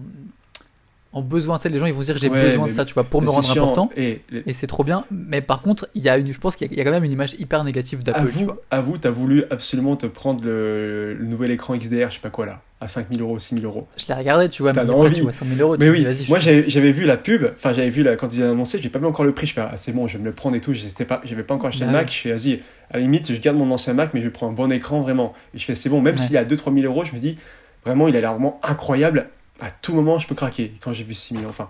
[1.17, 1.57] en besoin.
[1.57, 3.21] Tu sais, les gens ils vont dire j'ai Ouais, besoin de ça, tu vois, pour
[3.21, 3.63] me rendre chiant.
[3.63, 3.89] important.
[3.97, 4.21] Et,
[4.53, 5.05] c'est trop bien.
[5.11, 6.83] Mais par contre, il y a une, je pense qu'il y, a- il y a
[6.83, 8.57] quand même une image hyper négative d'Apple, vois.
[8.71, 12.45] avoue, t'as voulu absolument te prendre le, le nouvel écran XDR, je sais pas quoi
[12.45, 13.87] là, à 5000 euros, 6000 euros.
[13.97, 15.15] Je l'ai regardé, tu vois, mais envie.
[15.15, 18.03] tu vois 5000 euros, Mais oui, dis moi j'avais vu la pub, enfin j'avais vu
[18.03, 19.91] la, quand ils ont annoncé, j'ai pas vu encore le prix, je fais ah, c'est
[19.91, 21.91] bon, je vais me le prendre et tout, j'étais pas, j'avais pas encore acheté Bah
[21.91, 22.01] le ouais.
[22.03, 22.61] Mac, je fais vas-y,
[22.91, 25.33] à la limite je garde mon ancien Mac, mais je prends un bon écran vraiment.
[25.53, 26.21] Et je fais c'est bon, même Ouais.
[26.21, 27.37] s'il y a 2-3 000 euros, je me dis
[27.85, 29.29] vraiment il a l'air vraiment incroyable,
[29.59, 30.73] à tout moment je peux craquer.
[30.81, 31.69] Quand j'ai vu 6 000, enfin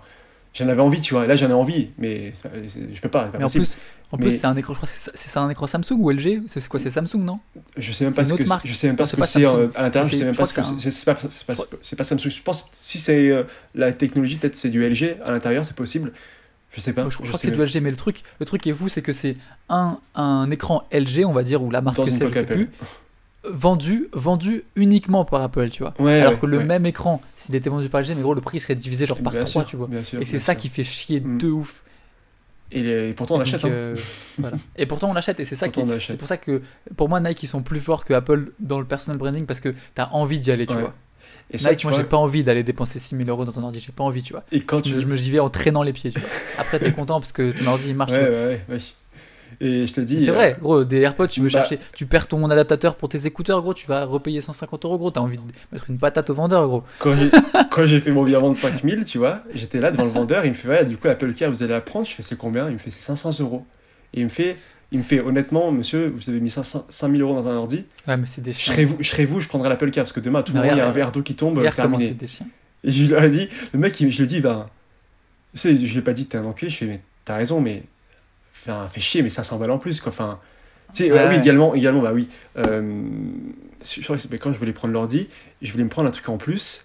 [0.54, 2.50] j'en avais envie, tu vois, là j'en ai envie, mais ça-
[2.92, 3.76] je peux pas, Mais en plus,
[4.10, 6.90] en Mais- plus c'est un écran, c'est un écran Samsung ou LG C'est quoi C'est
[6.90, 7.40] Samsung, non?
[7.76, 9.68] Je sais même pas ce que je sais même pas Non, ce que c'est euh,
[9.74, 10.90] à l'intérieur, je sais même je pas ce que c'est.
[10.90, 12.30] C'est pas pas Samsung.
[12.30, 15.76] Je pense que si c'est euh, la technologie peut-être c'est du LG à l'intérieur, c'est
[15.76, 16.12] possible.
[16.72, 17.02] Je sais pas.
[17.02, 18.88] Moi, je, crois que c'est du LG, mais le truc, le truc qui est fou,
[18.88, 19.36] c'est que c'est
[19.68, 22.70] un, un écran LG, on va dire, ou la marque que c'est, je sais plus,
[23.44, 25.94] vendu, vendu uniquement par Apple, tu vois.
[25.98, 26.64] Ouais, Alors que le ouais.
[26.64, 29.32] même écran, s'il était vendu par LG, mais gros, le prix serait divisé genre par
[29.32, 29.88] Bien 3, sûr, tu vois.
[30.02, 30.60] sûr, Et c'est ça sûr.
[30.62, 31.38] qui fait chier Mm.
[31.38, 31.82] de ouf.
[32.70, 33.64] Et, les- et pourtant on l'achète.
[33.64, 33.68] hein.
[33.70, 33.96] euh,
[34.38, 34.56] voilà.
[34.76, 35.80] Et pourtant on l'achète, et c'est ça qui.
[36.06, 36.60] C'est pour ça que
[36.96, 39.74] pour moi Nike ils sont plus forts que Apple dans le personal branding parce que
[39.94, 40.80] t'as envie d'y aller, tu Ouais.
[40.82, 40.94] vois.
[41.50, 43.62] Et ça, Nike, tu moi vois, j'ai pas envie d'aller dépenser 6000 euros dans un
[43.62, 44.44] ordi, j'ai pas envie, tu vois.
[44.52, 46.28] Et quand tu Je, me j'y vais en traînant les pieds, tu vois.
[46.58, 48.78] Après t'es content parce que ton ordi il marche, ouais, ouais, ouais.
[49.60, 50.24] Et je te dis.
[50.24, 53.08] C'est euh, vrai, gros, des AirPods, tu veux bah- chercher, tu perds ton adaptateur pour
[53.08, 55.42] tes écouteurs, gros, tu vas repayer 150 euros, gros, t'as envie de
[55.72, 56.84] mettre une patate au vendeur, gros.
[57.00, 57.14] Quand
[57.86, 60.54] j'ai, fait mon virement de 5000, tu vois, j'étais là devant le vendeur, il me
[60.54, 62.06] fait, ouais, du coup, l'Apple Care, vous allez la prendre?
[62.06, 62.68] Je fais, c'est combien?
[62.68, 63.66] Il me fait, c'est 500 euros.
[64.14, 64.56] Et il me fait,
[64.92, 67.84] il me fait, honnêtement, monsieur, vous avez mis 500 5000 euros dans un ordi.
[68.06, 68.72] Ouais, mais c'est des Je chiens.
[68.74, 70.70] serais vous, je, serais vous, je prendrais l'Apple Care parce que demain, à tout moment,
[70.70, 72.06] il y a un verre d'eau qui tombe, terminé.
[72.06, 72.46] c'est des chiens.
[72.84, 74.66] Et je lui ai dit, le mec, il- je lui ai dit, ben,
[75.52, 76.70] tu sais, je lui ai pas dit, t'es un enculé.
[76.70, 77.82] Je fais, mais t'as raison, mais,
[78.62, 80.10] enfin, fais chier, mais 500 balles en plus, quoi.
[80.12, 80.38] Enfin,
[80.94, 82.28] tu sais, Ouais, ouais, oui, également, également, bah oui.
[82.56, 83.02] Euh,
[83.84, 85.28] je crois que quand je voulais prendre l'ordi,
[85.62, 86.84] je voulais me prendre un truc en plus.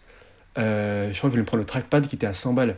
[0.58, 2.76] Euh, je crois que je voulais me prendre le trackpad qui était à 100 balles.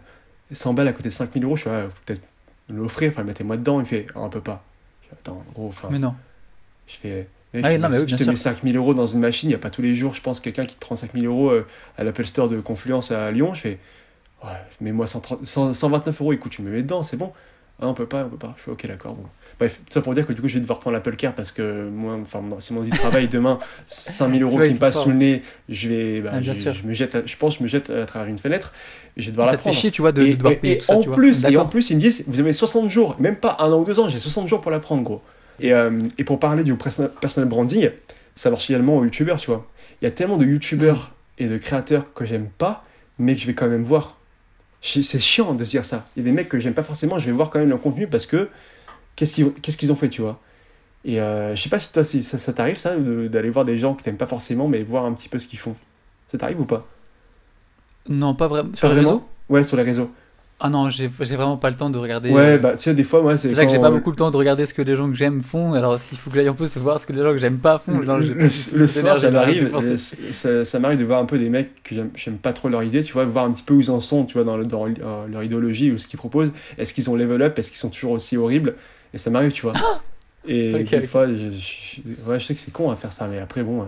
[0.51, 1.69] 100 balles à côté de 5000 euros, je suis
[2.05, 2.21] peut-être
[2.69, 3.79] l'offrir, enfin, mettez-moi dedans.
[3.79, 4.63] Il fait, ah, on peut pas.
[5.03, 5.89] Je fais, attends, gros, enfin.
[5.91, 6.15] Mais non.
[6.87, 8.31] Je fais, mec, Ah tu non, mais oui, je bien te sûr.
[8.31, 10.39] mets 5000 euros dans une machine, il n'y a pas tous les jours, je pense,
[10.39, 11.67] quelqu'un qui te prend 5000 euros euh,
[11.97, 13.53] à l'Apple Store de Confluence à Lyon.
[13.53, 13.79] Je fais,
[14.43, 14.49] ouais,
[14.81, 17.33] mets-moi 130 100 129 euros, écoute, tu me mets dedans, c'est bon.
[17.81, 18.53] Ah, on peut pas, on peut pas.
[18.57, 19.15] Je fais, ok, d'accord.
[19.15, 19.25] Bon.
[19.59, 21.87] Bref, ça pour dire que du coup, je vais devoir prendre l'Apple Care parce que
[21.89, 23.27] moi, enfin, c'est mon travail.
[23.27, 26.83] Demain, 5000 euros qui me passent sous le nez, je vais, bah, Ah, je, je
[26.87, 28.73] me jette, à- je pense, que je me jette à travers une fenêtre
[29.17, 30.75] et je vais devoir Ça la te fait chier, tu vois, de, devoir et- payer
[30.75, 31.15] et tout ça, en tu vois.
[31.15, 33.79] plus, et en plus, ils me disent, vous avez 60 jours, même pas un an
[33.79, 35.21] ou deux ans, j'ai 60 jours pour la prendre, gros.
[35.59, 37.89] Et, euh, et pour parler du personal, branding,
[38.35, 39.65] ça marche également aux youtubeurs, tu vois.
[40.01, 42.83] Il y a tellement de youtubeurs et de créateurs que j'aime pas,
[43.19, 44.17] mais que je vais quand même voir.
[44.85, 46.05] C'est chiant de se dire ça.
[46.15, 47.81] Il y a des mecs que j'aime pas forcément, je vais voir quand même leur
[47.81, 48.49] contenu parce que
[49.15, 49.33] qu'est-ce
[49.77, 50.41] qu'ils ont fait, tu vois.
[51.05, 53.65] Et euh, je sais pas si toi, si ça, ça t'arrive, ça, de- d'aller voir
[53.65, 55.75] des gens que t'aimes pas forcément, mais voir un petit peu ce qu'ils font.
[56.31, 56.87] Ça t'arrive ou pas?
[58.09, 58.71] Non, pas vraiment.
[58.75, 59.09] Sur Pas le vraiment?
[59.11, 60.11] réseau Ouais, sur les réseaux.
[60.59, 62.31] Ah non, j'ai vraiment pas le temps de regarder.
[62.31, 63.49] Ouais, euh, bah, tu sais, des fois, moi, c'est.
[63.49, 65.43] Déjà que j'ai pas beaucoup le temps de regarder ce que les gens que j'aime
[65.43, 67.57] font, alors s'il faut que j'aille en plus voir ce que les gens que j'aime
[67.57, 68.49] pas font, genre, le, le-
[68.87, 69.69] soir, ça m'arrive,
[70.31, 73.03] ça, ça m'arrive de voir un peu des mecs que j'aime- pas trop leur idée,
[73.03, 74.87] tu vois, voir un petit peu où ils en sont, tu vois, dans, le- dans
[74.87, 76.51] euh, leur idéologie ou ce qu'ils proposent.
[76.77, 77.59] Est-ce qu'ils ont level up?
[77.59, 78.75] Est-ce qu'ils sont toujours aussi horribles?
[79.13, 79.73] Et ça m'arrive, tu vois.
[80.47, 81.05] Et Ok, des ok.
[81.07, 83.81] fois, je, je- ouais, je sais que c'est con à faire ça, mais après, bon.
[83.81, 83.85] euh,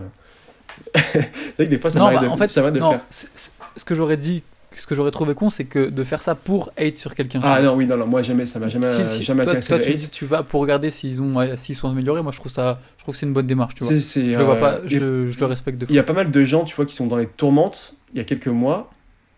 [0.94, 2.90] c'est vrai que des fois, ça m'arrive bah, de, en fait, ça m'arrive de non,
[2.90, 3.04] faire.
[3.10, 4.42] ce que j'aurais dit
[4.80, 7.40] ce que j'aurais trouvé con, c'est que de faire ça pour hate sur quelqu'un.
[7.42, 9.68] Ah non, oui, non, non, moi jamais, ça m'a jamais, Si, si, jamais toi, intéressé
[9.68, 10.10] toi, tu hate.
[10.10, 12.22] tu vas pour regarder s'ils ont, s'ils sont améliorés.
[12.22, 13.92] Moi, je trouve ça, je trouve que c'est une bonne démarche, tu vois.
[13.92, 15.92] Je le vois euh, pas, je le respecte de fou.
[15.92, 18.18] Il y a pas mal de gens, tu vois, qui sont dans les tourmentes il
[18.18, 18.90] y a quelques mois.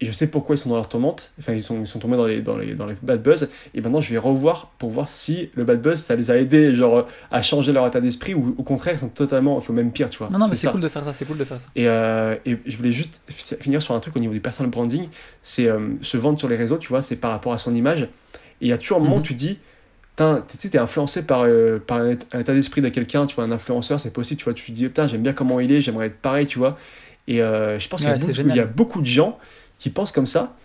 [0.02, 1.30] Et je sais pourquoi ils sont dans leurs tourmentes.
[1.38, 3.48] Enfin, ils sont, ils sont tombés dans les, dans, les, dans les bad buzz.
[3.74, 6.74] Et maintenant, je vais revoir pour voir si le bad buzz, ça les a aidés,
[6.74, 10.08] genre, à changer leur état d'esprit ou au contraire, ils sont totalement, enfin, même pire,
[10.08, 10.30] tu vois.
[10.30, 11.68] Non, non, mais c'est cool de faire ça, c'est cool de faire ça.
[11.76, 14.70] Et, euh, et je voulais juste fi- finir sur un truc au niveau du personal
[14.70, 15.08] branding.
[15.42, 18.02] C'est euh, se vendre sur les réseaux, tu vois, c'est par rapport à son image.
[18.02, 18.08] Et
[18.62, 19.24] il y a toujours un moment où Mhm.
[19.24, 19.58] tu dis,
[20.16, 20.24] tu
[20.58, 23.44] sais, t'es influencé par, euh, par un, état- un état d'esprit de quelqu'un, tu vois,
[23.44, 25.82] un influenceur, c'est possible, tu vois, tu te dis, putain, j'aime bien comment il est,
[25.82, 26.78] j'aimerais être pareil, tu vois.
[27.28, 28.56] Et je pense qu'il y, Ouais, c'est beaucoup- génial.
[28.56, 29.38] il y a beaucoup de gens
[29.80, 30.56] qui pensent comme ça,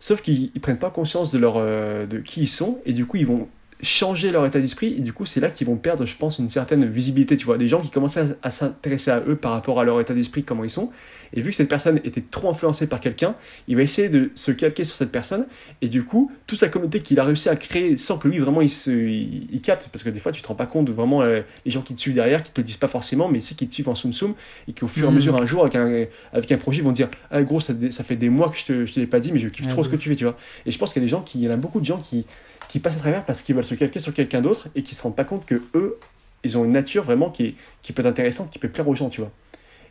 [0.00, 3.06] sauf qu'ils ils prennent pas conscience de, leur, euh, de qui ils sont, et du
[3.06, 3.48] coup, ils vont
[3.84, 6.48] changer leur état d'esprit, et du coup, c'est là qu'ils vont perdre, je pense, une
[6.48, 7.58] certaine visibilité, tu vois.
[7.58, 10.42] Des gens qui commencent à, à s'intéresser à eux par rapport à leur état d'esprit,
[10.44, 10.90] comment ils sont,
[11.32, 13.34] et vu que cette personne était trop influencée par quelqu'un,
[13.68, 15.46] il va essayer de se calquer sur cette personne,
[15.82, 18.60] et du coup, toute sa communauté qu'il a réussi à créer sans que lui vraiment
[18.60, 20.92] il, se, il, il capte, parce que des fois tu te rends pas compte de
[20.92, 23.40] vraiment euh, les gens qui te suivent derrière, qui te le disent pas forcément, mais
[23.40, 24.34] c'est qui te suivent en soum soum,
[24.68, 25.16] et qui au fur et à Mhm.
[25.16, 28.16] mesure un jour avec un, avec un projet vont dire Ah gros, ça, ça fait
[28.16, 29.88] des mois que je te, je te l'ai pas dit, mais je kiffe trop ce
[29.88, 30.36] que tu fais, tu vois.
[30.66, 31.84] Et je pense qu'il y a des gens qui, il y en a beaucoup de
[31.84, 32.26] gens qui,
[32.74, 35.02] qui passent à travers parce qu'ils veulent se calquer sur quelqu'un d'autre et qui se
[35.02, 36.00] rendent pas compte que eux,
[36.42, 38.96] ils ont une nature vraiment qui, est- qui peut être intéressante, qui peut plaire aux
[38.96, 39.30] gens, tu vois.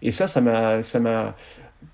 [0.02, 1.36] Et ça, ça m'a, ça m'a,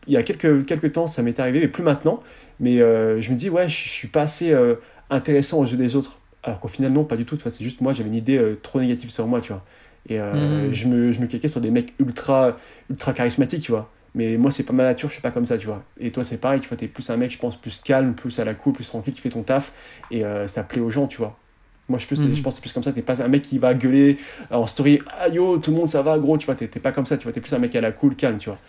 [0.07, 2.23] il y a quelques, quelques temps, ça m'est arrivé, mais plus maintenant.
[2.59, 4.75] Mais euh, je me dis, ouais, je, je suis pas assez euh,
[5.09, 6.21] intéressant aux yeux des autres.
[6.43, 7.37] Alors qu'au final, non, pas du tout.
[7.37, 9.65] Tu vois, c'est juste moi, j'avais une idée euh, trop négative sur moi, tu vois.
[10.09, 10.73] Et Mhm.
[10.73, 12.57] je me, je me calquais sur des mecs ultra,
[12.89, 13.91] ultra charismatiques, tu vois.
[14.16, 15.86] Mais moi, c'est pas ma nature, je suis pas comme ça, tu vois.
[15.99, 18.39] Et toi, c'est pareil, tu vois, t'es plus un mec, je pense, plus calme, plus
[18.39, 19.74] à la cool, plus tranquille, tu fais ton taf,
[20.12, 21.39] et euh, ça plaît aux gens, tu vois.
[21.88, 22.36] Moi, je, suis plus, Mhm.
[22.36, 24.18] je pense que c'est plus comme ça, t'es pas un mec qui va gueuler
[24.51, 27.05] en story, ah yo, tout le monde ça va, gros, tu vois, t'es pas comme
[27.07, 28.62] ça, tu vois, t'es plus un mec à la cool, calme, tu vois.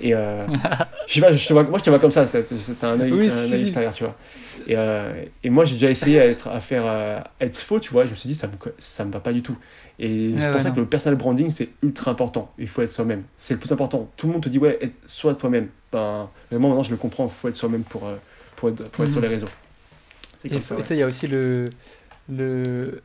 [0.00, 0.46] Et euh,
[1.06, 3.00] je sais pas, je te vois, moi je te vois comme ça, c'est c'est un
[3.00, 4.18] œil, Oui, un si, extérieur, tu vois.
[4.66, 7.80] Et, euh, et moi j'ai déjà essayé à, être, à faire euh, à être faux,
[7.80, 9.56] tu vois, je me suis dit ça me, ça me va pas du tout.
[10.00, 10.74] Et c'est pour ouais, ça non.
[10.76, 14.08] que le personal branding c'est ultra important, il faut être soi-même, c'est le plus important.
[14.16, 15.68] Tout le monde te dit ouais, être, sois toi-même.
[15.92, 18.16] Ben, vraiment maintenant je le comprends, il faut être soi-même pour, euh,
[18.56, 19.12] pour être, pour être Mhm.
[19.12, 19.48] sur les réseaux.
[20.40, 20.76] C'est Et comme tu ça.
[20.76, 20.82] ouais.
[20.90, 21.64] il y a aussi le.
[22.28, 23.02] le...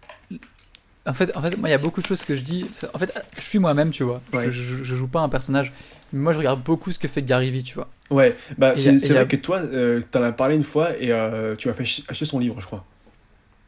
[1.05, 2.65] En fait, en fait, moi, il y a beaucoup de choses que je dis.
[2.93, 4.21] En fait, je suis moi-même, tu vois.
[4.31, 4.45] Ouais.
[4.45, 5.73] Je, je, je joue pas un personnage.
[6.13, 7.89] Mais moi, je regarde beaucoup ce que fait Gary Vee, tu vois.
[8.09, 10.95] Ouais, bah Et c'est et a- vrai que toi, euh, t'en as parlé une fois
[10.97, 12.85] et euh, tu m'as fait ch- acheter son livre, je crois.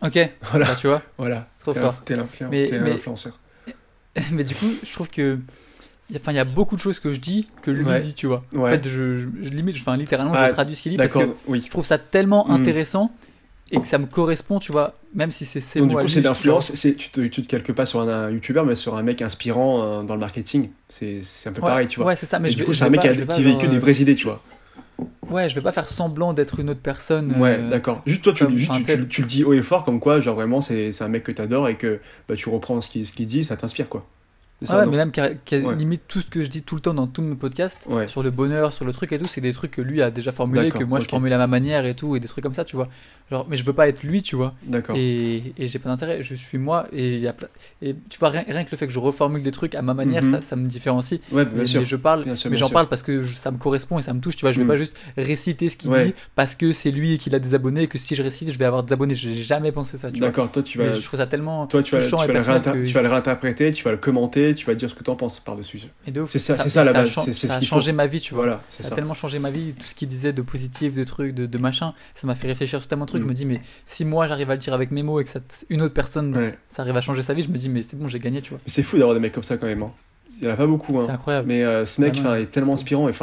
[0.01, 0.19] Ok,
[0.51, 1.01] Voilà, bah, tu vois.
[1.17, 1.47] voilà.
[1.61, 1.95] Trop fort.
[2.05, 2.47] T'es l'influ-
[4.31, 5.37] Mais- du coup, je trouve que.
[6.09, 7.83] il y a- Enfin, il y a beaucoup de choses que je dis que lui
[7.85, 7.99] Ouais.
[7.99, 8.43] dit, tu vois.
[8.55, 11.13] En fait, je, je, je limite, enfin, littéralement, Ah, je traduis ce qu'il dit parce
[11.13, 11.63] que oui.
[11.65, 12.51] je trouve ça tellement Mm.
[12.51, 13.11] intéressant
[13.71, 14.93] et que ça me correspond, tu vois.
[15.15, 16.71] Même si c'est Donc, mots du coup, c'est d'influence.
[16.73, 19.81] Tu te, tu te calques pas sur un, un youtubeur, mais sur un mec inspirant
[19.83, 20.69] euh, dans le marketing.
[20.87, 22.07] C'est un peu Ouais, pareil, tu vois.
[22.07, 22.37] Ouais, c'est ça.
[22.39, 23.77] Mais Et je du vais- coup, c'est un mec pas- qui, qui véhicule genre, des
[23.77, 24.41] euh, vraies idées, tu vois.
[25.29, 27.35] Ouais, je vais pas faire semblant d'être une autre personne.
[27.39, 28.01] Ouais, euh, d'accord.
[28.05, 29.83] Juste toi, tu, comme- juste, enfin, tu, tel- tu- tu le dis haut et fort,
[29.83, 32.89] comme quoi, genre vraiment, c'est un mec que t'adores et que bah, tu reprends ce
[32.89, 34.05] qu'il ce qu'il dit, ça t'inspire, quoi.
[34.63, 35.11] Ça, ouais, mais même
[35.51, 35.75] Ouais.
[35.75, 38.07] limite tout ce que je dis tout le temps dans tous mes podcasts Ouais.
[38.07, 40.31] sur le bonheur, sur le truc et tout, c'est des trucs que lui a déjà
[40.31, 42.53] formulé, D'accord, que moi je formule à ma manière et tout, et des trucs comme
[42.53, 42.87] ça, tu vois.
[43.29, 44.53] Genre, mais je veux pas être lui, tu vois.
[44.63, 44.95] D'accord.
[44.97, 47.35] Et, et j'ai pas d'intérêt, je suis moi, et, y a
[47.81, 49.93] et tu vois, rien, rien que le fait que je reformule des trucs à ma
[49.93, 50.31] manière, Mhm.
[50.35, 51.19] ça, ça me différencie.
[51.31, 51.81] Ouais, bien mais, sûr.
[51.81, 54.03] mais je parle, Bien sûr, mais j'en parle parce que je- ça me correspond et
[54.03, 54.53] ça me touche, tu vois.
[54.53, 54.69] Je vais Mhm.
[54.69, 57.83] pas juste réciter ce qu'il dit parce que c'est lui et qu'il a des abonnés,
[57.83, 59.15] et que si je récite, je vais avoir des abonnés.
[59.15, 60.27] J'ai jamais pensé ça, tu vois.
[60.29, 60.85] D'accord, toi, tu vas.
[60.85, 63.97] Mais je trouve ça tellement Toi, tu vas, tu vas le réinterpréter, tu vas le
[63.97, 65.79] commenter, tu vas dire ce que tu en penses par-dessus.
[66.27, 67.97] C'est ça- c'est ça, la a base, c'est- c'est ça a changé faut.
[67.97, 68.43] ma vie, tu vois.
[68.43, 68.95] Voilà, Ça a ça.
[68.95, 71.93] tellement changé ma vie, tout ce qu'il disait de positif, de trucs, de, de machin,
[72.13, 73.21] ça m'a fait réfléchir sur tellement de trucs.
[73.21, 73.25] Mm.
[73.25, 75.29] Je me dis, mais si moi j'arrive à le dire avec mes mots et que
[75.29, 75.39] ça,
[75.69, 76.57] une autre personne, Ouais.
[76.69, 78.51] ça arrive à changer sa vie, je me dis, mais c'est bon, j'ai gagné, tu
[78.51, 78.59] vois.
[78.67, 79.81] C'est fou d'avoir des mecs comme ça quand même.
[79.83, 79.91] hein.
[80.41, 80.99] Il y en a pas beaucoup.
[80.99, 81.03] Hein.
[81.07, 81.47] C'est incroyable.
[81.47, 83.07] Mais euh, ce mec Ah, est tellement inspirant.
[83.07, 83.13] et,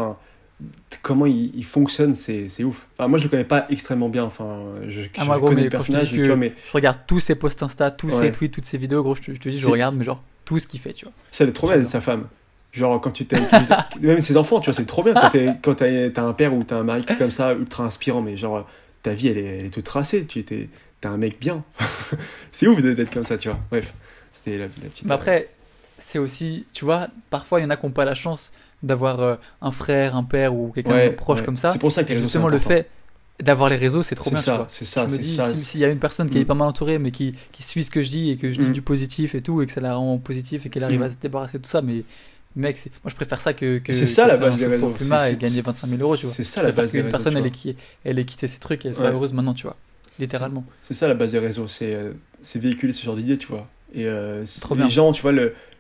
[1.03, 2.87] comment il, il fonctionne, c'est ouf.
[2.97, 4.25] Enfin, moi, je le connais pas extrêmement bien.
[4.25, 6.73] Enfin, je, Ah, je moi, gros, connais mais le je personnage, que vois, mais je
[6.73, 8.13] regarde tous ses posts Insta, tous Ouais.
[8.27, 10.23] ses tweets, toutes ses vidéos, gros, je te, je te dis, je regarde, mais genre,
[10.45, 11.15] tout ce qu'il fait, tu vois.
[11.31, 12.27] ça, elle est trop belle, sa femme.
[12.73, 13.37] Genre, quand tu t'es.
[14.01, 15.15] même ses enfants, tu vois, c'est trop bien
[15.63, 18.23] quand t'as un père ou t'as un mari comme ça, ultra inspirant.
[18.23, 18.67] Mais genre,
[19.03, 20.25] ta vie, elle est, elle est toute tracée.
[20.27, 20.69] Tu t'es
[21.01, 21.65] t'es un mec bien.
[22.53, 23.59] c'est ouf d'être comme ça, tu vois.
[23.71, 23.93] Bref,
[24.33, 25.05] c'était la, la petite.
[25.05, 25.51] Mais après,
[25.99, 29.21] c'est aussi, tu vois, parfois il y en a qui n'ont pas la chance d'avoir
[29.21, 31.45] euh, un frère, un père ou quelqu'un Ouais, de proche ouais.
[31.45, 31.71] comme ça.
[31.71, 32.89] C'est pour ça que Et justement, le fait
[33.41, 35.85] d'avoir les réseaux, c'est trop bien, ça, c'est ça, je me dis, si- s'il y
[35.85, 36.47] a une personne qui est Mm.
[36.47, 38.69] pas mal entourée, mais qui, qui suit ce que je dis et que je dis
[38.69, 38.73] Mm.
[38.73, 41.05] du positif et tout, et que ça la rend positif et qu'elle arrive Mm.
[41.05, 42.05] à se débarrasser de tout ça, mais
[42.55, 44.89] mec, moi je préfère ça que, que, C'est ça, que la base des truc pour
[44.93, 44.99] réseaux.
[45.05, 46.35] Puma C'est- et gagner 25 000 euros, tu vois.
[46.35, 48.59] c'est ça, Je la base des réseaux, personne tu elle ait, elle ait quitté ses
[48.59, 49.13] trucs et elle soit Ouais.
[49.13, 49.77] heureuse maintenant, tu vois.
[50.19, 50.65] Littéralement.
[50.85, 52.13] C'est ça la base des réseaux, c'est euh,
[52.55, 53.67] véhiculer ce genre d'idées, tu vois.
[53.95, 54.89] Et euh, Trop les bien.
[54.89, 55.33] gens, tu vois,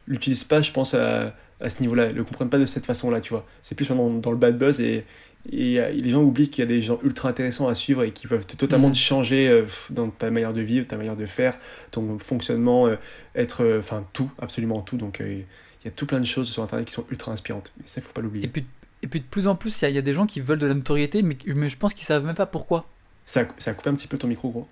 [0.09, 2.07] l'utilisent pas, je pense, à, à ce niveau-là.
[2.09, 3.47] Ils le comprennent pas de cette façon-là, tu vois.
[3.63, 5.05] C'est plus maintenant dans le bad buzz et
[5.51, 8.13] Et euh, les gens oublient qu'il y a des gens ultra intéressants à suivre et
[8.13, 8.95] qui peuvent totalement Mhm.
[8.95, 11.57] te changer euh, dans ta manière de vivre, ta manière de faire,
[11.91, 12.97] ton fonctionnement, euh,
[13.35, 14.97] être, enfin tout, absolument tout.
[14.97, 15.45] Donc il
[15.85, 17.73] y a tout plein de choses sur Internet qui sont ultra inspirantes.
[17.81, 18.47] Et ça, il faut pas Et l'oublier.
[18.49, 18.65] puis,
[19.03, 20.41] et puis de plus en plus, il y, a- il y a des gens qui
[20.41, 22.87] veulent de la notoriété, mais, mais je pense qu'ils savent même pas pourquoi.
[23.27, 24.69] Ça, ça a coupé un petit peu ton micro, gros.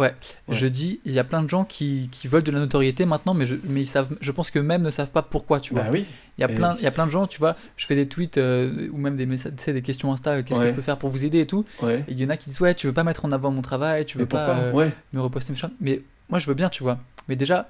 [0.00, 0.14] Ouais,
[0.48, 0.56] Ouais.
[0.56, 3.34] je dis, il y a plein de gens qui, qui veulent de la notoriété maintenant,
[3.34, 5.82] mais je, mais ils savent, je pense que même ne savent pas pourquoi, tu vois.
[5.84, 6.06] Bah oui.
[6.38, 8.06] Il y a plein, il y a plein de gens, tu vois, je fais des
[8.08, 10.96] tweets euh, ou même des messages, des questions Insta, euh, qu'est-ce que je peux faire
[10.98, 11.64] pour vous aider et tout.
[11.82, 11.98] Ouais.
[12.08, 13.62] Et il y en a qui disent, ouais, tu veux pas mettre en avant mon
[13.62, 15.70] travail, tu veux Mais pas euh, me reposter, machin.
[15.80, 16.98] Mais moi, je veux bien, tu vois.
[17.28, 17.66] Mais déjà,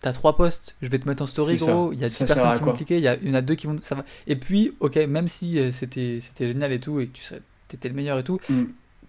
[0.00, 1.92] t'as trois posts, je vais te mettre en story, gros.
[1.92, 3.30] Il y a 10 Ça sert personnes qui vont cliquer, il y, a- il y
[3.30, 3.78] en a deux qui vont.
[3.82, 4.04] Ça va.
[4.26, 7.94] Et puis, ok, même si c'était génial et tout, et que tu serais, t'étais le
[7.94, 8.62] meilleur et tout, Mm.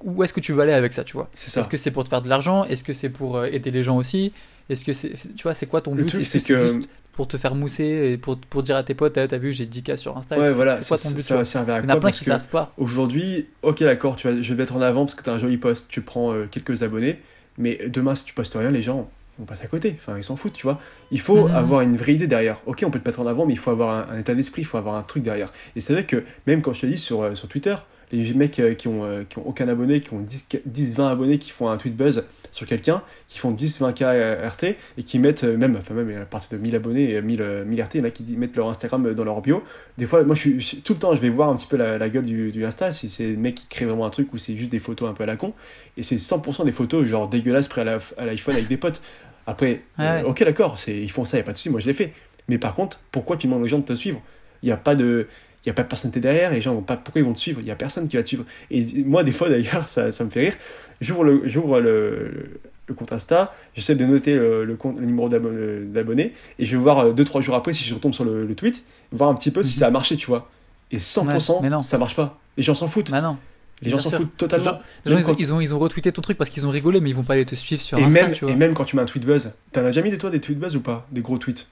[0.04, 1.62] Où est-ce que tu veux aller avec ça, tu vois ça.
[1.62, 2.64] Est-ce que c'est pour te faire de l'argent?
[2.66, 4.34] Est-ce que c'est pour euh, aider les gens aussi?
[4.70, 5.12] Est-ce que c'est.
[5.36, 6.16] Tu vois, c'est quoi ton Le but?
[6.16, 9.28] Est-ce que juste pour te faire mousser et pour, pour dire à tes potes, Ah,
[9.28, 10.76] t'as vu, j'ai 10K sur Insta Ouais, voilà.
[10.76, 12.12] C'est quoi ça, ton but ça tu va servir à Il y en a plein
[12.12, 12.74] qui savent pas.
[12.78, 15.38] Aujourd'hui, ok, d'accord, tu vas, je vais mettre en avant parce que tu as un
[15.38, 17.20] joli post, tu prends euh, quelques abonnés,
[17.58, 19.96] mais demain, si tu postes rien, les gens vont passer à côté.
[19.98, 20.82] Enfin, ils s'en foutent, tu vois.
[21.12, 21.56] Il faut Mhm.
[21.56, 22.60] avoir une vraie idée derrière.
[22.66, 24.64] Ok, on peut te mettre en avant, mais il faut avoir un, un état d'esprit,
[24.64, 25.54] il faut avoir un truc derrière.
[25.78, 27.76] Et c'est vrai que, même quand je te dis sur, euh, sur Twitter,
[28.12, 31.08] les mecs euh, qui, ont, euh, qui ont aucun abonné, qui ont 10, 10, 20
[31.08, 35.03] abonnés, qui font un tweet buzz sur quelqu'un, qui font 10, 20K euh, RT, et
[35.03, 37.89] qui mettent même, enfin même à partir de 1000 abonnés et 1000, euh, 1000 RT,
[37.95, 39.64] il y en a qui mettent leur Instagram dans leur bio.
[39.97, 41.97] Des fois, moi, je suis, tout le temps, je vais voir un petit peu la,
[41.97, 44.38] la gueule du, du Insta, si c'est le mec qui crée vraiment un truc ou
[44.38, 45.53] c'est juste des photos un peu à la con.
[45.97, 49.01] Et c'est 100% des photos genre dégueulasses près à l'iPhone avec des potes.
[49.47, 50.24] Après, Ouais, euh, ouais.
[50.24, 52.14] ok, d'accord, ils font ça, il n'y a pas de souci, moi je l'ai fait.
[52.47, 54.22] Mais par contre, pourquoi tu demandes aux gens de te suivre?
[54.64, 55.28] Il n'y a pas de.
[55.66, 56.95] Il n'y a pas de personnalité derrière, les gens vont pas.
[56.95, 57.59] Pourquoi ils vont te suivre?
[57.59, 58.45] Il n'y a personne qui va te suivre.
[58.70, 60.53] Et moi, des fois d'ailleurs, ça, ça me fait rire.
[61.01, 65.28] J'ouvre le, j'ouvre le, le compte Insta, j'essaie de noter le, le compte, le numéro
[65.28, 65.49] d'abo-
[65.86, 68.84] d'abonnés, et je vais voir 2-3 jours après si je retombe sur le, le tweet,
[69.11, 69.80] voir un petit peu si Mhm.
[69.80, 70.49] ça a marché, tu vois.
[70.91, 71.82] Et 100%, Ouais, mais non.
[71.82, 72.38] ça marche pas.
[72.57, 73.09] Les gens s'en foutent.
[73.11, 73.38] Bah non.
[73.82, 74.80] les gens s'en foutent totalement.
[75.03, 77.01] Les gens, ils, ont, ils, ont, ils ont retweeté ton truc parce qu'ils ont rigolé,
[77.01, 78.53] mais ils vont pas aller te suivre sur Et Insta, même, tu vois.
[78.53, 80.39] et même quand tu mets un tweet buzz, t'en as déjà mis des toi des
[80.39, 81.07] tweets buzz ou pas?
[81.11, 81.68] Des gros tweets?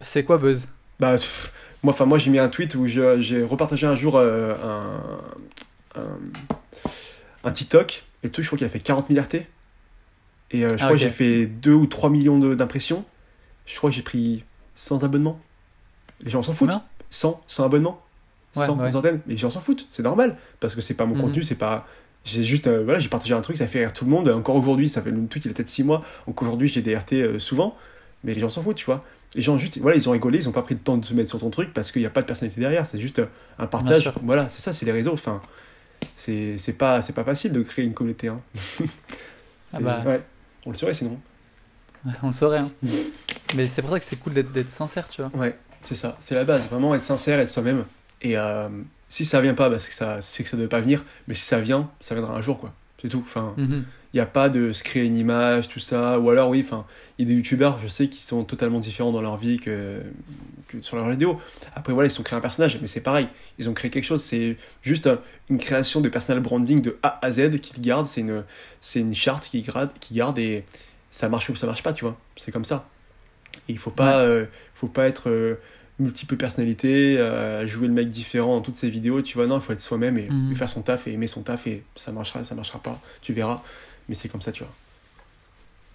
[0.00, 0.68] C'est quoi Buzz?
[1.00, 1.52] Bah, pff,
[1.84, 4.54] moi, enfin, moi j'ai mis un tweet où j'ai repartagé un jour euh,
[5.94, 6.18] un, un,
[7.44, 9.34] un TikTok, et le truc, je crois qu'il a fait 40 000 RT.
[10.50, 13.04] Et euh, je Ah, crois que j'ai fait 2 ou 3 millions d'impressions.
[13.66, 15.40] Je crois que j'ai pris 100 abonnements.
[16.22, 16.70] Les gens s'en foutent.
[16.70, 16.84] Combien?
[17.10, 18.00] 100, 100 abonnements.
[18.56, 18.86] Ouais, 100 ouais.
[18.86, 19.20] une centaine.
[19.26, 20.36] Mais les gens s'en foutent, c'est normal.
[20.60, 21.20] Parce que c'est pas mon Mhm.
[21.22, 21.86] contenu, c'est pas.
[22.24, 22.66] J'ai juste.
[22.66, 24.28] euh, voilà, j'ai partagé un truc, ça fait rire tout le monde.
[24.28, 26.02] Encore aujourd'hui, ça fait le tweet, il a peut-être 6 mois.
[26.26, 27.76] Donc aujourd'hui, j'ai des RT euh, souvent.
[28.22, 29.04] Mais les gens s'en foutent, tu vois.
[29.34, 31.12] Les gens, juste, voilà, ils ont rigolé, ils ont pas pris le temps de se
[31.14, 32.86] mettre sur ton truc parce qu'il n'y a pas de personnalité derrière.
[32.86, 33.26] C'est juste euh,
[33.58, 34.10] un partage.
[34.22, 35.12] Voilà, c'est ça, c'est les réseaux.
[35.12, 35.42] Enfin,
[36.16, 38.28] c'est c'est pas, c'est pas facile de créer une communauté.
[38.28, 38.40] Hein.
[39.76, 40.02] Ah bah.
[40.06, 40.22] ouais.
[40.66, 41.18] On le saurait sinon.
[42.06, 42.70] Ouais, On le saurait, hein.
[42.82, 42.92] Mhm.
[43.56, 45.32] Mais c'est pour ça que c'est cool d'être sincère, tu vois.
[45.34, 46.16] Ouais, c'est ça.
[46.20, 46.68] C'est la base.
[46.68, 47.84] Vraiment être sincère, être soi-même.
[48.22, 48.68] Et euh,
[49.08, 51.04] si ça vient pas, bah, c'est que ça, c'est que ça devait pas venir.
[51.26, 52.72] Mais si ça vient, ça viendra un jour, quoi.
[53.02, 53.22] C'est tout.
[53.26, 53.84] Enfin, Mhm.
[54.14, 56.20] Il n'y a pas de se créer une image, tout ça.
[56.20, 56.86] Ou alors, oui, enfin,
[57.18, 60.00] il y a des youtubeurs, je sais, qui sont totalement différents dans leur vie que,
[60.68, 61.40] que sur leurs vidéos.
[61.74, 63.26] Après, voilà, ils ont créé un personnage, mais c'est pareil.
[63.58, 64.22] Ils ont créé quelque chose.
[64.22, 65.10] C'est juste
[65.50, 68.06] une création de personal branding de A à Z qu'ils gardent.
[68.06, 68.44] C'est une,
[68.80, 70.64] c'est une charte qu'ils gardent, gardent et
[71.10, 72.16] ça marche ou ça marche pas, tu vois.
[72.36, 72.86] C'est comme ça.
[73.68, 75.56] Et il faut pas, euh, faut pas être euh,
[75.98, 79.46] multiple personnalité, euh, jouer le mec différent dans toutes ses vidéos, tu vois.
[79.48, 80.52] Non, il faut être soi-même et, Mhm.
[80.52, 83.00] et faire son taf et aimer son taf et ça marchera, ça marchera pas.
[83.22, 83.62] Tu verras.
[84.08, 84.72] Mais c'est comme ça, tu vois.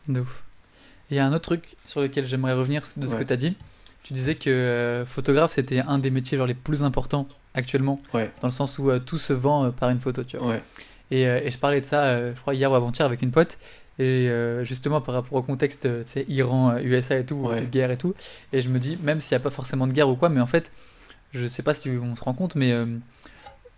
[0.07, 0.43] De ouf.
[1.11, 3.19] Il y a un autre truc sur lequel j'aimerais revenir de ce Ouais.
[3.19, 3.55] que tu as dit.
[4.03, 8.31] Tu disais que euh, photographe, c'était un des métiers genre les plus importants actuellement, Ouais.
[8.41, 10.47] dans le sens où euh, tout se vend euh, par une photo, tu vois.
[10.49, 10.63] Ouais.
[11.11, 13.57] Et, et je parlais de ça, je crois, hier ou avant-hier avec une pote.
[13.97, 14.29] Et
[14.61, 18.13] justement, par rapport au contexte, tu sais, Iran, USA et tout, de guerre et tout.
[18.53, 20.39] Et je me dis, même s'il n'y a pas forcément de guerre ou quoi, mais
[20.39, 20.71] en fait,
[21.33, 22.71] je sais pas si on se rend compte, mais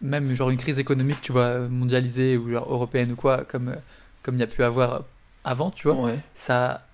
[0.01, 3.75] même genre une crise économique, tu vois, mondialisée ou genre européenne ou quoi, comme
[4.23, 5.03] comme il y a pu avoir
[5.43, 6.19] avant, tu vois, Ouais.
[6.35, 6.85] ça.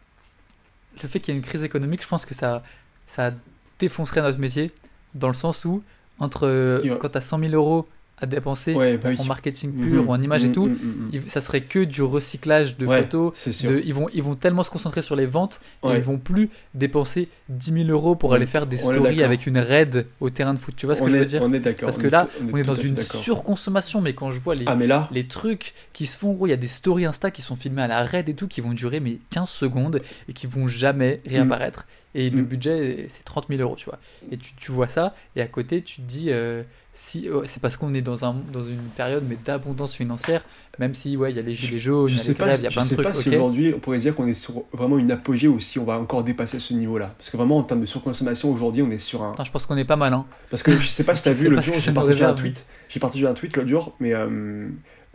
[1.01, 2.63] Le fait qu'il y ait une crise économique, je pense que ça,
[3.05, 3.31] ça
[3.79, 4.71] défoncerait notre métier,
[5.13, 5.83] dans le sens où,
[6.19, 7.87] entre va- quand tu as 100 000 euros
[8.19, 9.15] à dépenser Ouais, bah oui.
[9.19, 10.09] en marketing pur Mhm.
[10.09, 13.33] ou en image et Mhm, tout, mhm, ça serait que du recyclage de Ouais, photos.
[13.63, 15.97] De- ils, vont, ils vont tellement se concentrer sur les ventes et Ouais.
[15.97, 19.59] ils vont plus dépenser 10 000 euros pour aller faire des on stories avec une
[19.59, 20.73] raid au terrain de foot.
[20.75, 21.85] Tu vois ce que on je est, veux dire On est d'accord.
[21.87, 24.87] Parce que là, On est dans une surconsommation, mais quand je vois les, Ah, mais
[24.87, 27.55] là, les trucs qui se font, gros, il y a des stories Insta qui sont
[27.55, 30.67] filmés à la raid et tout, qui vont durer mais 15 secondes et qui vont
[30.67, 31.85] jamais réapparaître.
[32.15, 32.45] Et le Mm.
[32.45, 33.99] budget, c'est 30 000 euros, tu vois.
[34.31, 36.63] Et tu, tu vois ça, et à côté, tu te dis, euh,
[36.99, 40.43] si ouais, c'est parce qu'on est dans un dans une période mais d'abondance financière,
[40.79, 42.35] même si ouais il y a les gilets jaunes, Je il y a sais les
[42.35, 43.07] grèves, il y a je plein de sais trucs.
[43.07, 45.85] pas si aujourd'hui on pourrait dire qu'on est sur vraiment une apogée ou si on
[45.85, 47.13] va encore dépasser ce niveau-là.
[47.17, 49.33] Parce que vraiment en termes de surconsommation aujourd'hui on est sur un.
[49.33, 50.25] Attends, je pense qu'on est pas mal hein.
[50.49, 52.33] Parce que je sais pas si t'as Je vu sais ce jour j'ai partagé un
[52.33, 52.65] tweet.
[52.89, 54.67] J'ai partagé un tweet l'autre jour, mais euh,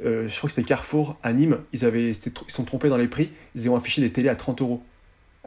[0.05, 1.59] euh, je crois que c'était Carrefour à Nîmes.
[1.72, 3.30] Ils avaient ils sont trompés dans les prix.
[3.57, 4.83] Ils ont affiché des télés à 30 euros,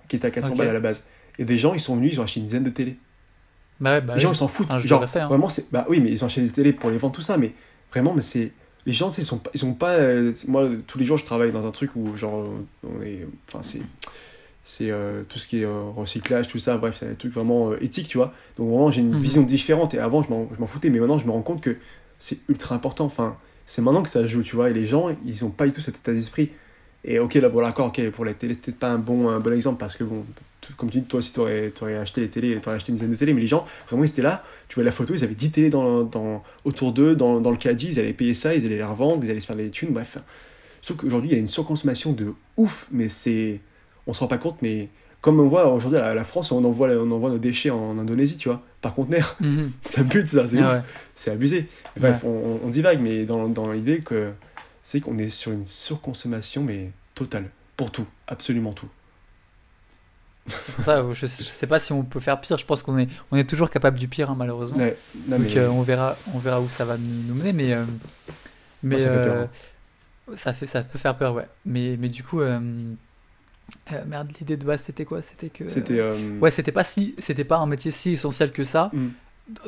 [0.09, 0.57] qui étaient à 400 Ok.
[0.57, 1.01] balles à la base.
[1.39, 2.97] Et des gens ils sont venus, ils ont acheté une dizaine de télés.
[3.79, 4.35] Bah bah les gens oui.
[4.35, 4.67] ils s'en foutent.
[4.81, 5.27] Je Genre fait, hein.
[5.27, 7.37] vraiment c'est bah oui mais ils ont acheté des télés pour les vendre tout ça,
[7.37, 7.53] mais
[7.91, 8.51] vraiment mais c'est
[8.85, 11.51] les gens ils sont pas- ils ont pas euh, moi tous les jours je travaille
[11.51, 12.47] dans un truc où genre
[12.83, 13.81] on est enfin c'est
[14.63, 17.75] c'est euh, tout ce qui est euh, recyclage, tout ça, bref, c'est un truc vraiment
[17.75, 18.33] éthique, tu vois.
[18.57, 19.21] Donc vraiment, j'ai une Mhm.
[19.21, 19.93] vision différente.
[19.93, 21.77] Et avant, je m'en je m'en foutais, mais maintenant, je me rends compte que
[22.19, 23.05] c'est ultra important.
[23.05, 24.69] Enfin, c'est maintenant que ça joue, tu vois.
[24.71, 26.49] Et les gens, ils ont pas du tout cet état d'esprit.
[27.03, 29.53] Et ok, là, bon, d'accord, ok, pour la télé, c'était pas un bon, un bon
[29.53, 30.25] exemple parce que, bon,
[30.77, 33.11] comme tu dis, toi aussi, tu aurais, acheté les télés, tu aurais acheté une dizaine
[33.11, 34.43] de télés, mais les gens, vraiment, ils étaient là.
[34.67, 37.57] Tu vois la photo, ils avaient 10 télés dans, dans, autour d'eux, dans, dans le
[37.57, 39.89] caddie, ils allaient payer ça, ils allaient les revendre, ils allaient se faire des thunes,
[39.91, 40.17] bref.
[40.81, 43.59] Sauf qu'aujourd'hui, il y a une surconsommation de ouf, mais c'est.
[44.07, 44.89] On se rend pas compte, mais
[45.21, 48.37] comme on voit aujourd'hui à la France, on envoie, on envoie nos déchets en Indonésie,
[48.37, 49.35] tu vois, par conteneur.
[49.41, 49.71] Mhm.
[49.83, 50.83] Ça bute, ça, c'est Ah
[51.27, 51.31] ouais.
[51.31, 51.67] Abusé.
[51.99, 54.29] Bref, on, on- on divague, mais dans, dans l'idée que
[54.83, 57.49] c'est qu'on est sur une surconsommation, mais totale.
[57.77, 58.87] Pour tout, absolument tout.
[60.47, 62.57] C'est pour ça, je, je sais pas si on peut faire pire.
[62.57, 64.77] Je pense qu'on est, on est toujours capable du pire, hein, malheureusement.
[64.77, 64.95] Ouais,
[65.27, 67.83] non, Donc mais- euh, on verra, on verra où ça va nous, mener, mais euh,
[68.83, 69.49] mais ça fait peur, hein.
[70.29, 71.47] euh, ça fait, ça peut faire peur, ouais.
[71.65, 72.41] Mais mais du coup,
[74.05, 75.21] merde, l'idée de base c'était quoi?
[75.21, 75.99] C'était que C'était.
[76.39, 79.07] ouais, c'était pas si, c'était pas un métier si essentiel que ça mm,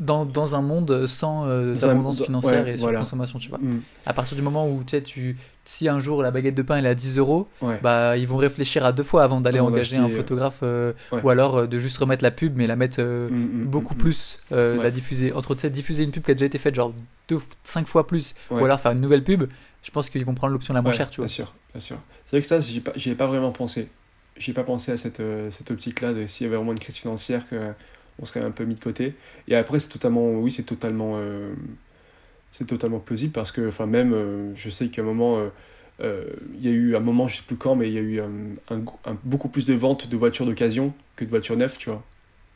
[0.01, 2.99] dans, dans un monde sans euh, abondance financière ouais, et voilà.
[2.99, 3.59] surconsommation, tu vois.
[3.59, 6.63] mm, À partir du moment où tu sais, tu, si un jour la baguette de
[6.63, 7.79] pain elle est à 10 euros, ouais.
[7.83, 11.21] bah ils vont réfléchir à deux fois avant d'aller engager un euh, photographe euh, ouais.
[11.21, 14.39] ou alors euh, de juste remettre la pub mais la mettre Mm, mm, beaucoup plus
[14.49, 16.93] la diffuser entre tu sais, diffuser une pub qui a déjà été faite genre
[17.29, 19.43] deux cinq fois plus ou alors faire une nouvelle pub
[19.83, 21.97] je pense qu'ils vont prendre l'option la moins chère tu vois Bien sûr, bien sûr.
[22.25, 23.89] C'est vrai que ça, j'y ai pas, j'y ai pas vraiment pensé.
[24.37, 25.21] J'y ai pas pensé à cette,
[25.51, 27.55] cette optique-là, de s'il y avait vraiment une crise financière, que
[28.19, 29.15] on serait un peu mis de côté.
[29.47, 31.53] Et après, c'est totalement, oui, c'est totalement, euh,
[32.51, 35.49] c'est totalement plausible parce que, enfin, même, euh, je sais qu'à un moment, euh,
[36.01, 38.01] euh, il y a eu un moment, je sais plus quand, mais il y a
[38.01, 38.31] eu un,
[39.05, 42.03] un- beaucoup plus de ventes de voitures d'occasion que de voitures neuves, tu vois.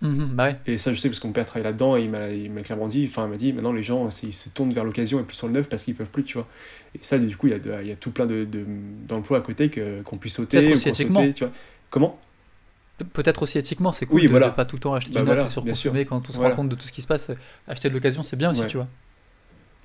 [0.01, 2.51] Mhm, bah ouais Et ça, je sais parce que mon père travaille là-dedans et il
[2.51, 5.19] m'a, clairement dit, enfin, il m'a dit, maintenant les gens, ils se tournent vers l'occasion
[5.19, 6.47] et plus sur le neuf parce qu'ils peuvent plus, tu vois.
[6.93, 8.65] Et ça, du coup, il y a, de- il y a tout plein de, de-
[9.07, 9.71] d'emplois à côté
[10.05, 10.79] qu'on puisse sauter, Peut-être ou
[11.33, 11.53] tu vois.
[11.89, 12.19] Comment?
[13.03, 14.49] Peut-être aussi éthiquement c'est cool Oui, de, voilà.
[14.49, 16.37] de pas tout le temps acheter Bah du neuf voilà, et surconsommer quand on se
[16.37, 16.49] Voilà.
[16.51, 17.31] rend compte de tout ce qui se passe
[17.67, 18.67] acheter de l'occasion c'est bien aussi Ouais.
[18.67, 18.87] tu vois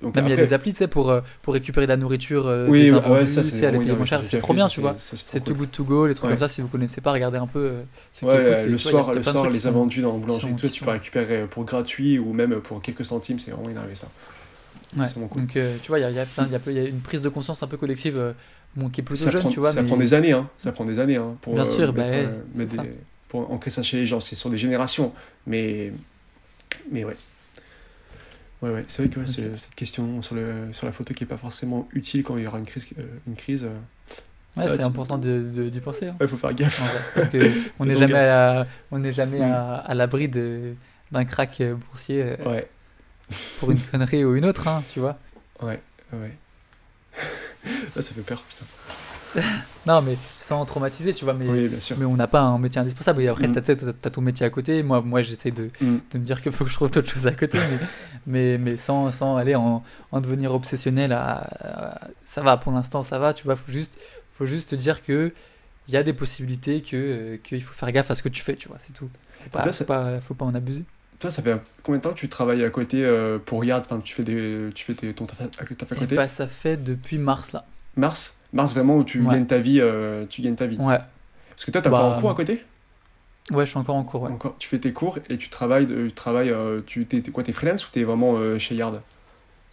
[0.01, 1.97] Donc même il y a des applis tu sais pour euh, pour récupérer de la
[1.97, 4.21] nourriture euh, Oui, des ouais, invendus, ça, tu c'est sais à les payer moins cher
[4.29, 5.55] c'est trop bien tu vois c'est Too.
[5.55, 6.37] Good To Go les trucs Ouais.
[6.37, 7.81] comme ça si vous connaissez pas regardez un peu euh,
[8.21, 11.45] Ouais, euh, c'est- le soir, le les invendus dans tout ça, qui tu peux récupérer
[11.49, 14.07] pour gratuit ou même pour quelques centimes, c'est vraiment énervé ça.
[14.95, 15.05] Ouais.
[15.29, 15.41] Cool.
[15.41, 16.71] Donc, euh, tu vois, il y a, il y, a plein- il y a peu-
[16.71, 18.31] il y a une prise de conscience un peu collective euh,
[18.75, 19.71] bon, qui est plutôt ça jeune, prend, tu vois.
[19.73, 19.87] ça mais...
[19.87, 20.49] prend des années, hein.
[20.57, 22.83] Ça prend des années, hein, pour Bien sûr, bah mettre, ouais, euh, mettre c'est ça.
[22.83, 22.93] des-
[23.29, 24.19] pour ancrer ça chez les gens.
[24.19, 25.13] C'est sur des générations,
[25.45, 25.91] mais
[26.91, 27.15] mais ouais.
[28.61, 31.23] Ouais, ouais, c'est vrai que ouais, c'est- cette question sur, le, sur la photo qui
[31.23, 32.85] est pas forcément utile quand il y aura une crise.
[32.97, 33.67] euh, une crise euh,
[34.57, 36.07] Ouais, Ah, c'est tu- important de- de- d'y penser.
[36.07, 36.79] hein, ouais, faut faire gaffe.
[36.79, 36.89] vrai.
[37.13, 37.37] parce que
[37.79, 39.51] on n'est jamais, à, on n'est jamais Mm.
[39.51, 40.73] à, à l'abri de-
[41.11, 42.67] d'un crack euh, boursier euh, Ouais,
[43.59, 45.19] pour une connerie ou une autre, hein, tu vois.
[45.61, 45.79] ouais,
[46.13, 46.31] ouais.
[47.95, 48.65] Là, ça fait peur, putain.
[49.85, 51.33] Non, mais sans traumatiser, tu vois.
[51.33, 51.95] Mais, Oui, bien sûr.
[51.97, 53.21] mais on n'a pas un métier indispensable.
[53.21, 53.53] Et après, Mm.
[53.53, 54.83] t'as- t'as as ton métier à côté.
[54.83, 55.97] Moi, moi j'essaie de, Mm.
[56.11, 57.77] de me dire qu'il faut que je trouve d'autres choses à côté, mais,
[58.25, 61.13] mais, mais sans, sans aller en, en devenir obsessionnel.
[61.13, 63.33] À, à- ça va, pour l'instant, ça va.
[63.33, 63.93] Tu vois, faut juste,
[64.37, 65.31] faut juste te dire que
[65.87, 68.41] il y a des possibilités, que euh, qu'il faut faire gaffe à ce que tu
[68.41, 69.09] fais, tu vois, c'est tout.
[69.43, 70.83] Faut pas, Ça, faut c'est- pas, faut pas en abuser.
[71.19, 73.83] Toi, ça fait combien de temps que tu travailles à côté euh, pour Yard?
[73.85, 75.65] Enfin, tu fais, des, tu fais tes- ton taf à,
[75.95, 77.65] côté bah, ça fait depuis mars là.
[77.95, 78.35] Mars?
[78.53, 79.33] Mars, vraiment, où tu Ouais.
[79.33, 80.77] gagnes ta vie, euh, tu gagnes ta vie.
[80.77, 80.99] Ouais,
[81.49, 82.63] Parce que toi, t'as Bah, encore un cours à côté?
[83.49, 84.23] Ouais, je suis encore en cours.
[84.23, 84.31] Ouais.
[84.31, 87.53] Encore, tu fais tes cours et tu travailles, tu travailles, euh, tu t'es, quoi, t'es
[87.53, 89.01] freelance ou t'es vraiment chez Yard?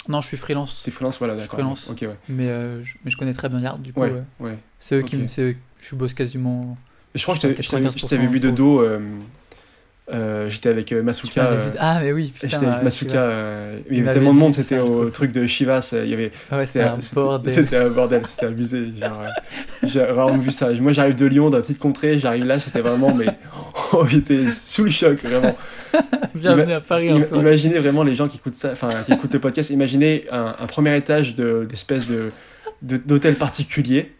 [0.08, 1.58] Non, je suis freelance, T'es freelance, voilà, Je suis d'accord.
[1.60, 1.90] freelance.
[1.90, 2.16] Ok, ouais.
[2.28, 4.00] mais, euh, je, mais je connais très bien Yard, du coup.
[4.00, 4.58] Ouais, ouais.
[4.78, 6.76] c'est eux qui me, je bosse quasiment.
[7.14, 8.80] Je crois que je t'avais, je t'avais- je 95% t'avais vu de dos.
[8.80, 9.00] euh,
[10.12, 11.46] euh, j'étais avec euh, Masuka.
[11.46, 12.48] euh, vu- Ah, mais oui, putain.
[12.48, 15.94] J'étais avec Masuka, euh, il y avait tellement de monde, c'était au truc de Chivas,
[15.94, 17.52] il y avait, ouais, c'était un bordel.
[17.54, 18.88] C'était un bordel, c'était abusé.
[19.82, 20.70] J'ai vraiment vu ça.
[20.72, 23.26] Moi, j'arrive de Lyon, dans la petite contrée, j'arrive là, c'était vraiment, mais
[23.92, 25.56] oh, j'étais sous le choc, vraiment.
[26.34, 29.32] Bienvenue Ima- à Paris en imaginez vraiment les gens qui écoutent ça, enfin, qui écoutent
[29.32, 29.70] le podcast.
[29.70, 32.30] Imaginez un, un premier étage de- d'espèce de,
[32.82, 34.12] de- d'hôtel particulier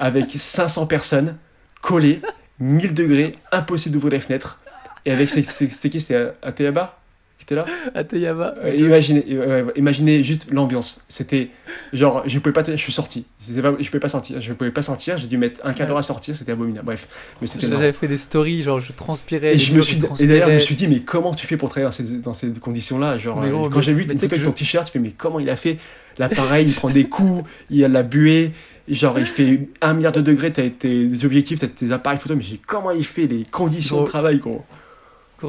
[0.00, 1.36] avec 500 personnes
[1.82, 2.20] collées,
[2.60, 4.58] 1000 degrés, impossible d'ouvrir les fenêtres.
[5.04, 6.98] Et avec, c'était qui C'était à Théaba
[7.42, 7.64] T'étais là?
[7.96, 8.54] À Teyaba.
[8.62, 11.04] Euh, imaginez, euh, imaginez juste l'ambiance.
[11.08, 11.50] C'était
[11.92, 13.24] genre, je pouvais pas, je suis sorti.
[13.60, 14.40] Pas, je pouvais pas sortir.
[14.40, 15.18] Je pouvais pas sortir.
[15.18, 16.36] J'ai dû mettre un quart d'heure à sortir.
[16.36, 16.86] C'était abominable.
[16.86, 17.08] Bref,
[17.40, 17.82] mais c'était énorme.
[17.82, 19.56] J'avais fait des stories, genre je transpirais.
[19.56, 21.68] Et je me suis, et d'ailleurs, je me suis dit, mais comment tu fais pour
[21.68, 24.24] travailler dans ces, dans ces conditions-là Genre, Mais euh, gros, quand j'ai vu une tu
[24.24, 25.78] avec que ton t-shirt, je fais, mais comment il a fait?
[26.18, 28.52] L'appareil, il prend des coups, il y a de la buée.
[28.88, 32.42] Genre, il fait un milliard de degrés, t'as tes objectifs, t'as tes appareils photo, mais
[32.42, 34.04] j'ai comment il fait les conditions Gros.
[34.04, 34.64] de travail, gros?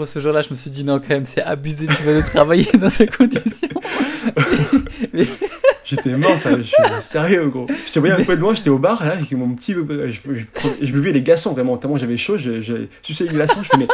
[0.06, 2.70] Ce jour-là, je me suis dit non, quand même, c'est abusé, tu vas de travailler
[2.80, 3.70] dans ces conditions.
[5.86, 7.68] J'étais mort, ça, je suis sérieux, gros.
[7.86, 9.74] Je te voyais un peu de loin, j'étais au bar, là, avec mon petit.
[9.74, 10.46] Je, je, je,
[10.82, 13.78] je buvais les glaçons, vraiment, tellement j'avais chaud, je, je suçais les glaçons, je fais,
[13.78, 13.88] mais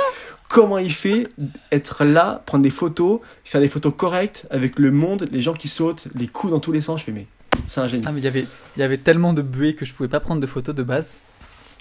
[0.48, 1.28] comment il fait
[1.72, 5.68] être là, prendre des photos, faire des photos correctes avec le monde, les gens qui
[5.68, 7.28] sautent, les coups dans tous les sens, je fais, mais
[7.68, 8.04] c'est un génie.
[8.06, 8.46] Ah, mais il y avait,
[8.78, 11.18] il y avait tellement de buée que je pouvais pas prendre de photos de base.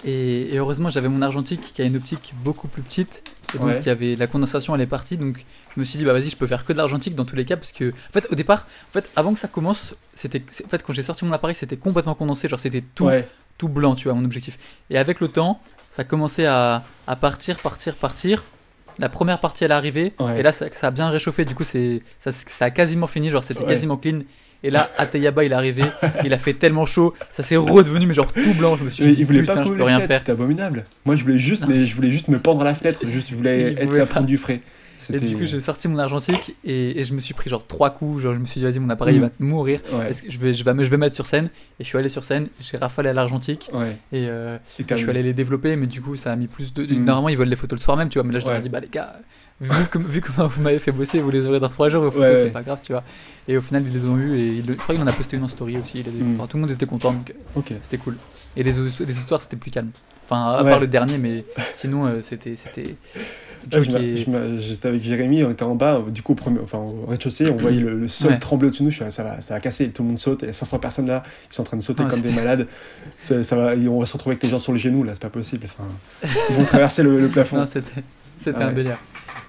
[0.05, 3.23] Et, et heureusement, j'avais mon argentique qui a une optique beaucoup plus petite.
[3.53, 3.79] Et donc, Ouais.
[3.81, 5.17] il y avait, la condensation, elle est partie.
[5.17, 5.43] Donc,
[5.75, 7.45] je me suis dit, bah vas-y, je peux faire que de l'argentique dans tous les
[7.45, 7.57] cas.
[7.57, 10.83] Parce que, en fait, au départ, en fait, avant que ça commence, c'était, en fait,
[10.83, 12.47] quand j'ai sorti mon appareil, c'était complètement condensé.
[12.47, 13.27] Genre, c'était tout, Ouais,
[13.57, 14.57] tout blanc, tu vois, mon objectif.
[14.89, 15.61] Et avec le temps,
[15.91, 18.43] ça commençait à, à partir, partir, partir.
[18.99, 20.13] La première partie, elle est arrivée.
[20.19, 20.39] Ouais.
[20.39, 21.43] Et là, ça, ça a bien réchauffé.
[21.45, 23.29] Du coup, c'est, ça, ça a quasiment fini.
[23.29, 23.65] Genre, c'était Ouais.
[23.67, 24.19] quasiment clean.
[24.63, 25.83] Et là, Ateyaba, il est arrivé.
[26.25, 27.13] il a fait tellement chaud.
[27.31, 28.75] Ça s'est redevenu, mais genre tout blanc.
[28.75, 30.19] Je me suis mais dit, il voulait putain, pas je peux rien faire.
[30.19, 30.83] c'était abominable.
[31.05, 33.35] Moi, je voulais juste, mais je voulais juste me pendre à la fenêtre, juste, je
[33.35, 34.05] voulais Il être pas.
[34.05, 34.61] prendre du frais.
[35.11, 37.89] Et du coup, j'ai sorti mon argentique et, et je me suis pris genre trois
[37.89, 38.21] coups.
[38.21, 39.23] Genre, je me suis dit, vas-y, mon appareil il Mm.
[39.23, 39.79] va mourir.
[39.93, 41.45] Ouais, Est-ce que je vais, je vais, je vais mettre sur scène.
[41.79, 42.47] Et je suis allé sur scène.
[42.59, 43.69] J'ai rafalé à l'argentique.
[43.73, 43.97] ouais.
[44.11, 46.73] Et, euh, Et je suis allé les développer, mais du coup, ça a mis plus
[46.73, 46.83] de.
[46.83, 47.05] Mm.
[47.05, 48.27] Normalement, ils veulent les photos le soir même, tu vois.
[48.27, 49.15] Mais là, je leur ai dit, bah les gars,
[49.61, 52.03] vu, comme, vu comment vous m'avez fait bosser, vous les aurez dans 3 jours.
[52.03, 52.49] Aux photos, Ouais, c'est ouais.
[52.49, 53.03] pas grave, tu vois.
[53.47, 54.37] Et au final, ils les ont eu.
[54.37, 55.99] Et il je crois qu'il en a posté une en story aussi.
[55.99, 56.35] il a- Mm.
[56.35, 57.73] Enfin, tout le monde était content, donc euh, Ok.
[57.81, 58.15] c'était cool.
[58.55, 59.89] Et les, les histoires, c'était plus calme.
[60.25, 60.69] Enfin, à Ouais.
[60.69, 62.55] part le dernier, mais sinon, euh, c'était.
[62.55, 62.95] c'était
[64.27, 67.55] m'a- J'étais avec Jérémy, on était en bas, du coup premier, enfin, au rez-de-chaussée, on
[67.57, 68.39] voyait le, le sol Ouais.
[68.39, 70.17] trembler au-dessus de nous, je suis, ah, ça, va, ça va casser, tout le monde
[70.19, 72.21] saute, il y a 500 personnes là, qui sont en train de sauter Ouais, comme
[72.21, 72.67] des malades,
[73.19, 75.13] ça, ça va, et on va se retrouver avec les gens sur les genoux là,
[75.13, 75.87] c'est pas possible, enfin,
[76.51, 77.57] ils vont traverser le, le plafond.
[77.57, 78.03] Non, c'était
[78.37, 78.73] c'était Ah un ouais.
[78.75, 78.97] délire.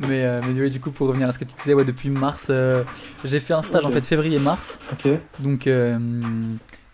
[0.01, 2.09] Mais, euh, mais ouais, du coup, pour revenir à ce que tu disais, ouais, depuis
[2.09, 2.83] mars, euh,
[3.25, 4.79] j'ai fait un stage en fait février-mars.
[4.93, 5.99] ok, Donc, euh,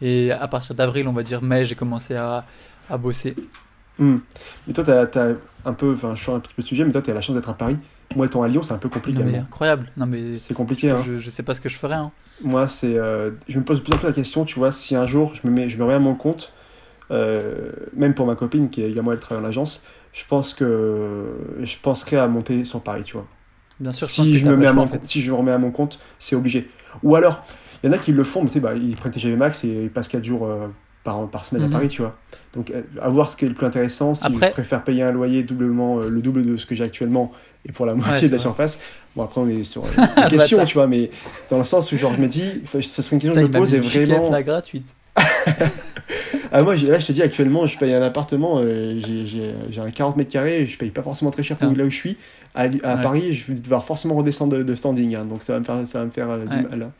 [0.03, 2.45] et à partir d'avril, on va dire mai, j'ai commencé à,
[2.91, 3.37] à bosser.
[3.99, 4.17] Hmm.
[4.69, 5.35] Et toi, t'as as
[5.65, 7.49] un peu, enfin, je change un petit peu sujet, mais toi, t'as la chance d'être
[7.49, 7.77] à Paris.
[8.17, 9.19] Moi, étant à Lyon, c'est un peu compliqué.
[9.19, 9.47] Non, mais également.
[9.47, 9.87] incroyable.
[9.97, 11.03] Non, mais C'est compliqué, hein.
[11.07, 11.95] je, je sais pas ce que je ferais.
[11.95, 12.11] Hein.
[12.43, 12.95] Moi, c'est,
[13.49, 15.53] je me pose plus en plus la question, tu vois, si un jour je me
[15.53, 16.53] mets, je me remets à mon compte,
[17.11, 19.83] même pour ma copine qui est également elle travaille en agence,
[20.17, 21.27] je pense que
[21.61, 23.27] je penserais à monter sur Paris, tu vois.
[23.79, 24.93] Bien sûr, je pense si que je me mets à mon en fait.
[24.99, 26.69] compte, si je me remets à mon compte, c'est obligé.
[27.03, 27.45] Ou alors,
[27.85, 29.63] il y en a qui le font, mais tu sais, bah, ils prennent TGV Max
[29.65, 30.69] et ils passent 4 jours euh,
[31.05, 31.69] par, par semaine Mhm.
[31.69, 32.17] à Paris, tu vois.
[32.55, 34.15] Donc, euh, à voir ce qui est le plus intéressant.
[34.15, 36.85] Si Après- je préfère payer un loyer doublement, euh, le double de ce que j'ai
[36.85, 37.33] actuellement
[37.69, 38.43] et pour la moitié de la vrai.
[38.43, 38.81] surface.
[39.15, 39.83] Bon, après, on est sur
[40.17, 41.11] une question, tu vois, mais
[41.51, 43.53] dans le sens où, genre, je me dis, ça serait une question que je me
[43.53, 44.31] pose et vraiment.
[44.31, 44.87] là, gratuite.
[46.53, 50.17] Ah, moi, là, je te dis, actuellement, je paye un appartement, euh, j'ai- un 40
[50.17, 51.77] mètres carrés, je paye pas forcément très cher pour Ah.
[51.77, 52.17] là où je suis.
[52.55, 53.03] À, Li- à Ouais.
[53.03, 55.87] Paris, je vais devoir forcément redescendre de, de standing, hein, donc ça va me faire,
[55.87, 56.57] ça va me faire euh, Ouais.
[56.63, 56.83] du mal.
[56.85, 56.93] hein.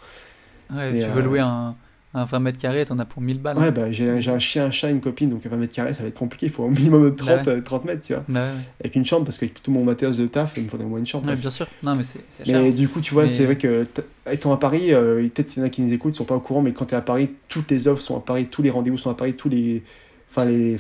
[0.77, 1.77] Ouais, Mais, tu euh, veux louer un,
[2.17, 3.59] un 20 mètres carrés, t'en as pour 1000 balles.
[3.59, 3.71] Ouais, hein.
[3.71, 6.03] bah, j'ai j'ai un chien, un chat, une copine, donc à 20 mètres carrés, ça
[6.03, 6.47] va être compliqué.
[6.47, 8.25] Il faut au minimum de 30, Bah euh, 30 mètres, tu vois.
[8.29, 8.61] Bah ouais, ouais.
[8.81, 10.99] Avec une chambre, parce qu'avec tout mon matériel de taf, il me faudrait au moins
[10.99, 11.33] une chambre.
[11.33, 11.67] Bien sûr.
[11.83, 12.61] Non, mais c'est c'est cher.
[12.61, 13.85] Mais du coup, tu vois, Mais- c'est vrai que
[14.31, 16.37] étant à Paris, euh, peut-être qu'il y en a qui nous écoutent, ils sont pas
[16.37, 18.63] au courant, mais quand tu es à Paris, toutes les offres sont à Paris, tous
[18.63, 19.83] les rendez-vous sont à Paris, tous les,
[20.31, 20.79] enfin les,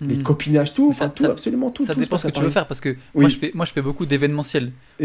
[0.00, 0.22] les Mhm.
[0.22, 1.84] copinages, tout, ça- tout, ça- absolument tout.
[1.84, 3.20] Ça tout dépend ce que tu veux faire parce que Oui.
[3.22, 4.06] moi, je fais, moi je fais beaucoup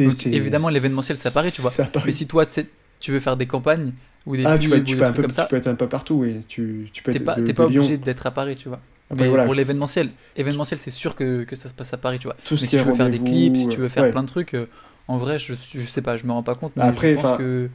[0.05, 1.71] Donc, c'est- évidemment, l'événementiel, c'est à Paris, tu vois.
[2.05, 2.67] Mais si toi, t'es-
[3.01, 3.91] tu veux faire des campagnes
[4.25, 5.49] ou des ah, pubs tu peux, ou tu des peux un peu, comme ça, tu
[5.49, 6.41] peux être un peu partout, oui.
[6.47, 8.69] Tu, tu peux t'es être pas, de, t'es de pas obligé d'être à Paris, tu
[8.69, 8.79] vois.
[9.09, 12.17] Après, mais voilà, pour l'événementiel, événementiel, c'est sûr que, que ça se passe à Paris,
[12.17, 12.35] tu vois.
[12.43, 14.11] tout mais si tu veux faire des clips, si tu veux faire ouais.
[14.11, 14.65] plein de trucs, euh,
[15.07, 16.73] en vrai, je, je sais pas, je me rends pas compte.
[16.75, 17.69] Mais Après, je pense que.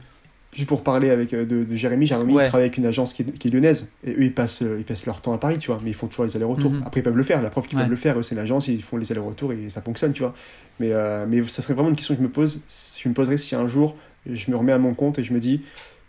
[0.53, 2.43] Juste pour parler avec, euh, de, de Jérémy, Jérémy Ouais.
[2.43, 4.75] il travaille avec une agence qui est, qui est lyonnaise, et eux ils passent, euh,
[4.79, 6.71] ils passent leur temps à Paris, tu vois, mais ils font toujours les allers-retours.
[6.71, 6.83] Mhm.
[6.85, 7.85] Après ils peuvent le faire, la preuve qu'ils Ouais.
[7.85, 10.33] peuvent le faire, eux c'est l'agence, ils font les allers-retours et ça fonctionne, tu vois.
[10.81, 12.59] Mais, euh, mais ça serait vraiment une question que je me pose,
[12.99, 13.95] je me poserais si un jour
[14.29, 15.61] je me remets à mon compte et je me dis,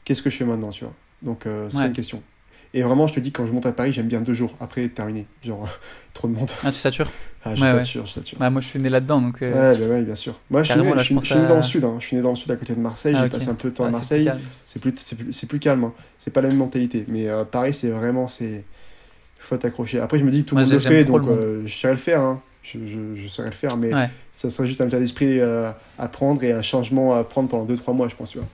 [0.04, 0.94] qu'est-ce que je fais maintenant, tu vois?
[1.22, 1.86] Donc euh, c'est Ouais.
[1.86, 2.22] une question.
[2.74, 4.88] Et vraiment, je te dis, quand je monte à Paris, j'aime bien deux jours, après
[4.88, 5.26] terminé.
[5.44, 5.68] Genre,
[6.14, 6.50] trop de monde.
[6.64, 7.10] Ah, tu satures?
[7.44, 7.78] Ah, je Ouais, ouais.
[7.84, 8.38] sature, je sature.
[8.38, 9.42] bah, Moi, je suis né là-dedans, donc.
[9.42, 10.40] euh, Ouais, bah bien sûr.
[10.48, 11.56] Moi, je suis, né, Carrément, là, je, je suis- pense je suis né à- dans
[11.56, 11.96] le sud, hein.
[12.00, 13.68] je suis né dans le sud à côté de Marseille, Ah, j'ai passé un peu
[13.70, 14.20] de temps à ah, c'est Marseille.
[14.22, 14.40] plus calme.
[14.66, 15.84] C'est plus, plus, plus calme.
[15.84, 15.92] hein.
[16.18, 17.04] C'est pas la même mentalité.
[17.08, 18.28] Mais euh, pareil, c'est vraiment.
[18.28, 18.64] c'est
[19.38, 19.98] faut t'accrocher.
[20.00, 21.92] Après, je me dis que tout le monde le fait, donc le euh, je saurais
[21.94, 22.20] le faire.
[22.20, 22.40] hein.
[22.62, 22.78] Je,
[23.26, 23.90] saurais le faire, mais
[24.32, 27.92] ça serait juste un état d'esprit à prendre et un changement à prendre pendant 2-3
[27.92, 28.30] mois, je pense.
[28.30, 28.46] Tu vois.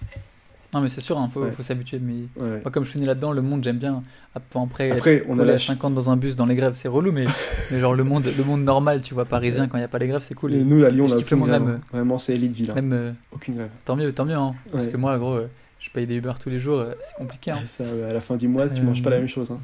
[0.74, 1.50] Non, mais c'est sûr, il faut, Ouais.
[1.50, 1.98] faut s'habituer.
[1.98, 2.60] Mais Ouais.
[2.62, 4.02] moi, comme je suis né là-dedans, le monde, j'aime bien.
[4.34, 6.88] Après, Après, on a rouler la à 50 dans un bus dans les grèves, c'est
[6.88, 7.24] relou, mais,
[7.70, 9.98] mais genre le monde, le monde normal, tu vois, parisien, quand il n'y a pas
[9.98, 10.52] les grèves, c'est cool.
[10.54, 11.62] Et Et nous, à Lyon, on a aucune grève.
[11.62, 11.80] même, hein.
[11.92, 12.70] Vraiment, c'est élite ville.
[12.70, 12.74] hein.
[12.74, 13.70] Même, euh, Aucune grève.
[13.86, 15.48] tant mieux, tant mieux, hein, parce que moi, gros, euh,
[15.80, 17.50] je paye des Uber tous les jours, euh, c'est compliqué.
[17.52, 17.60] Hein.
[17.66, 19.50] Ça, à la fin du mois, tu manges pas la même chose.
[19.50, 19.58] Hein.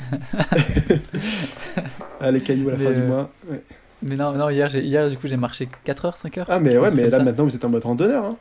[2.20, 3.30] ah, les cailloux à la Mais, fin du mois.
[4.02, 6.46] Mais non, non hier, hier, du coup, j'ai marché 4 heures, 5 heures.
[6.48, 8.24] Ah, mais ouais, mais là maintenant, vous êtes en mode randonneur.
[8.24, 8.36] Hein.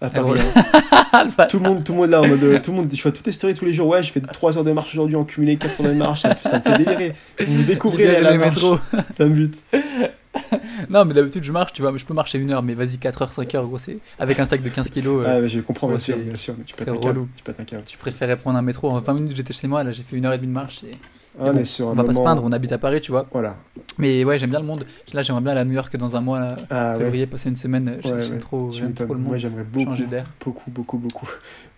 [0.00, 0.42] À Paris, voilà.
[0.56, 0.64] hein.
[1.12, 1.46] Alpha.
[1.46, 2.42] tout, le monde, tout le monde là en mode.
[2.42, 3.88] euh, Tout le monde, je fais toutes les stories tous les jours.
[3.88, 6.22] Ouais, je fais 3 heures de marche aujourd'hui en cumulé, 4 heures de marche.
[6.22, 7.14] Ça, ça me fait délirer.
[7.46, 8.54] Vous me découvrez la marche.
[8.54, 8.78] métros.
[9.16, 9.62] Ça me bute.
[10.88, 12.98] non, mais d'habitude, je marche, tu vois, mais je peux marcher une heure, mais vas-y,
[12.98, 15.24] 4 heures, 5 heures, gros, c'est avec un sac de 15 kilos.
[15.26, 16.54] euh, Ah, mais je comprends, bien sûr, c'est- bien sûr.
[16.56, 16.96] Mais tu câble.
[16.98, 17.28] relou.
[17.36, 17.82] Tu câble.
[17.84, 18.90] Tu préférais prendre un métro.
[18.90, 20.82] En 20 minutes, j'étais chez moi, là, j'ai fait une heure et demie de marche.
[20.84, 20.96] et-
[21.38, 23.00] Ah, on bon, est sur un On va pas se plaindre, on habite à Paris,
[23.00, 23.26] tu vois.
[23.32, 23.56] Voilà.
[23.98, 24.84] Mais ouais, j'aime bien le monde.
[25.12, 27.04] Là, j'aimerais bien aller à New York dans un mois, là, Ah, ouais.
[27.04, 27.98] février, passer une semaine.
[28.02, 28.38] J'ai- Ouais, J'aime ouais.
[28.40, 29.40] trop, j'aime trop le Moi, monde.
[29.40, 29.84] j'aimerais beaucoup.
[29.86, 30.26] Changer d'air.
[30.44, 31.28] Beaucoup, beaucoup, beaucoup.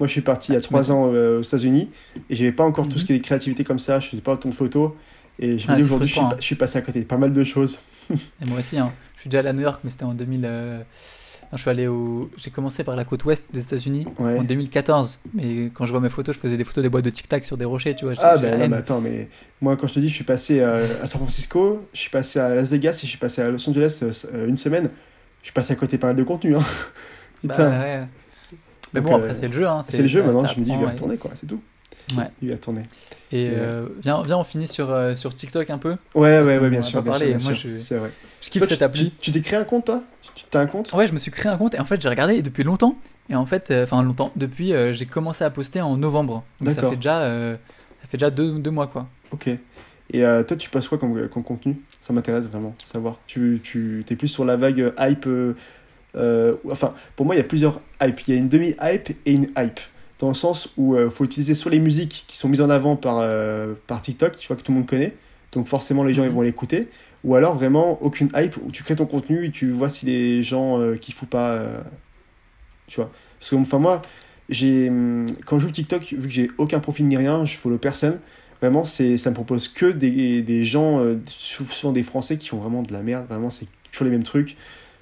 [0.00, 0.96] Moi, je suis parti il y a 3 m'étonnes.
[0.96, 1.90] ans euh, aux États-Unis
[2.30, 2.98] et j'avais pas encore tout Mhm.
[3.00, 4.00] ce qui est créativité comme ça.
[4.00, 4.92] Je faisais pas autant de photos.
[5.38, 7.00] Et je me Ah, dis aujourd'hui, je suis, frustrant, pa- je suis passé à côté
[7.00, 7.78] de pas mal de choses.
[8.10, 8.92] Et moi aussi, hein.
[9.16, 10.42] je suis déjà allé à New York, mais c'était en 2000.
[10.44, 10.82] euh,
[11.52, 12.30] non, je suis allé au.
[12.38, 14.38] J'ai commencé par la côte ouest des États-Unis Ouais.
[14.38, 15.18] en 2014.
[15.34, 17.56] Mais quand je vois mes photos, je faisais des photos des boîtes de tic-tac sur
[17.58, 18.14] des rochers, tu vois.
[18.18, 18.70] Ah, ben haine.
[18.70, 19.28] mais attends, mais
[19.60, 22.38] moi, quand je te dis, je suis passé euh, à San Francisco, je suis passé
[22.40, 24.88] à Las Vegas et je suis passé à Los Angeles euh, euh, une semaine.
[25.42, 26.56] Je suis passé à côté pas mal de contenu.
[26.56, 26.64] Hein.
[27.44, 28.04] Bah, ouais.
[28.94, 29.66] Mais Donc, bon, euh, après, c'est le jeu.
[29.66, 29.82] Hein.
[29.82, 30.46] c'est le jeu maintenant.
[30.46, 31.60] Je me dis, je vais retourner, quoi, c'est tout.
[32.16, 32.28] Ouais.
[32.40, 32.82] Il va tourner.
[33.32, 35.96] Et euh, viens, viens, on finit sur, euh, sur TikTok un peu.
[36.14, 37.02] Ouais, ouais, ouais, bien sûr.
[37.02, 37.70] bien parlé, sûr, bien moi, sûr.
[37.74, 38.10] je- C'est vrai.
[38.42, 39.12] Je kiffe Toi, cette tu- appli.
[39.20, 40.02] Tu t'es créé un compte, toi?
[40.34, 40.92] Tu t'as un compte?
[40.92, 42.96] Ouais, je me suis créé un compte et en fait j'ai regardé depuis longtemps.
[43.28, 46.44] Et en fait, euh, enfin longtemps, depuis euh, j'ai commencé à poster en novembre.
[46.60, 47.56] Donc ça fait déjà, euh,
[48.02, 49.08] ça fait déjà deux, deux mois quoi.
[49.30, 49.48] Ok.
[50.14, 51.76] Et toi, tu passes quoi comme, comme contenu?
[52.02, 53.18] Ça m'intéresse vraiment, savoir.
[53.26, 55.26] Tu, tu es plus sur la vague hype.
[56.70, 58.20] enfin, pour moi, il y a plusieurs hype.
[58.28, 59.80] Il y a une demi-hype et une hype.
[60.18, 62.94] Dans le sens où il faut utiliser soit les musiques qui sont mises en avant
[62.96, 65.14] par, euh, par TikTok, tu vois, que tout le monde connaît.
[65.52, 66.34] Donc forcément, les gens ils Mhm.
[66.34, 66.88] vont l'écouter.
[67.24, 70.42] Ou alors vraiment aucune hype où tu crées ton contenu et tu vois si les
[70.44, 71.50] gens euh, kiffent ou pas.
[71.52, 71.82] euh,
[72.86, 73.12] tu vois.
[73.38, 74.02] Parce que moi,
[74.48, 77.78] j'ai, hum, quand je joue TikTok, vu que j'ai aucun profil ni rien, je follow
[77.78, 78.20] personne.
[78.60, 82.58] Vraiment, c'est, ça me propose que des, des gens, euh, souvent des Français qui ont
[82.60, 83.26] vraiment de la merde.
[83.28, 84.56] Vraiment, c'est toujours les mêmes trucs.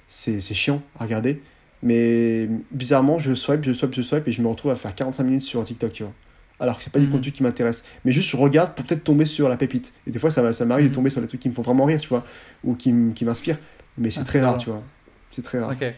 [0.07, 1.43] C'est, c'est chiant à regarder.
[1.83, 5.23] Mais bizarrement, je swipe, je swipe, je swipe et je me retrouve à faire 45
[5.25, 6.15] minutes sur TikTok, tu vois.
[6.61, 7.11] Alors que c'est pas du Mhm.
[7.11, 7.83] contenu qui m'intéresse.
[8.05, 9.91] Mais juste, je regarde pour peut-être tomber sur la pépite.
[10.07, 10.91] Et des fois, ça, ça m'arrive Mhm.
[10.91, 12.23] de tomber sur des trucs qui me font vraiment rire, tu vois.
[12.63, 13.57] Ou qui, m'inspirent.
[13.97, 14.81] Mais c'est Ah, très rare, tu vois.
[15.31, 15.71] C'est très rare.
[15.71, 15.93] Ok.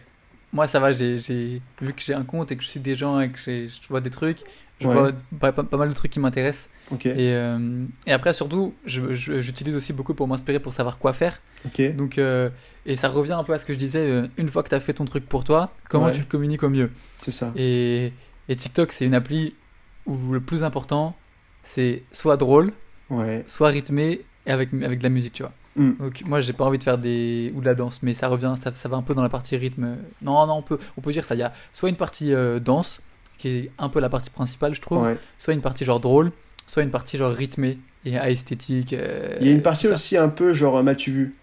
[0.54, 3.20] Moi ça va, j'ai, vu que j'ai un compte et que je suis des gens
[3.20, 4.40] et que je vois des trucs.
[4.80, 4.94] Je Ouais.
[4.94, 6.70] vois pas, pas- pas mal de trucs qui m'intéressent.
[6.92, 7.08] Ok.
[7.08, 11.40] Et, euh, et après surtout, j'utilise aussi beaucoup pour m'inspirer pour savoir quoi faire.
[11.66, 11.96] Ok.
[11.96, 12.50] Donc, euh,
[12.86, 14.76] et ça revient un peu à ce que je disais, euh, une fois que tu
[14.76, 16.14] as fait ton truc pour toi, comment Ouais.
[16.14, 16.92] tu le communiques au mieux?
[17.18, 17.52] C'est ça.
[17.56, 18.14] et,
[18.50, 19.56] et TikTok, c'est une appli
[20.06, 21.16] où le plus important,
[21.64, 22.72] c'est soit drôle,
[23.10, 23.44] Ouais.
[23.48, 25.52] soit rythmé et avec, avec de la musique, tu vois.
[25.76, 25.92] Mm.
[26.00, 28.54] Donc moi, j'ai pas envie de faire des ou de la danse, mais ça revient,
[28.62, 29.98] ça, ça va un peu dans la partie rythme.
[30.22, 31.36] Non, non, on peut, on peut dire ça.
[31.36, 33.02] Il y a soit une partie euh, danse,
[33.38, 35.18] qui est un peu la partie principale, je trouve, Ouais.
[35.38, 36.32] soit une partie genre drôle,
[36.68, 38.94] soit une partie genre rythmée et esthétique.
[38.94, 41.36] euh, Il y a une partie aussi un peu genre euh, m'as-tu vu?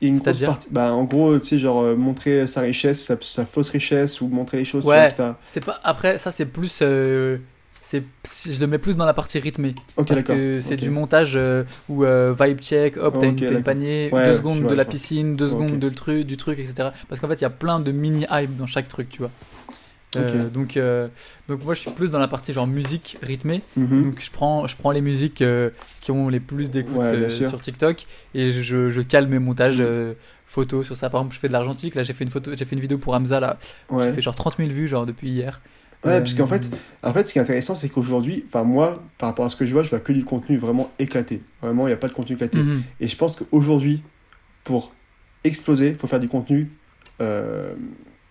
[0.00, 0.68] A une grosse partie.
[0.70, 4.28] Bah, en gros, tu sais, genre euh, montrer sa richesse, sa, sa fausse richesse ou
[4.28, 4.84] montrer les choses.
[4.84, 4.96] Ouais.
[5.00, 7.38] vois, que t'as- C'est pas après ça c'est plus euh,
[7.80, 8.04] c'est
[8.46, 9.74] je le mets plus dans la partie rythmée.
[9.96, 14.10] Parce que c'est du montage euh, où euh, vibe check hop t'as Ok, une, panier
[14.12, 16.90] Ouais, deux secondes vois, de la piscine deux secondes de le truc du truc etc
[17.08, 19.30] parce qu'en fait il y a plein de mini hype dans chaque truc tu vois
[20.16, 21.08] Euh, donc euh,
[21.48, 24.04] donc moi je suis plus dans la partie genre musique rythmée Mhm.
[24.04, 25.68] donc je prends je prends les musiques euh,
[26.00, 30.14] qui ont les plus d'écoute Ouais, sur TikTok et je, je cale mes montages Mhm.
[30.46, 32.64] photos sur ça par exemple je fais de l'argentique là j'ai fait une photo j'ai
[32.64, 33.58] fait une vidéo pour Hamza là
[33.90, 34.04] Ouais.
[34.04, 35.60] j'ai fait genre 30 000 vues genre depuis hier
[36.04, 36.70] Ouais, parce qu'en fait,
[37.02, 39.66] en fait, ce qui est intéressant, c'est qu'aujourd'hui, enfin moi, par rapport à ce que
[39.66, 41.42] je vois, je vois que du contenu vraiment éclaté.
[41.60, 42.56] Vraiment, il n'y a pas de contenu éclaté.
[42.58, 42.82] mhm.
[43.00, 44.00] Et je pense qu'aujourd'hui,
[44.62, 44.94] pour
[45.42, 46.70] exploser, faut faire du contenu
[47.20, 47.74] euh,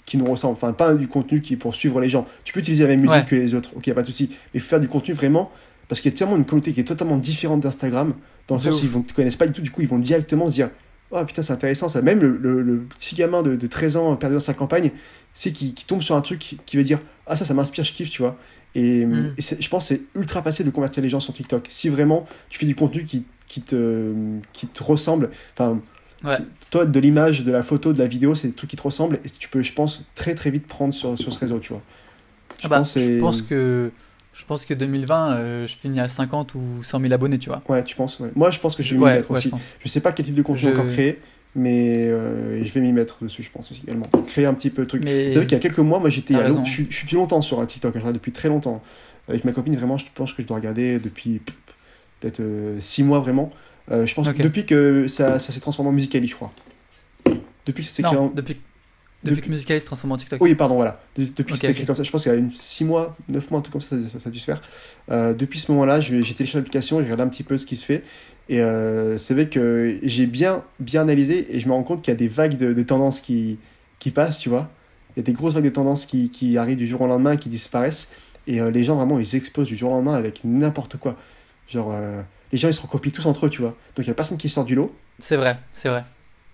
[0.08, 0.54] qui nous ressemble.
[0.54, 2.26] Enfin, pas du contenu qui est pour suivre les gens.
[2.46, 3.26] Tu peux utiliser la même musique Ouais.
[3.26, 4.32] que les autres, ok, pas de souci.
[4.56, 5.52] Mais faire du contenu vraiment,
[5.90, 8.14] parce qu'il y a tellement une communauté qui est totalement différente d'Instagram,
[8.48, 9.88] dans le De sens où ils ne te connaissent pas du tout, du coup, ils
[9.88, 10.72] vont directement se dire
[11.12, 12.02] Oh putain, c'est intéressant ça.
[12.02, 14.92] Même le, le- le petit gamin de, de 13 ans perdu dans sa campagne,
[15.34, 17.84] c'est qui, qui tombe sur un truc qui, qui veut dire Ah, ça, ça m'inspire,
[17.84, 18.38] je kiffe, tu vois.
[18.76, 19.34] Et, Mm.
[19.38, 21.68] et je pense que c'est ultra facile de convertir les gens sur TikTok.
[21.70, 24.14] Si vraiment tu fais du contenu qui, qui, te,
[24.54, 25.80] qui te ressemble, enfin,
[26.24, 26.38] Ouais.
[26.72, 29.20] toi, de l'image, de la photo, de la vidéo, c'est des trucs qui te ressemblent
[29.24, 31.82] et tu peux, je pense, très très vite prendre sur, sur ce réseau, tu vois.
[32.60, 33.92] Je Ah bah, pense que je pense que
[34.34, 37.62] je pense que 2020 euh, je finis à 50 ou 100 000 abonnés tu vois
[37.70, 38.30] Ouais, tu penses ouais.
[38.36, 39.52] Moi, je pense que je vais m'y mettre aussi.
[39.84, 41.20] je sais pas quel type de contenu Je- encore créer,
[41.56, 44.08] mais euh, je vais m'y mettre dessus, je pense aussi également.
[44.28, 45.04] Créer un petit peu le truc.
[45.06, 46.34] Mais- C'est vrai qu'il y a quelques mois, moi j'étais.
[46.34, 48.82] Je, suis- je suis longtemps sur un TikTok, je regarde depuis très longtemps.
[49.30, 51.42] Avec ma copine, vraiment, je pense que je dois regarder depuis
[52.20, 52.42] peut-être
[52.80, 53.52] 6 mois vraiment.
[53.92, 56.50] Euh, je pense que depuis que ça, ça s'est transformé en Musicali, je crois.
[57.66, 58.28] Depuis que c'est créé Non, en.
[58.28, 58.56] depuis,
[59.24, 60.42] depuis depuis- que Musical.ly se transforme en TikTok.
[60.42, 61.02] Oui, pardon, voilà.
[61.18, 61.88] De- depuis Ok, que c'est écrit ok.
[61.88, 63.96] comme ça, je pense qu'il y a 6 mois, 9 mois, un truc comme ça,
[64.04, 64.62] ça, ça- ça a dû se faire.
[65.12, 67.86] Euh, depuis ce moment-là, j'ai téléchargé l'application, j'ai regardé un petit peu ce qui se
[67.86, 68.04] fait.
[68.50, 72.12] Et euh, c'est vrai que j'ai bien, bien analysé et je me rends compte qu'il
[72.14, 73.60] y a des vagues de, de tendances qui,
[74.00, 74.70] qui passent, tu vois.
[75.16, 77.36] Il y a des grosses vagues de tendances qui, qui arrivent du jour au lendemain,
[77.36, 78.10] qui disparaissent.
[78.48, 81.18] Et euh, les gens, vraiment, ils explosent du jour au lendemain avec n'importe quoi.
[81.68, 81.92] Genre,
[82.52, 83.76] les gens, ils se recopient tous entre eux, tu vois.
[83.96, 84.94] Donc, il n'y a personne qui sort du lot.
[85.20, 86.04] C'est vrai, c'est vrai.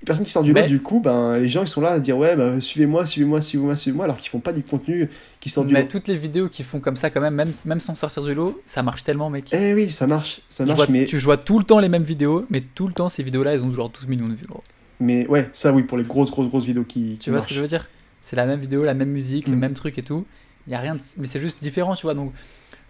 [0.05, 1.99] Personne qui sort du Mais- lot, du coup, ben, les gens, ils sont là à
[1.99, 5.09] dire, ouais, bah, suivez-moi, suivez-moi, suivez-moi, suivez-moi, alors qu'ils font pas du contenu
[5.39, 5.87] qui sort du Mais lot.
[5.87, 8.61] toutes les vidéos qui font comme ça, quand même, même, même sans sortir du lot,
[8.65, 9.53] ça marche tellement, mec.
[9.53, 12.03] Eh oui, ça marche, ça marche, vois- mais, Tu vois tout le temps les mêmes
[12.03, 14.63] vidéos, mais tout le temps, ces vidéos-là, elles ont genre 12 millions de vues, gros.
[14.99, 17.47] mais ouais, ça oui, pour les grosses, grosses, grosses vidéos qui, qui Tu vois ce
[17.47, 17.87] que je veux dire?
[18.19, 19.59] C'est la même vidéo, la même musique, le Mm.
[19.59, 20.25] même truc et tout.
[20.67, 21.01] Il y a rien de...
[21.17, 22.13] Mais c'est juste différent, tu vois.
[22.13, 22.31] Donc,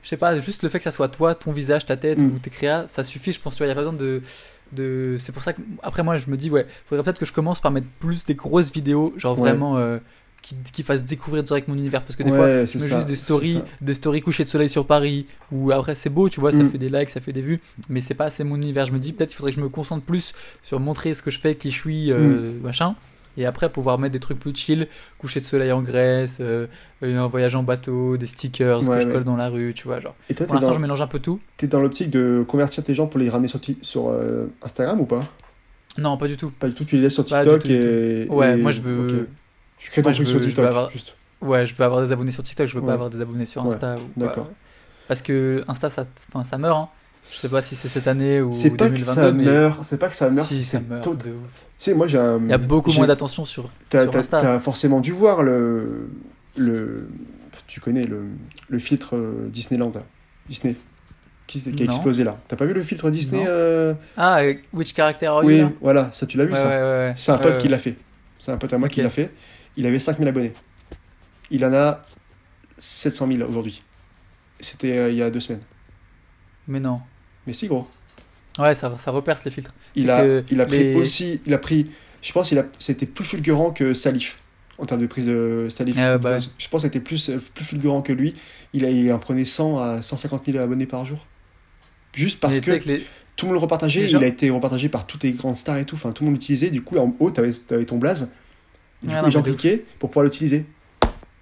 [0.03, 2.25] je sais pas, juste le fait que ça soit toi, ton visage, ta tête Mm.
[2.35, 3.53] ou tes créas, ça suffit, je pense.
[3.55, 4.21] Tu vois, il y a pas besoin de.
[4.71, 5.17] de...
[5.19, 5.61] C'est pour ça que.
[5.81, 8.35] Après, moi, je me dis, ouais, faudrait peut-être que je commence par mettre plus des
[8.35, 9.49] grosses vidéos, genre Ouais.
[9.49, 9.77] vraiment.
[9.77, 9.97] euh,
[10.41, 12.01] qui, qui fassent découvrir direct mon univers.
[12.03, 14.49] Parce que des Ouais, fois, je mets ça, juste des stories, des stories couchées de
[14.49, 16.69] soleil sur Paris, ou après c'est beau, tu vois, ça Mm.
[16.69, 18.85] fait des likes, ça fait des vues, mais c'est pas assez mon univers.
[18.85, 21.31] Je me dis peut-être qu'il faudrait que je me concentre plus sur montrer ce que
[21.31, 22.61] je fais, qui je suis, euh, Mm.
[22.61, 22.95] machin,
[23.38, 24.88] et après pouvoir mettre des trucs plus chill,
[25.18, 26.68] coucher de soleil en Grèce, euh,
[27.01, 29.14] un voyage en bateau, des stickers que Ouais, je ouais.
[29.14, 30.15] colle dans la rue, tu vois, genre.
[30.30, 31.39] Et toi, Pour l'instant, dans, je mélange un peu tout.
[31.57, 35.23] t'es dans l'optique de convertir tes gens pour les ramener sur, euh, Instagram ou pas?
[35.97, 36.49] Non, pas du tout.
[36.51, 38.27] Pas du tout, tu les laisses sur TikTok tout, et.
[38.30, 39.27] Ouais, et- moi je veux.
[39.77, 41.15] Tu crées ton moi, je truc sur veux- je TikTok, avoir- juste.
[41.41, 42.88] Ouais, je veux avoir des abonnés sur TikTok, je veux Ouais.
[42.88, 43.95] pas avoir des abonnés sur Insta.
[43.97, 44.49] ou d'accord.
[45.07, 46.77] Parce que Insta, ça, enfin, ça meurt.
[46.80, 46.89] Hein.
[47.34, 49.84] Je sais pas si c'est cette année ou C'est pas que 2022, ça mais meurt,
[49.84, 50.47] c'est pas que ça meurt.
[50.47, 51.03] si ça c'est meurt.
[51.26, 51.47] de ouf.
[51.53, 52.39] Tu sais, moi j'ai un.
[52.43, 56.10] Il y a beaucoup moins d'attention sur, T'as, sur t'as- forcément dû voir le.
[56.55, 57.10] le
[57.68, 58.26] tu connais le,
[58.69, 60.03] le filtre euh, Disneyland, là.
[60.47, 60.76] Disney.
[61.47, 61.91] Qui, qui a Non.
[61.91, 62.38] explosé là?
[62.47, 65.72] T'as pas vu le filtre Disney euh, Ah, euh, Which Character Are You Oui, là?
[65.81, 66.68] voilà, ça tu l'as vu Ouais, ça?
[66.68, 67.14] ouais, ouais, ouais.
[67.18, 67.95] C'est un pote qui l'a fait.
[68.39, 69.31] C'est un pote à moi qui l'a fait.
[69.76, 70.53] Il avait 5000 abonnés.
[71.49, 72.01] Il en a
[72.77, 73.81] 700 000 aujourd'hui.
[74.60, 75.61] C'était euh, il y a deux semaines.
[76.68, 77.01] Mais non.
[77.47, 77.87] Mais si gros.
[78.59, 79.73] Ouais, ça, ça reperce les filtres.
[79.95, 81.87] Il a, que il a pris les- aussi, il a pris,
[82.21, 84.39] je pense qu'il a, c'était plus fulgurant que Salif
[84.77, 85.95] en termes de prise de Salif.
[85.97, 86.37] Ah, bah.
[86.39, 88.35] Je pense que c'était plus, plus fulgurant que lui.
[88.73, 91.25] Il, a, il en prenait 100 à 150 000 abonnés par jour.
[92.15, 93.05] Juste parce que les...
[93.35, 95.55] tout le monde le repartageait, les gens- il a été repartagé par toutes les grandes
[95.55, 97.97] stars et tout, enfin tout le monde l'utilisait, du coup en haut t'avais avais ton
[97.97, 98.31] blaze,
[99.01, 100.65] du Ouais, coup non, les gens cliquaient pour pouvoir l'utiliser.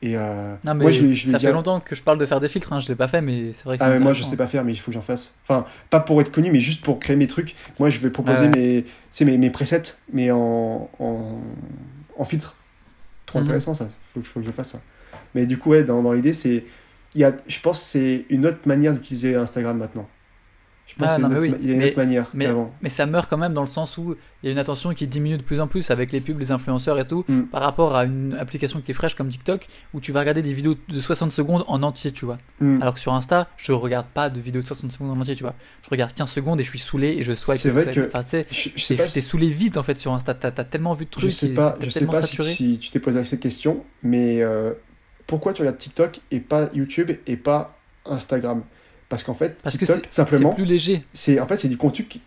[0.03, 2.01] Et euh, Non, mais moi je, vais- je vais ça dire, fait longtemps que je
[2.01, 2.79] parle de faire des filtres, hein.
[2.79, 4.29] je l'ai pas fait, mais c'est vrai que ah moi je intéressant.
[4.31, 5.33] sais pas faire mais il faut que j'en fasse.
[5.47, 7.55] Enfin pas pour être connu mais juste pour créer mes trucs.
[7.79, 8.85] Moi je vais proposer Ouais, ouais.
[9.19, 11.41] mes, mes, mes presets mais en, en,
[12.17, 12.55] en filtre.
[13.27, 13.45] Trop Mhm.
[13.45, 14.81] intéressant ça, faut, faut que je fasse ça.
[15.35, 16.65] Mais du coup ouais dans, dans l'idée c'est,
[17.15, 20.07] il y a, je pense que c'est une autre manière d'utiliser Instagram maintenant.
[20.97, 21.49] Je pense Ah, oui.
[21.61, 24.15] y a une Mais- autre manière mais- ça meurt quand même dans le sens où
[24.43, 26.51] il y a une attention qui diminue de plus en plus avec les pubs, les
[26.51, 27.43] influenceurs et tout, Mm.
[27.43, 30.53] par rapport à une application qui est fraîche comme TikTok, où tu vas regarder des
[30.53, 32.37] vidéos de 60 secondes en entier, tu vois.
[32.59, 32.81] Hmm.
[32.81, 35.43] Alors que sur Insta, je regarde pas de vidéos de 60 secondes en entier, tu
[35.43, 35.53] vois.
[35.83, 37.59] Je regarde 15 secondes et je suis saoulé et je swipe.
[37.59, 39.83] C'est vrai fait- que- Enfin, tu sais, Je, je sais pas si- saoulé vite en
[39.83, 40.33] fait sur Insta.
[40.33, 42.89] T'as as tellement vu de Je trucs sais pas, t'es je sais pas si tu
[42.91, 44.71] t'es posé cette question, mais euh,
[45.27, 48.63] pourquoi tu regardes TikTok et pas YouTube et pas Instagram?
[49.11, 51.03] Parce qu'en fait, Parce que simplement, c'est plus léger.
[51.13, 52.05] c'est en fait c'est du contenu.
[52.05, 52.21] Qui,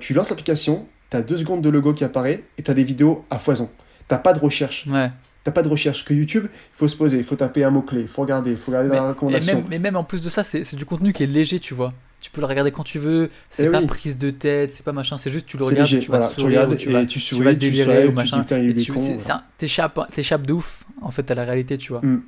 [0.00, 2.84] tu lances l'application, tu as deux secondes de logo qui apparaît et tu as des
[2.84, 3.68] vidéos à foison.
[4.06, 4.86] T'as pas de recherche.
[4.86, 5.10] Ouais.
[5.42, 6.04] T'as pas de recherche.
[6.04, 8.52] Que YouTube, il faut se poser, il faut taper un mot clé, il faut regarder,
[8.52, 9.54] il faut regarder Mais, dans la et recommandation.
[9.56, 11.92] même, mais même en plus de ça, c'est du contenu qui est léger, tu vois.
[12.20, 13.86] Tu peux le regarder quand tu veux, c'est Eh pas oui.
[13.86, 16.32] prise de tête, c'est pas machin, c'est juste tu le regardes, léger, tu vas voilà,
[16.34, 18.14] tu sourire, ou tu et vas, tu tu souris, vas tu délirer souris, ou tu
[18.14, 18.44] machin.
[18.46, 19.42] tu- voilà.
[19.58, 22.02] T'échappes t'échappes de ouf en fait à la réalité, tu vois.
[22.04, 22.20] Hmm.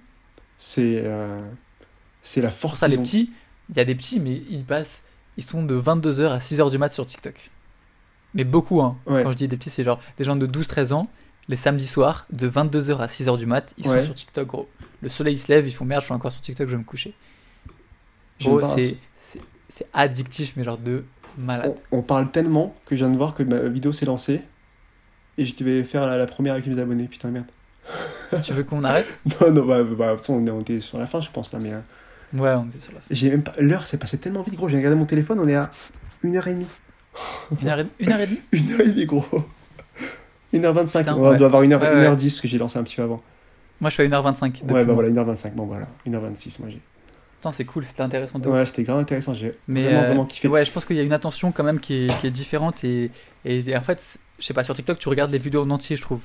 [0.59, 1.41] C'est euh,
[2.23, 2.79] c'est la force.
[2.79, 3.31] ça, les petits,
[3.73, 5.03] il y a des petits, mais ils passent,
[5.37, 7.51] ils sont de 22h à 6h du mat sur TikTok.
[8.35, 8.97] Mais beaucoup, hein.
[9.07, 9.23] Ouais.
[9.25, 11.09] Quand je dis des petits, c'est genre des gens de 12-13 ans,
[11.49, 14.01] les samedis soirs, de 22h à 6h du mat, ils Ouais.
[14.01, 14.69] sont sur TikTok, gros.
[15.03, 16.85] Le soleil se lève, ils font merde, je suis encore sur TikTok, je vais me
[16.85, 17.15] coucher.
[18.41, 18.99] Gros, c'est truc.
[19.19, 21.05] c'est- c'est addictif, mais genre de
[21.39, 21.75] malade.
[21.93, 24.43] On, on parle tellement que je viens de voir que ma vidéo s'est lancée
[25.39, 27.09] et je devais faire la, la première avec mes abonnés.
[27.09, 27.47] Putain, merde.
[28.43, 29.19] tu veux qu'on arrête?
[29.41, 31.31] Non, non, bah, bah, de toute façon, on est- on était sur la fin, je
[31.31, 31.73] pense, là, mais.
[31.73, 31.81] euh,
[32.35, 33.07] Ouais, on est sur la fin.
[33.11, 33.53] j'ai même pas...
[33.59, 34.69] L'heure s'est passée tellement vite, gros.
[34.69, 35.71] J'ai regardé mon téléphone, on est à
[36.25, 36.65] 1h30.
[37.61, 38.41] Une heure et, une heure et demie?
[38.53, 39.25] 1h30, gros.
[40.55, 40.99] 1h25.
[40.99, 41.37] Putain, on ouais.
[41.37, 42.09] doit avoir 1h, Ouais, ouais.
[42.09, 43.23] 1h10 parce que j'ai lancé un petit peu avant.
[43.81, 44.53] Moi, je suis à 1h25.
[44.63, 44.95] depuis Ouais, bah moi.
[44.95, 45.53] voilà, 1h25.
[45.55, 46.61] Bon, voilà, 1h26.
[46.61, 46.81] Moi, j'ai.
[47.37, 48.39] Putain, c'est cool, c'était intéressant.
[48.39, 48.49] de.
[48.49, 49.35] Ouais, c'était grave intéressant.
[49.35, 50.49] J'ai Mais vraiment, euh, vraiment kiffé.
[50.49, 52.85] ouais, je pense qu'il y a une attention quand même qui est, qui est différente
[52.85, 53.11] et,
[53.45, 55.97] et, et en fait, je sais pas, sur TikTok, tu regardes les vidéos en entier,
[55.97, 56.21] je trouve.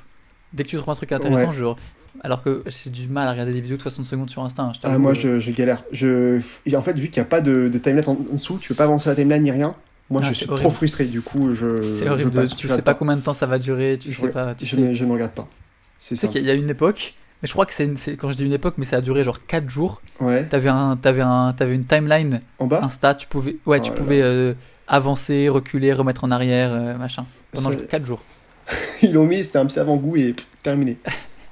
[0.53, 1.55] Dès que tu trouves un truc intéressant, Ouais.
[1.55, 1.77] genre.
[2.23, 4.63] Alors que j'ai du mal à regarder des vidéos de 60 secondes sur Insta.
[4.63, 5.83] hein, je Ah, moi, je, je galère.
[5.91, 6.41] Je...
[6.65, 8.69] Et en fait, vu qu'il n'y a pas de, de timeline en en dessous, tu
[8.69, 9.75] peux pas avancer la timeline ni rien.
[10.09, 10.61] Moi, Ah, je suis horrible.
[10.63, 11.05] trop frustré.
[11.05, 11.93] Du coup, je.
[11.99, 13.97] C'est je horrible, de- passe, tu je sais pas combien de temps ça va durer,
[14.01, 14.55] tu Je- sais pas.
[14.55, 15.47] Tu je, sais, ne, je ne regarde pas.
[15.99, 16.31] C'est Tu sais ça.
[16.33, 18.53] qu'il y a une époque, mais je crois que c'est une- quand je dis une
[18.53, 20.01] époque, mais ça a duré genre 4 jours.
[20.21, 20.45] Ouais.
[20.45, 23.89] T'avais un, t'avais un, t'avais une timeline En bas Insta, tu pouvais, ouais, Oh tu
[23.91, 24.53] là pouvais euh,
[24.87, 27.25] avancer, reculer, remettre en arrière, euh, machin.
[27.51, 28.21] Pendant Ça- 4 jours.
[29.01, 30.97] Ils l'ont mis, c'était un petit avant-goût et terminé.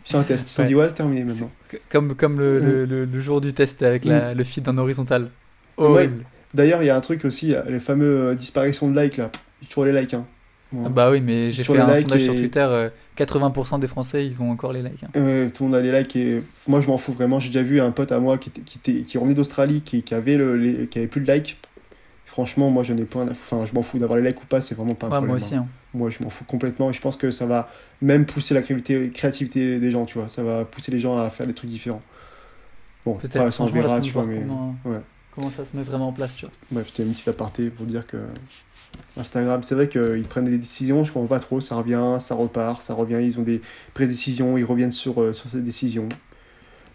[0.05, 0.45] Sur un test.
[0.45, 0.67] Ils se sont Ouais.
[0.69, 1.51] dit, ouais, terminé maintenant.
[1.89, 2.65] Comme, comme le, Mm.
[2.65, 5.29] le, le- le jour du test avec la- le feed en horizontal.
[5.77, 6.23] Horrible.
[6.53, 9.29] D'ailleurs, il y a un truc aussi, les fameux euh, disparitions de likes là.
[9.67, 10.13] Toujours les likes.
[10.13, 10.25] Hein.
[10.85, 14.41] Ah Bah oui, mais j'ai fait un sondage sur Twitter, euh, 80% des Français, ils
[14.41, 15.03] ont encore les likes.
[15.03, 15.09] hein.
[15.15, 17.39] Euh, tout le monde a les likes et moi je m'en fous vraiment.
[17.39, 20.01] J'ai déjà vu un pote à moi qui, était, qui, était- qui revenait d'Australie, qui,
[20.03, 21.57] qui avait le, les- qui avait plus de likes.
[22.25, 24.75] Franchement, moi je n'ai pas, enfin je m'en fous d'avoir les likes ou pas, c'est
[24.75, 25.27] vraiment pas un Ouais, problème.
[25.29, 25.55] moi aussi.
[25.55, 25.65] hein.
[25.67, 25.84] hein.
[25.95, 27.69] Moi je m'en fous complètement et je pense que ça va
[28.01, 30.27] même pousser la créativité, créativité des gens, tu vois.
[30.29, 32.01] Ça va pousser les gens à faire des trucs différents.
[33.05, 34.99] Bon, Peut-être, ça on verra, tu vois, mais comment, ouais.
[35.33, 36.53] comment ça se met vraiment en place, tu vois.
[36.71, 38.17] bref, petite aparté pour dire que
[39.17, 42.81] Instagram, c'est vrai qu'ils prennent des décisions, je comprends pas trop, ça revient, ça repart,
[42.81, 43.61] ça revient, ils ont des
[43.93, 46.09] pré-décisions, ils reviennent sur, euh, sur ces décisions.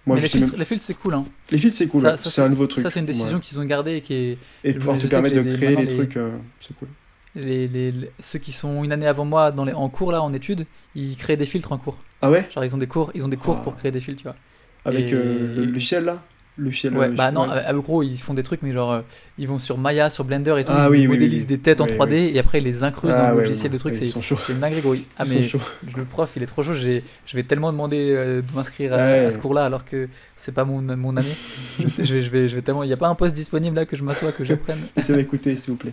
[0.07, 1.15] Moi, mais je les même- filtres, les filtres, c'est cool.
[1.15, 1.25] Hein.
[1.51, 2.01] Les fils, c'est cool.
[2.03, 2.17] Ça- ouais.
[2.17, 2.83] ça, c'est un nouveau truc.
[2.83, 3.41] Ça, c'est une décision Ouais.
[3.43, 4.39] qu'ils ont gardée et qui est.
[4.65, 6.31] Et de pouvoir je te permettre de les- créer des les- trucs, euh,
[6.67, 6.89] c'est cool.
[7.37, 10.21] Les, les- les- ceux qui sont une année avant moi dans les, en cours, là,
[10.23, 10.67] en études,
[10.97, 11.99] ils créent des filtres en cours.
[12.23, 12.49] Ah ouais?
[12.53, 13.65] Genre, ils ont des cours, ils ont des cours Ah.
[13.65, 14.37] pour créer des filtres, tu vois.
[14.85, 16.23] Avec Et- euh, le logiciel là?
[16.57, 16.69] Le.
[16.69, 17.51] Ouais, euh, bah je- non, ouais.
[17.53, 19.01] à, à gros, ils font des trucs, mais genre, euh,
[19.39, 21.59] ils vont sur Maya, sur Blender et tout, Ah ils oui, oui, modélisent oui, des
[21.59, 23.79] têtes en oui, 3D et après ils les incrustent Ah dans le ouais, logiciel de
[23.79, 23.95] trucs.
[23.95, 24.11] c'est
[24.53, 24.95] une dinguerie, gros.
[25.17, 25.51] Ah, Ils mais
[25.97, 26.75] le prof, il est trop chaud.
[26.75, 27.01] Je
[27.35, 29.25] vais tellement demander euh, de m'inscrire à, Ouais.
[29.27, 31.35] à ce cours-là alors que c'est pas mon, mon année.
[31.79, 32.83] je, je vais, je, vais, je vais tellement.
[32.83, 34.81] Il n'y a pas un poste disponible là que je m'assois, que j'apprenne.
[34.97, 35.93] Essayez d'écouter, s'il vous plaît.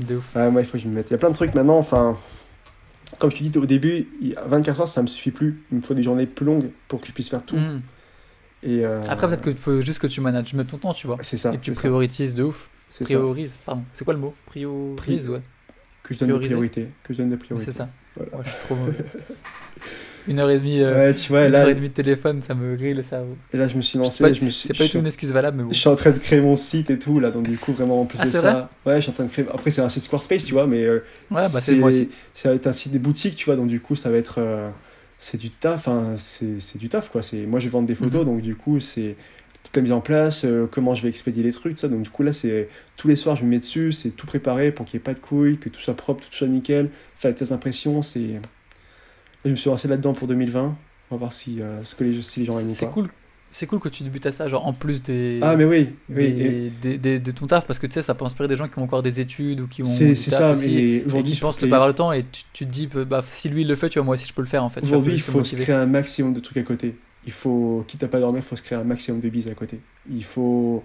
[0.00, 0.34] De ouf.
[0.34, 1.08] Ouais, moi, il faut que je me mette.
[1.08, 1.78] Il y a plein de trucs maintenant.
[1.78, 2.18] Enfin,
[3.18, 5.62] comme je te dis au début, il y a 24 heures, ça me suffit plus.
[5.72, 7.56] Il me faut des journées plus longues pour que je puisse faire tout.
[7.56, 7.82] Mm.
[8.62, 11.18] Et euh, Après, peut-être qu'il faut juste que tu manages mieux ton temps, tu vois.
[11.22, 11.52] c'est ça.
[11.54, 12.68] et que tu ça, priorises de ouf.
[12.90, 13.04] ça.
[13.04, 13.84] Priorises, pardon.
[13.92, 14.34] C'est quoi le mot?
[14.46, 15.42] Priorise, Pri- ouais.
[16.02, 16.88] Que je donne des priorités.
[17.02, 17.70] Que je donne des priorités.
[17.70, 17.88] C'est ça.
[18.16, 18.30] Voilà.
[18.32, 18.92] Moi, je suis trop mauvais.
[20.26, 22.42] Une heure et demie, euh, Ouais, tu vois, une là, heure et demie de téléphone,
[22.42, 23.36] ça me grille le cerveau.
[23.52, 24.24] et là, je me suis lancé.
[24.24, 25.70] pas- je me suis, C'est pas du tout une excuse valable, mais bon.
[25.70, 28.00] Je suis en train de créer mon site et tout, là, donc du coup, vraiment,
[28.00, 28.70] en plus Ah, de c'est ça.
[28.86, 29.46] Ouais, je suis en train de créer.
[29.52, 30.84] Après, c'est un site Squarespace, tu vois, mais.
[30.84, 31.00] euh,
[31.30, 32.08] Ouais, bah c'est moi aussi.
[32.34, 34.38] Ça va être un site des boutiques, tu vois, donc du coup, ça va être.
[34.38, 34.70] euh,
[35.18, 37.22] c'est du taf, hein, c'est c'est du taf, quoi.
[37.22, 38.26] C'est- Moi, je vais vendre des photos, Mhm.
[38.26, 39.16] donc du coup, c'est
[39.62, 41.88] toute la mise en place, euh, comment je vais expédier les trucs, ça.
[41.88, 42.68] Donc du coup, là, c'est.
[42.96, 45.14] Tous les soirs, je me mets dessus, c'est tout préparé pour qu'il n'y ait pas
[45.14, 48.40] de couilles, que tout soit propre, tout soit nickel, faire tes impressions, c'est.
[49.46, 50.76] Je me suis lancé là-dedans pour 2020.
[51.10, 53.08] On va voir si, euh, ce que les, si les gens aiment ou C'est cool.
[53.52, 56.32] C'est cool que tu débutes à ça, genre en plus des, Ah, mais oui, oui.
[56.32, 58.56] des- et- des- des- de ton taf, parce que tu sais, ça peut inspirer des
[58.56, 59.86] gens qui ont encore des études ou qui ont.
[59.86, 62.24] C'est ça, aussi, mais et aujourd'hui, qui pensent ne les- pas avoir le temps et
[62.30, 64.34] tu, tu te dis, bah, si lui il le fait, tu vois, moi aussi je
[64.34, 64.82] peux le faire en fait.
[64.82, 66.96] Aujourd'hui, il faut se créer un maximum de trucs à côté.
[67.24, 69.54] Il faut, quitte à pas dormir, il faut se créer un maximum de bises à
[69.54, 69.78] côté.
[70.10, 70.82] Il faut.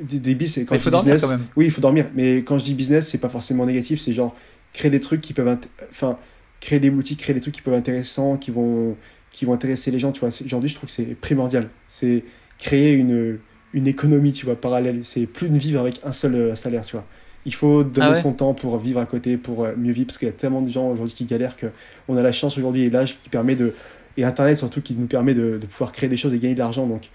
[0.00, 1.46] Des, des bises, c'est quand Mais il je faut dis dormir business- quand même.
[1.56, 2.06] Oui, il faut dormir.
[2.14, 4.00] Mais quand je dis business, c'est pas forcément négatif.
[4.00, 4.34] C'est genre
[4.72, 5.46] créer des trucs qui peuvent.
[5.48, 6.18] int- Enfin,
[6.62, 8.98] créer des boutiques, créer des trucs qui peuvent être intéressants, qui vont,
[9.30, 10.12] qui vont intéresser les gens.
[10.12, 11.70] Tu vois, aujourd'hui, je trouve que c'est primordial.
[11.88, 12.26] C'est
[12.58, 13.40] créer une,
[13.72, 15.04] une économie, tu vois, parallèle.
[15.04, 17.08] C'est plus de vivre avec un seul euh, salaire, tu vois.
[17.44, 18.22] Il faut donner Ah ouais?
[18.22, 20.62] son temps pour vivre à côté, pour euh, mieux vivre, parce qu'il y a tellement
[20.62, 21.66] de gens aujourd'hui qui galèrent que
[22.08, 23.74] on a la chance aujourd'hui et l'âge qui permet de
[24.16, 26.58] et internet surtout qui nous permet de, de pouvoir créer des choses et gagner de
[26.58, 27.10] l'argent donc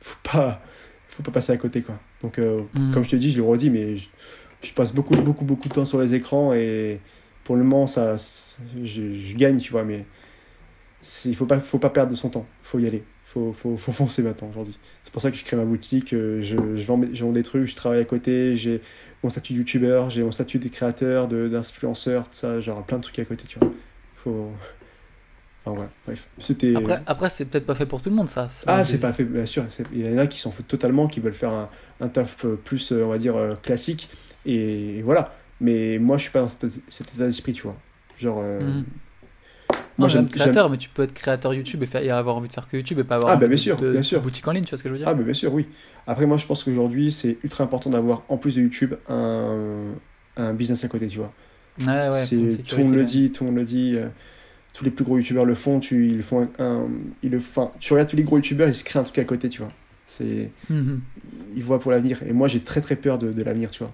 [0.00, 0.62] faut pas
[1.08, 2.92] faut pas passer à côté quoi donc euh, Mhm.
[2.92, 4.10] comme je te dis je le redis mais je,
[4.62, 7.02] je passe beaucoup beaucoup beaucoup de temps sur les écrans et
[7.44, 8.16] pour le moment ça
[8.84, 10.04] je, je gagne tu vois mais
[11.24, 13.92] il faut pas faut pas perdre de son temps faut y aller faut faut, faut
[13.92, 17.00] foncer maintenant aujourd'hui c'est pour ça que je crée ma boutique euh, je, je, vends,
[17.12, 18.80] je vends des trucs je travaille à côté j'ai
[19.22, 23.02] mon statut de youtubeur j'ai mon statut de créateur d'influenceur tout ça genre plein de
[23.02, 23.72] trucs à côté tu vois
[24.16, 24.50] faut
[25.64, 28.48] enfin ouais bref c'était Après, après c'est peut-être pas fait pour tout le monde ça.
[28.66, 29.64] ah, c'est pas fait, bien sûr.
[29.92, 31.70] Il y en a qui s'en foutent totalement, qui veulent faire un,
[32.00, 34.08] un taf euh, plus, euh, on va dire, euh, classique.
[34.44, 35.34] Et, et voilà.
[35.62, 37.76] Mais moi, je suis pas dans cet, cet état d'esprit, tu vois.
[38.18, 38.40] Genre.
[38.42, 38.84] euh, Mhm.
[39.98, 42.48] Moi, Non, j'aime- créateur, mais tu peux être créateur YouTube et, faire, et avoir envie
[42.48, 44.18] de faire que YouTube et pas avoir Ah, bah, bien sûr, de, bien sûr.
[44.18, 45.52] de boutique en ligne, tu vois ce que je veux dire Ah, mais bien sûr,
[45.52, 45.66] oui.
[46.06, 49.92] Après, moi, je pense qu'aujourd'hui, c'est ultra important d'avoir, en plus de YouTube, un,
[50.38, 51.32] un business à côté, tu vois.
[51.80, 52.22] Ouais, ouais.
[52.22, 53.92] Une tout le sécurité, monde le dit, tout le monde le dit.
[53.96, 54.08] euh,
[54.74, 55.80] tous les plus gros youtubeurs le font.
[55.80, 56.88] Tu, ils font un, un-
[57.22, 59.24] ils le, enfin, tu regardes tous les gros youtubeurs, ils se créent un truc à
[59.24, 59.72] côté, tu vois.
[60.06, 61.00] C'est, Mhm.
[61.54, 62.22] ils voient pour l'avenir.
[62.26, 63.92] Et moi, j'ai très très peur de, de l'avenir, tu vois.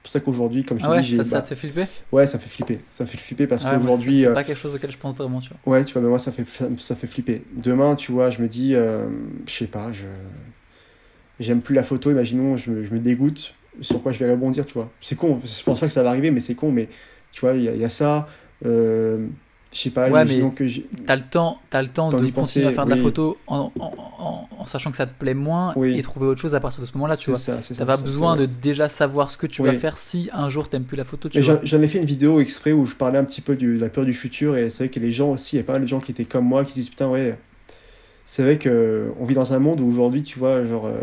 [0.00, 1.86] C'est pour ça qu'aujourd'hui, comme je Ah ouais, dis, ça, ça bah, te fait flipper?
[2.12, 2.80] Ouais, ça me fait flipper.
[2.90, 4.98] Ça me fait flipper parce Ouais, moi, qu'aujourd'hui, c'est- euh, pas quelque chose auquel je
[4.98, 5.60] pense vraiment, tu vois.
[5.66, 6.44] ouais, tu vois, mais moi, ça fait,
[6.78, 7.46] ça, fait flipper.
[7.52, 9.08] Demain, tu vois, je me dis, euh,
[9.46, 10.06] je sais pas, je,
[11.38, 13.54] j'aime plus la photo, imaginons, je me, je me dégoûte.
[13.80, 14.96] Sur quoi je vais rebondir, tu vois.
[15.00, 16.88] C'est con, je pense pas que ça va arriver, mais c'est con, mais
[17.30, 18.28] tu vois, il y, a- il y a ça.
[18.66, 19.28] Euh,
[19.72, 20.64] je sais pas, Ouais, mais que.
[21.06, 22.30] T'as le temps, t'as le temps de continuer
[22.66, 23.02] à penser, faire de la oui.
[23.02, 25.96] photo en, en, en- en sachant que ça te plaît moins Oui.
[25.96, 27.38] et trouver autre chose à partir de ce moment-là, tu vois.
[27.38, 27.74] c'est ça.
[27.78, 29.68] T'as pas ça, besoin de déjà savoir ce que tu Oui.
[29.68, 31.60] vas faire si un jour t'aimes plus la photo, tu vois.
[31.82, 34.12] ai fait une vidéo exprès où je parlais un petit peu de la peur du
[34.14, 36.00] futur et c'est vrai que les gens aussi, il y a pas mal de gens
[36.00, 37.38] qui étaient comme moi qui disent putain ouais,
[38.26, 40.98] c'est vrai que on vit dans un monde où aujourd'hui tu vois genre euh,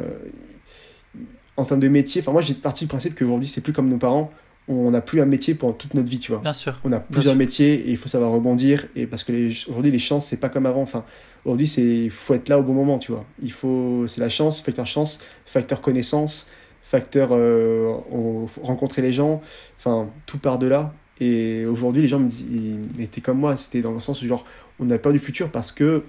[1.55, 3.97] en termes de métier, enfin moi j'ai parti du principe qu'aujourd'hui c'est plus comme nos
[3.97, 4.31] parents,
[4.67, 6.41] on n'a plus un métier pendant toute notre vie tu vois.
[6.41, 6.77] Bien sûr.
[6.83, 9.31] On a plusieurs métiers et il faut savoir rebondir et parce que
[9.69, 10.81] aujourd'hui les chances c'est pas comme avant.
[10.81, 11.05] Enfin
[11.45, 13.25] aujourd'hui c'est il faut être là au bon moment tu vois.
[13.41, 16.47] Il faut c'est la chance, facteur chance, facteur connaissance,
[16.83, 19.41] facteur euh, on- rencontrer les gens.
[19.79, 20.93] Enfin tout part de là.
[21.19, 23.55] Et aujourd'hui les gens me ils étaient comme moi.
[23.57, 24.45] C'était dans le sens où genre
[24.79, 26.03] on a peur du futur parce que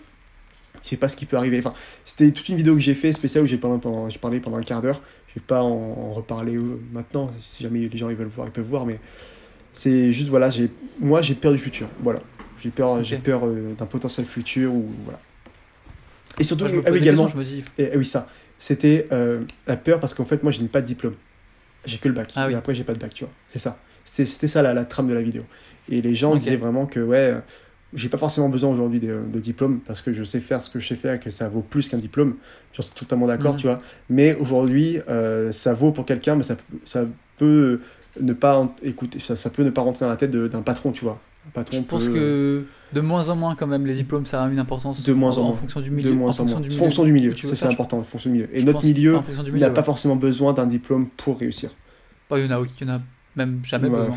[0.82, 1.58] je sais pas ce qui peut arriver.
[1.58, 1.74] Enfin
[2.04, 4.56] c'était toute une vidéo que j'ai fait spéciale où j'ai parlé pendant j'ai parlé pendant
[4.58, 5.00] un quart d'heure.
[5.38, 8.52] Vais pas en, en reparler euh, maintenant si jamais les gens ils veulent voir ils
[8.52, 8.98] peuvent voir mais
[9.78, 11.86] c'est juste, voilà, j'ai, moi j'ai peur du futur.
[12.00, 12.20] Voilà.
[12.60, 15.20] J'ai peur, j'ai peur euh, d'un potentiel futur ou voilà.
[16.40, 17.96] Et surtout, Moi, je me ah oui, des également, questions, je me dis, et, ah
[17.96, 18.28] oui, ça,
[18.58, 21.14] c'était euh, la peur parce qu'en fait, moi je n'ai pas de diplôme.
[21.84, 22.32] J'ai que le bac.
[22.34, 22.54] Ah oui.
[22.54, 23.32] Et après, j'ai pas de bac, tu vois.
[23.52, 23.78] C'est ça.
[24.04, 25.44] C'était, ça la, la trame de la vidéo.
[25.88, 27.40] Et les gens disaient vraiment que, ouais, euh,
[27.94, 30.78] j'ai pas forcément besoin aujourd'hui de, de diplôme parce que je sais faire ce que
[30.80, 32.34] je sais faire et que ça vaut plus qu'un diplôme.
[32.74, 33.80] Je suis totalement d'accord, tu vois.
[34.10, 37.04] Mais aujourd'hui, euh, ça vaut pour quelqu'un, mais ça, peut- ça
[37.38, 37.80] peut
[38.20, 40.62] ne pas en- écouter, ça, ça peut ne pas rentrer dans la tête de- d'un
[40.62, 41.18] patron, tu vois.
[41.46, 44.42] Un patron Je pense peut- que de moins en moins quand même les diplômes ça
[44.44, 45.52] a une importance De moins en moins.
[45.54, 46.78] fonction du de milieu, moins en en fonction du milieu.
[46.78, 48.48] Fonction du milieu, ça c'est important, fonction du milieu.
[48.54, 49.84] Et je notre milieu en n'a milieu, pas ouais.
[49.84, 51.70] forcément besoin d'un diplôme pour réussir.
[52.32, 53.00] Il y en a, il y en a
[53.36, 53.98] même jamais Ouais.
[53.98, 54.16] besoin.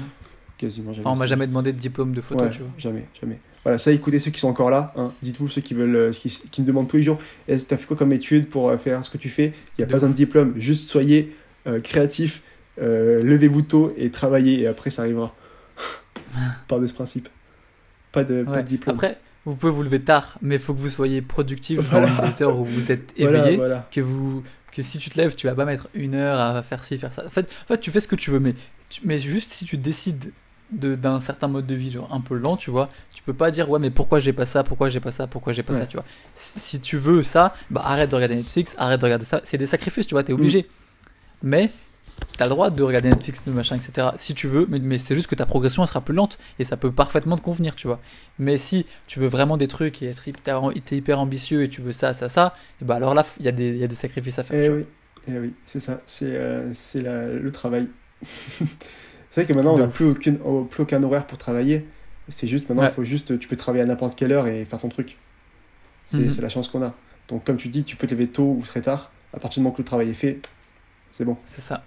[0.58, 1.06] Quasiment jamais.
[1.08, 2.72] Enfin, on m'a jamais demandé de diplôme de photo, Ouais, tu vois.
[2.78, 3.40] jamais, jamais.
[3.64, 6.30] Voilà, ça écoutez ceux qui sont encore là, hein, dites-vous ceux qui veulent, euh, qui,
[6.30, 8.70] qui me demandent tous les jours, est-ce que tu as fait quoi comme étude pour
[8.70, 9.54] euh, faire ce que tu fais?
[9.78, 11.36] Il n'y a pas besoin de diplôme, juste soyez
[11.68, 12.42] euh, créatif,
[12.82, 15.36] euh, levez-vous tôt et travaillez et après ça arrivera.
[16.68, 17.30] Par de ce principe.
[18.12, 18.64] Pas de, pas Ouais.
[18.64, 18.96] de diplôme.
[18.96, 22.08] Après, vous pouvez vous lever tard, mais il faut que vous soyez productif Voilà.
[22.10, 23.58] dans les heures où vous êtes éveillé.
[23.58, 23.88] voilà.
[23.92, 26.84] Que, vous, que si tu te lèves, tu vas pas mettre une heure à faire
[26.84, 27.26] ci, faire ça.
[27.26, 28.54] En fait, en fait tu fais ce que tu veux, mais,
[28.90, 30.32] tu- mais juste si tu décides
[30.72, 32.90] de- d'un certain mode de vie, genre un peu lent, tu vois,
[33.22, 35.54] tu peux pas dire ouais, mais pourquoi j'ai pas ça, pourquoi j'ai pas ça, pourquoi
[35.54, 36.06] j'ai pas ça, tu vois.
[36.34, 39.42] Si, tu veux ça, bah arrête de regarder Netflix, arrête de regarder ça.
[39.44, 40.68] C'est des sacrifices, tu vois, t'es obligé.
[41.44, 41.70] Mais
[42.38, 44.08] t'as le droit de regarder Netflix, de machin, etc.
[44.18, 46.64] Si tu veux, mais, mais c'est juste que ta progression elle sera plus lente et
[46.64, 48.00] ça peut parfaitement te convenir, tu vois.
[48.40, 50.64] Mais si tu veux vraiment des trucs et être hyper,
[51.20, 53.70] ambitieux et tu veux ça, ça, ça, et bah alors là, il y, a des-
[53.70, 54.60] il y a des sacrifices à faire.
[54.64, 54.86] Eh oui,
[55.28, 57.88] eh oui, c'est ça, c'est euh, le travail.
[58.24, 58.66] c'est
[59.36, 60.06] vrai que maintenant on n'a plus
[60.80, 61.86] aucun horaire pour travailler.
[62.32, 62.92] C'est juste maintenant, il Ouais.
[62.94, 65.18] faut juste, tu peux travailler à n'importe quelle heure et faire ton truc.
[66.12, 66.34] C'est Mhm.
[66.34, 66.94] c'est la chance qu'on a.
[67.30, 69.12] Donc comme tu dis, tu peux te lever tôt ou très tard.
[69.34, 70.40] À partir du moment que le travail est fait,
[71.14, 71.38] c'est bon.
[71.46, 71.84] C'est ça,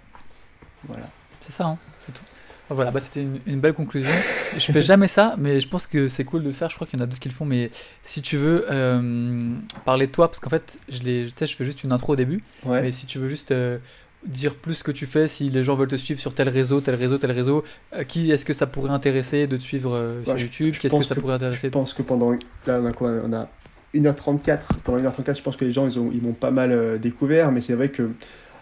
[0.87, 1.09] Voilà.
[1.41, 2.23] c'est ça, hein, c'est tout.
[2.67, 4.09] Voilà, bah c'était une, une belle conclusion.
[4.57, 6.67] Je fais jamais ça, mais je pense que c'est cool de le faire.
[6.71, 7.69] Je crois qu'il y en a d'autres qui le font, mais
[8.01, 9.49] si tu veux euh,
[9.85, 12.41] parler de toi, parce qu'en fait, je, sais, je fais juste une intro au début,
[12.63, 12.81] Ouais.
[12.81, 13.77] mais si tu veux juste euh,
[14.25, 16.81] dire plus ce que tu fais, si les gens veulent te suivre sur tel réseau,
[16.81, 20.23] tel réseau, tel réseau, euh, qui est-ce que ça pourrait intéresser de te suivre euh,
[20.23, 20.73] sur Ouais, je- YouTube?
[20.73, 22.31] je Qu'est-ce que ça que- pourrait Je intéresser pense que pendant.
[22.65, 23.47] Là, on a quoi On a
[23.93, 24.79] 1h34.
[24.83, 27.51] Pendant 1h34, je pense que les gens, ils ont- ils m'ont pas mal euh, découvert.
[27.51, 28.09] Mais c'est vrai que.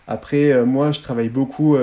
[0.08, 1.76] Après, euh, moi, je travaille beaucoup,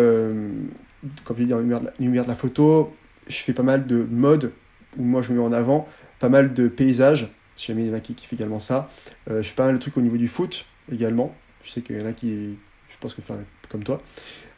[1.24, 2.92] comme je dis, dans l'univers de la- l'univers de la photo.
[3.28, 4.52] Je fais pas mal de mode,
[4.98, 5.88] où moi, je me mets en avant.
[6.18, 7.30] Pas mal de paysages.
[7.56, 8.90] Si jamais il y en a qui kiffent également ça.
[9.28, 11.34] Je fais pas mal de trucs au niveau du foot également.
[11.62, 12.56] Je sais qu'il y en a qui.
[12.88, 13.22] Je pense que,
[13.70, 14.02] comme toi.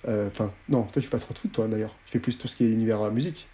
[0.09, 1.95] Euh, Enfin, non, toi, je fais pas trop de foot, toi, d'ailleurs.
[2.07, 3.47] Je fais plus tout ce qui est univers euh, musique.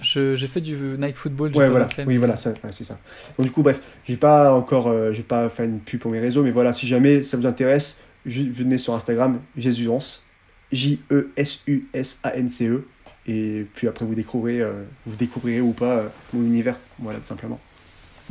[0.00, 1.88] Je- J'ai fait du Nike Football, j'ai Ouais, voilà.
[2.06, 2.98] Oui, voilà, c'est ça.
[3.38, 6.18] Donc, du coup, bref, j'ai pas encore, euh, j'ai pas fait une pub pour mes
[6.18, 10.24] réseaux, mais voilà, si jamais ça vous intéresse, venez sur Instagram, Jésusance,
[10.72, 12.84] J-E-S-U-S-A-N-C-E, E.
[13.26, 17.26] et puis après, vous découvrirez, euh, vous découvrirez ou pas euh, mon univers, voilà, tout
[17.26, 17.60] simplement.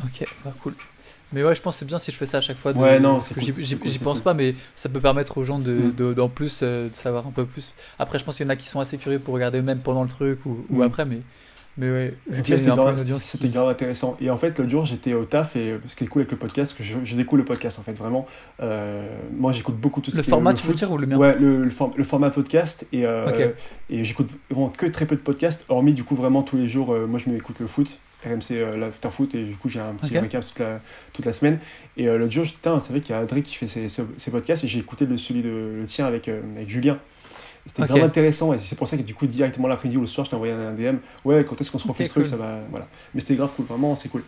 [0.03, 0.73] Ok, bah cool.
[1.33, 2.71] Mais ouais, je pense que c'est bien si je fais ça à chaque fois.
[2.73, 4.23] de- Ouais, non, c'est cool, j'y- cool, pense cool.
[4.23, 5.95] pas, mais ça peut permettre aux gens de, Mm.
[5.97, 7.73] de- d'en plus euh, de savoir un peu plus.
[7.99, 10.03] Après, je pense qu'il y en a qui sont assez curieux pour regarder eux-mêmes pendant
[10.03, 10.81] le truc ou, ou Mm.
[10.83, 11.19] après, mais,
[11.77, 12.13] mais ouais,
[13.25, 13.49] c'était qui...
[13.49, 14.15] grave intéressant.
[14.21, 16.37] Et en fait, l'autre jour, j'étais au taf, et ce qui est cool avec le
[16.37, 18.27] podcast, que je, je découvre le podcast, en fait, vraiment.
[18.61, 19.03] Euh,
[19.35, 21.17] moi, j'écoute beaucoup tout ce Le qui est format, tu veux dire, ou le mien
[21.17, 23.25] Ouais, le, le, for- le format podcast, et, euh,
[23.89, 26.93] et j'écoute vraiment que très peu de podcasts, hormis du coup vraiment tous les jours,
[26.93, 29.93] euh, moi je m'écoute le foot, RMC euh, l'after foot, et du coup j'ai un
[29.95, 30.21] petit Ok.
[30.21, 30.81] récap toute la,
[31.13, 31.59] toute la semaine.
[31.97, 34.03] Et euh, l'autre jour, putain, c'est vrai qu'il y a Adrien qui fait ses, ses-
[34.17, 35.49] ses podcasts, et j'ai écouté le, celui de
[35.81, 36.99] le tien avec, euh, avec Julien.
[37.65, 37.89] C'était Ok.
[37.89, 40.31] vraiment intéressant, et c'est pour ça que du coup, directement l'après-midi ou le soir, je
[40.31, 40.97] t'ai envoyé un DM.
[41.25, 42.27] Ouais, quand est-ce qu'on se refait ce truc, cool.
[42.27, 42.59] ça va.
[42.69, 42.89] Voilà.
[43.13, 44.23] Mais c'était grave cool, vraiment, c'est cool.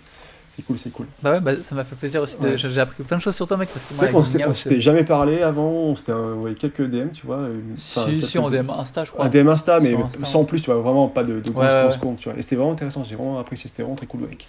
[0.55, 1.05] C'est cool, c'est cool.
[1.21, 2.37] Bah ouais, bah, ça m'a fait plaisir aussi.
[2.39, 2.57] de- Ouais.
[2.57, 5.03] J'ai appris plein de choses sur toi, mec, parce que moi, on s'était euh, jamais
[5.03, 7.39] parlé avant, on s'était envoyé quelques DM, tu vois.
[7.73, 9.25] enfin, Si, si, en DM Insta, je crois.
[9.25, 11.89] Un DM Insta, mais Insta, sans plus, tu vois, vraiment pas de, de ouais.
[12.01, 12.37] comptes, tu vois.
[12.37, 14.47] Et c'était vraiment intéressant, j'ai vraiment apprécié, c'était vraiment très cool, mec.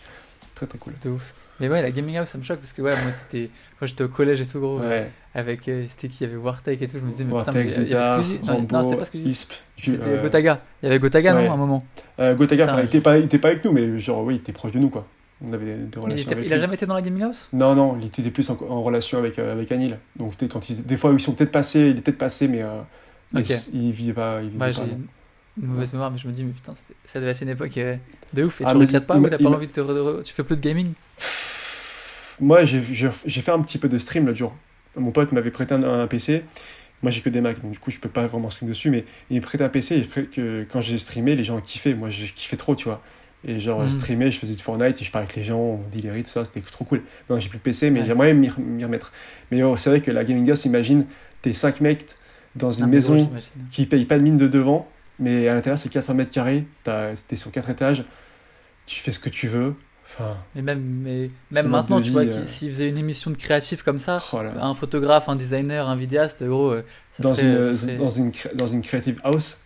[0.55, 0.93] Très très cool.
[1.05, 1.35] De ouf.
[1.59, 3.49] Mais ouais, la gaming house, ça me choque parce que ouais, moi c'était.
[3.81, 5.11] Quand j'étais au collège et tout, gros, euh, Ouais.
[5.35, 5.67] avec.
[5.69, 7.79] euh, c'était qui Il y avait Wartech et tout, je me disais, mais putain, Vortex,
[7.79, 8.41] mais il y avait Squeezie.
[8.45, 9.47] Non, Rambo, non, c'était pas Squeezie.
[9.83, 10.61] C'était euh, Gotaga.
[10.83, 11.45] Il y avait Gotaga, ouais.
[11.45, 11.85] non, à un moment
[12.21, 14.35] euh, Gotaga, Putain, enfin, il était pas, il était pas avec nous, mais genre, oui,
[14.35, 15.07] il était proche de nous, quoi.
[15.43, 16.61] On avait des, des Il, était- avec il a lui.
[16.61, 17.51] jamais été dans la gaming house?
[17.53, 19.99] Non, non, il était plus en, en relation avec, euh, avec Anil.
[20.17, 22.81] Donc, quand ils, des fois, ils sont peut-être passés, il est peut-être passé, mais, euh,
[23.33, 24.43] il, il vivait pas.
[24.43, 25.01] Il vivait Ouais, pas, j'ai non.
[25.59, 27.97] une mauvaise mémoire, mais je me dis, mais putain, ça devait être une époque euh,
[28.33, 28.61] de ouf.
[28.61, 29.81] Et Ah, tu regrettes pas ou t'as pas envie de te.
[29.81, 30.95] re- Tu fais plus de gaming?
[32.41, 33.11] Moi, j'ai
[33.43, 34.55] fait un petit peu de stream l'autre jour.
[34.97, 36.45] Mon pote m'avait prêté un, un PC.
[37.03, 38.91] Moi, j'ai que des Mac, donc du coup, je peux pas vraiment stream dessus.
[38.91, 41.95] Mais il m'a prêté un PC et que quand j'ai streamé, les gens kiffaient.
[41.95, 43.03] Moi, j'ai kiffé trop, tu vois.
[43.45, 43.87] Et genre, Mm.
[43.91, 46.31] je streamais, je faisais du Fortnite et je parlais avec les gens, on délirait, tout
[46.31, 47.03] ça, c'était trop cool.
[47.31, 48.07] Non, j'ai plus de PC, mais Ouais.
[48.07, 49.13] j'aimerais m'y re- m'y remettre.
[49.51, 51.05] Mais oh, c'est vrai que la Gaming House, imagine,
[51.43, 52.07] t'es 5 mecs
[52.57, 53.51] dans une gros, maison j'imagine.
[53.71, 54.89] qui paye pas de mine de devant,
[55.21, 56.65] mais à l'intérieur, c'est 400 mètres carrés,
[57.29, 58.05] t'es sur 4 étages,
[58.87, 59.75] tu fais ce que tu veux.
[60.09, 62.47] Enfin, Mais même, mais, même maintenant, tu vois, vie, qui- euh.
[62.47, 66.43] s'ils faisaient une émission de créatif comme ça, oh un photographe, un designer, un vidéaste,
[66.45, 69.59] gros, euh, ça, Dans, serait, une, ça, serait, dans, une, dans une creative house,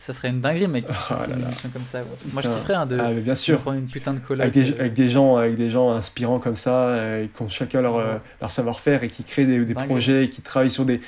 [0.00, 0.88] ça serait une dinguerie, mec.
[0.88, 0.94] Là
[1.28, 1.48] une là.
[1.74, 2.00] comme ça.
[2.32, 3.60] Moi, je kifferais hein, de, ah, bien de sûr.
[3.60, 4.48] prendre une putain de collab.
[4.48, 7.48] avec des, euh, avec des gens avec des gens inspirants comme ça euh, qui ont
[7.50, 11.02] chacun leur, euh, leur savoir-faire et qui créent des, projets qui travaillent sur des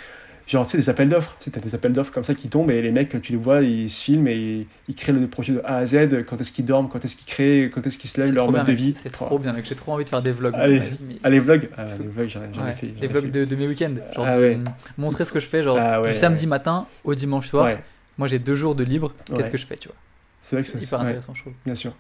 [0.47, 2.49] genre tu sais des appels d'offres tu sais t'as des appels d'offres comme ça qui
[2.49, 5.55] tombent et les mecs tu les vois ils se filment et ils créent le projet
[5.55, 6.89] de A à Z quand est-ce qu'ils dorment?
[6.91, 7.71] Quand est-ce qu'ils créent?
[7.71, 8.95] Quand est-ce qu'ils se lèvent leur mode bien, de vie?
[9.03, 9.25] C'est Oh.
[9.25, 9.65] trop bien, mec.
[9.65, 10.55] J'ai trop envie de faire des vlogs.
[10.55, 10.81] Allez.
[10.81, 13.67] vie, mais- les vlogs ah, les vlogs j'en ai, fait des vlogs de, de mes
[13.69, 13.95] week-ends.
[14.15, 14.59] Genre Ah de, ouais.
[14.99, 17.71] montrer ce que je fais, genre du samedi matin au dimanche soir.
[18.19, 19.13] Moi, j'ai deux jours de libre.
[19.31, 19.37] Ouais.
[19.37, 19.97] Qu'est-ce que je fais, tu vois?
[20.41, 21.53] C'est vrai que C'est hyper ouais, intéressant, je trouve.
[21.65, 21.93] bien sûr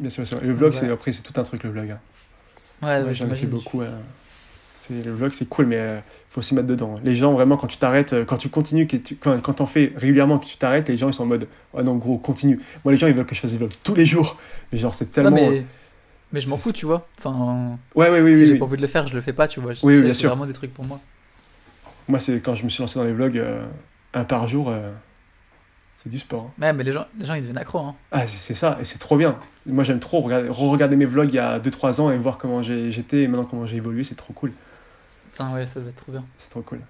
[0.00, 0.42] bien sûr bien sûr.
[0.42, 1.98] et le vlog c'est après c'est tout un truc le vlog hein.
[2.82, 3.48] Ouais, Ouais, j'en ai fait j'imagine.
[3.50, 3.80] beaucoup.
[3.82, 3.90] euh,
[4.76, 6.98] c'est le vlog, c'est cool, mais il faut s'y mettre dedans.
[7.04, 9.66] Les gens, vraiment, quand tu t'arrêtes, euh, quand tu continues, que tu, quand, quand t'en
[9.66, 12.58] fais régulièrement, que tu t'arrêtes, les gens, ils sont en mode, oh non, gros, continue.
[12.84, 14.38] Moi, les gens, ils veulent que je fasse des vlogs tous les jours.
[14.72, 15.30] Mais genre, c'est tellement.
[15.36, 15.64] mais,
[16.32, 17.06] mais je m'en fous, tu vois.
[17.18, 18.46] Enfin, Ouais, ouais, oui, si oui.
[18.46, 18.58] j'ai oui.
[18.58, 19.72] pas envie de le faire, je le fais pas, tu vois.
[19.82, 20.98] Oui, oui, bien c'est vraiment des trucs pour moi.
[22.08, 23.64] Moi, c'est quand je me suis lancé dans les vlogs, euh,
[24.14, 24.90] un par jour, euh,
[25.98, 26.50] c'est du sport.
[26.58, 26.62] hein.
[26.62, 27.78] Ouais, mais les gens, les gens ils deviennent accros.
[27.80, 27.94] Hein.
[28.10, 29.38] Ah, c'est ça, et c'est trop bien.
[29.66, 32.62] Moi, j'aime trop regarder, re-regarder mes vlogs il y a 2-3 ans et voir comment
[32.62, 34.52] j'étais et maintenant comment j'ai évolué, c'est trop cool.
[35.30, 36.24] Putain, ouais, ça doit être trop bien.
[36.38, 36.80] C'est trop cool.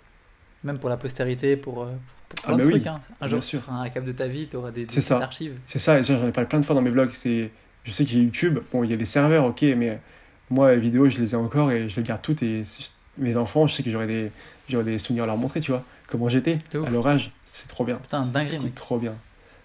[0.65, 1.87] Même pour la postérité, pour, euh,
[2.29, 2.87] pour Ah plein de bah oui, trucs.
[2.87, 3.01] Hein.
[3.21, 3.59] Un jour, sûr.
[3.61, 5.59] tu feras un cap de ta vie, tu auras des, archives.
[5.67, 7.13] C'est ça, et ça, j'en ai parlé plein de fois dans mes vlogs.
[7.13, 7.51] C'est,
[7.85, 9.99] je sais qu'il y a YouTube, bon, il y a des serveurs, ok, mais
[10.51, 12.43] moi, les vidéos, je les ai encore et je les garde toutes.
[12.43, 12.63] Et
[13.19, 14.31] mes enfants, je sais que j'aurai des,
[14.69, 17.32] j'aurai des souvenirs à leur montrer, tu vois, comment j'étais à leur âge.
[17.47, 17.97] C'est trop bien.
[17.97, 18.74] Putain, dinguerie, mec.
[18.74, 19.15] Trop bien.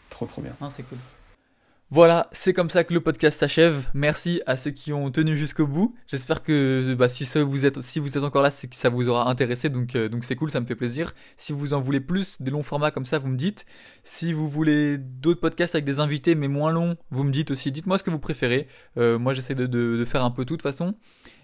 [0.10, 0.54] Trop, trop bien.
[0.62, 0.98] Non, c'est cool.
[1.92, 3.90] Voilà, c'est comme ça que le podcast s'achève.
[3.94, 5.96] Merci à ceux qui ont tenu jusqu'au bout.
[6.08, 8.90] J'espère que bah, si, ça vous êtes, si vous êtes encore là, c'est que ça
[8.90, 9.70] vous aura intéressé.
[9.70, 11.14] Donc euh, donc c'est cool, ça me fait plaisir.
[11.38, 13.68] Si vous en voulez plus, des longs formats comme ça, vous me dites.
[14.04, 17.72] Si vous voulez d'autres podcasts avec des invités mais moins longs, vous me dites aussi.
[17.72, 18.68] Dites-moi ce que vous préférez.
[18.98, 20.96] Euh, moi, j'essaie de, de, de faire un peu tout de toute façon.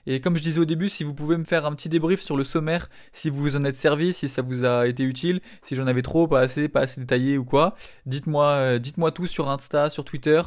[0.08, 2.38] Et comme je disais au début, si vous pouvez me faire un petit débrief sur
[2.38, 5.76] le sommaire, si vous vous en êtes servi, si ça vous a été utile, si
[5.76, 7.76] j'en avais trop, pas assez, pas assez détaillé ou quoi,
[8.06, 10.42] dites-moi, euh, tout sur Insta, sur Twitter.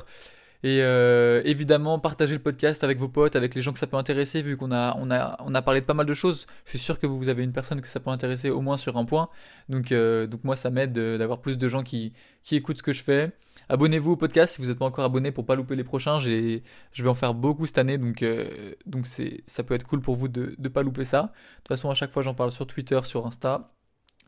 [0.65, 3.99] Et euh, évidemment, partagez le podcast avec vos potes, avec les gens que ça peut
[3.99, 6.47] intéresser, vu qu'on a, parlé de pas mal de choses.
[6.65, 8.97] Je suis sûr que vous avez une personne que ça peut intéresser au moins sur
[8.97, 9.29] un point.
[9.69, 12.15] Donc, euh, moi, ça m'aide d'avoir plus de gens qui
[12.51, 13.33] écoutent ce que je fais.
[13.69, 16.19] Abonnez-vous au podcast si vous n'êtes pas encore abonné pour pas louper les prochains.
[16.19, 16.61] Je
[16.97, 20.17] vais en faire beaucoup cette année, donc, euh, donc c'est, ça peut être cool pour
[20.17, 21.23] vous de ne pas louper ça.
[21.23, 21.29] De
[21.59, 23.73] toute façon, à chaque fois, j'en parle sur Twitter, sur Insta.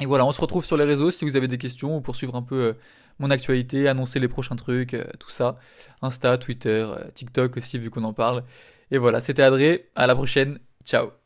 [0.00, 2.16] Et voilà, on se retrouve sur les réseaux si vous avez des questions ou pour
[2.16, 2.72] suivre un peu euh,
[3.18, 5.58] mon actualité, annoncer les prochains trucs, euh, tout ça.
[6.02, 8.44] Insta, Twitter, TikTok aussi, vu qu'on en parle.
[8.90, 9.88] Et voilà, c'était Adré.
[9.94, 10.58] À la prochaine.
[10.84, 11.25] Ciao.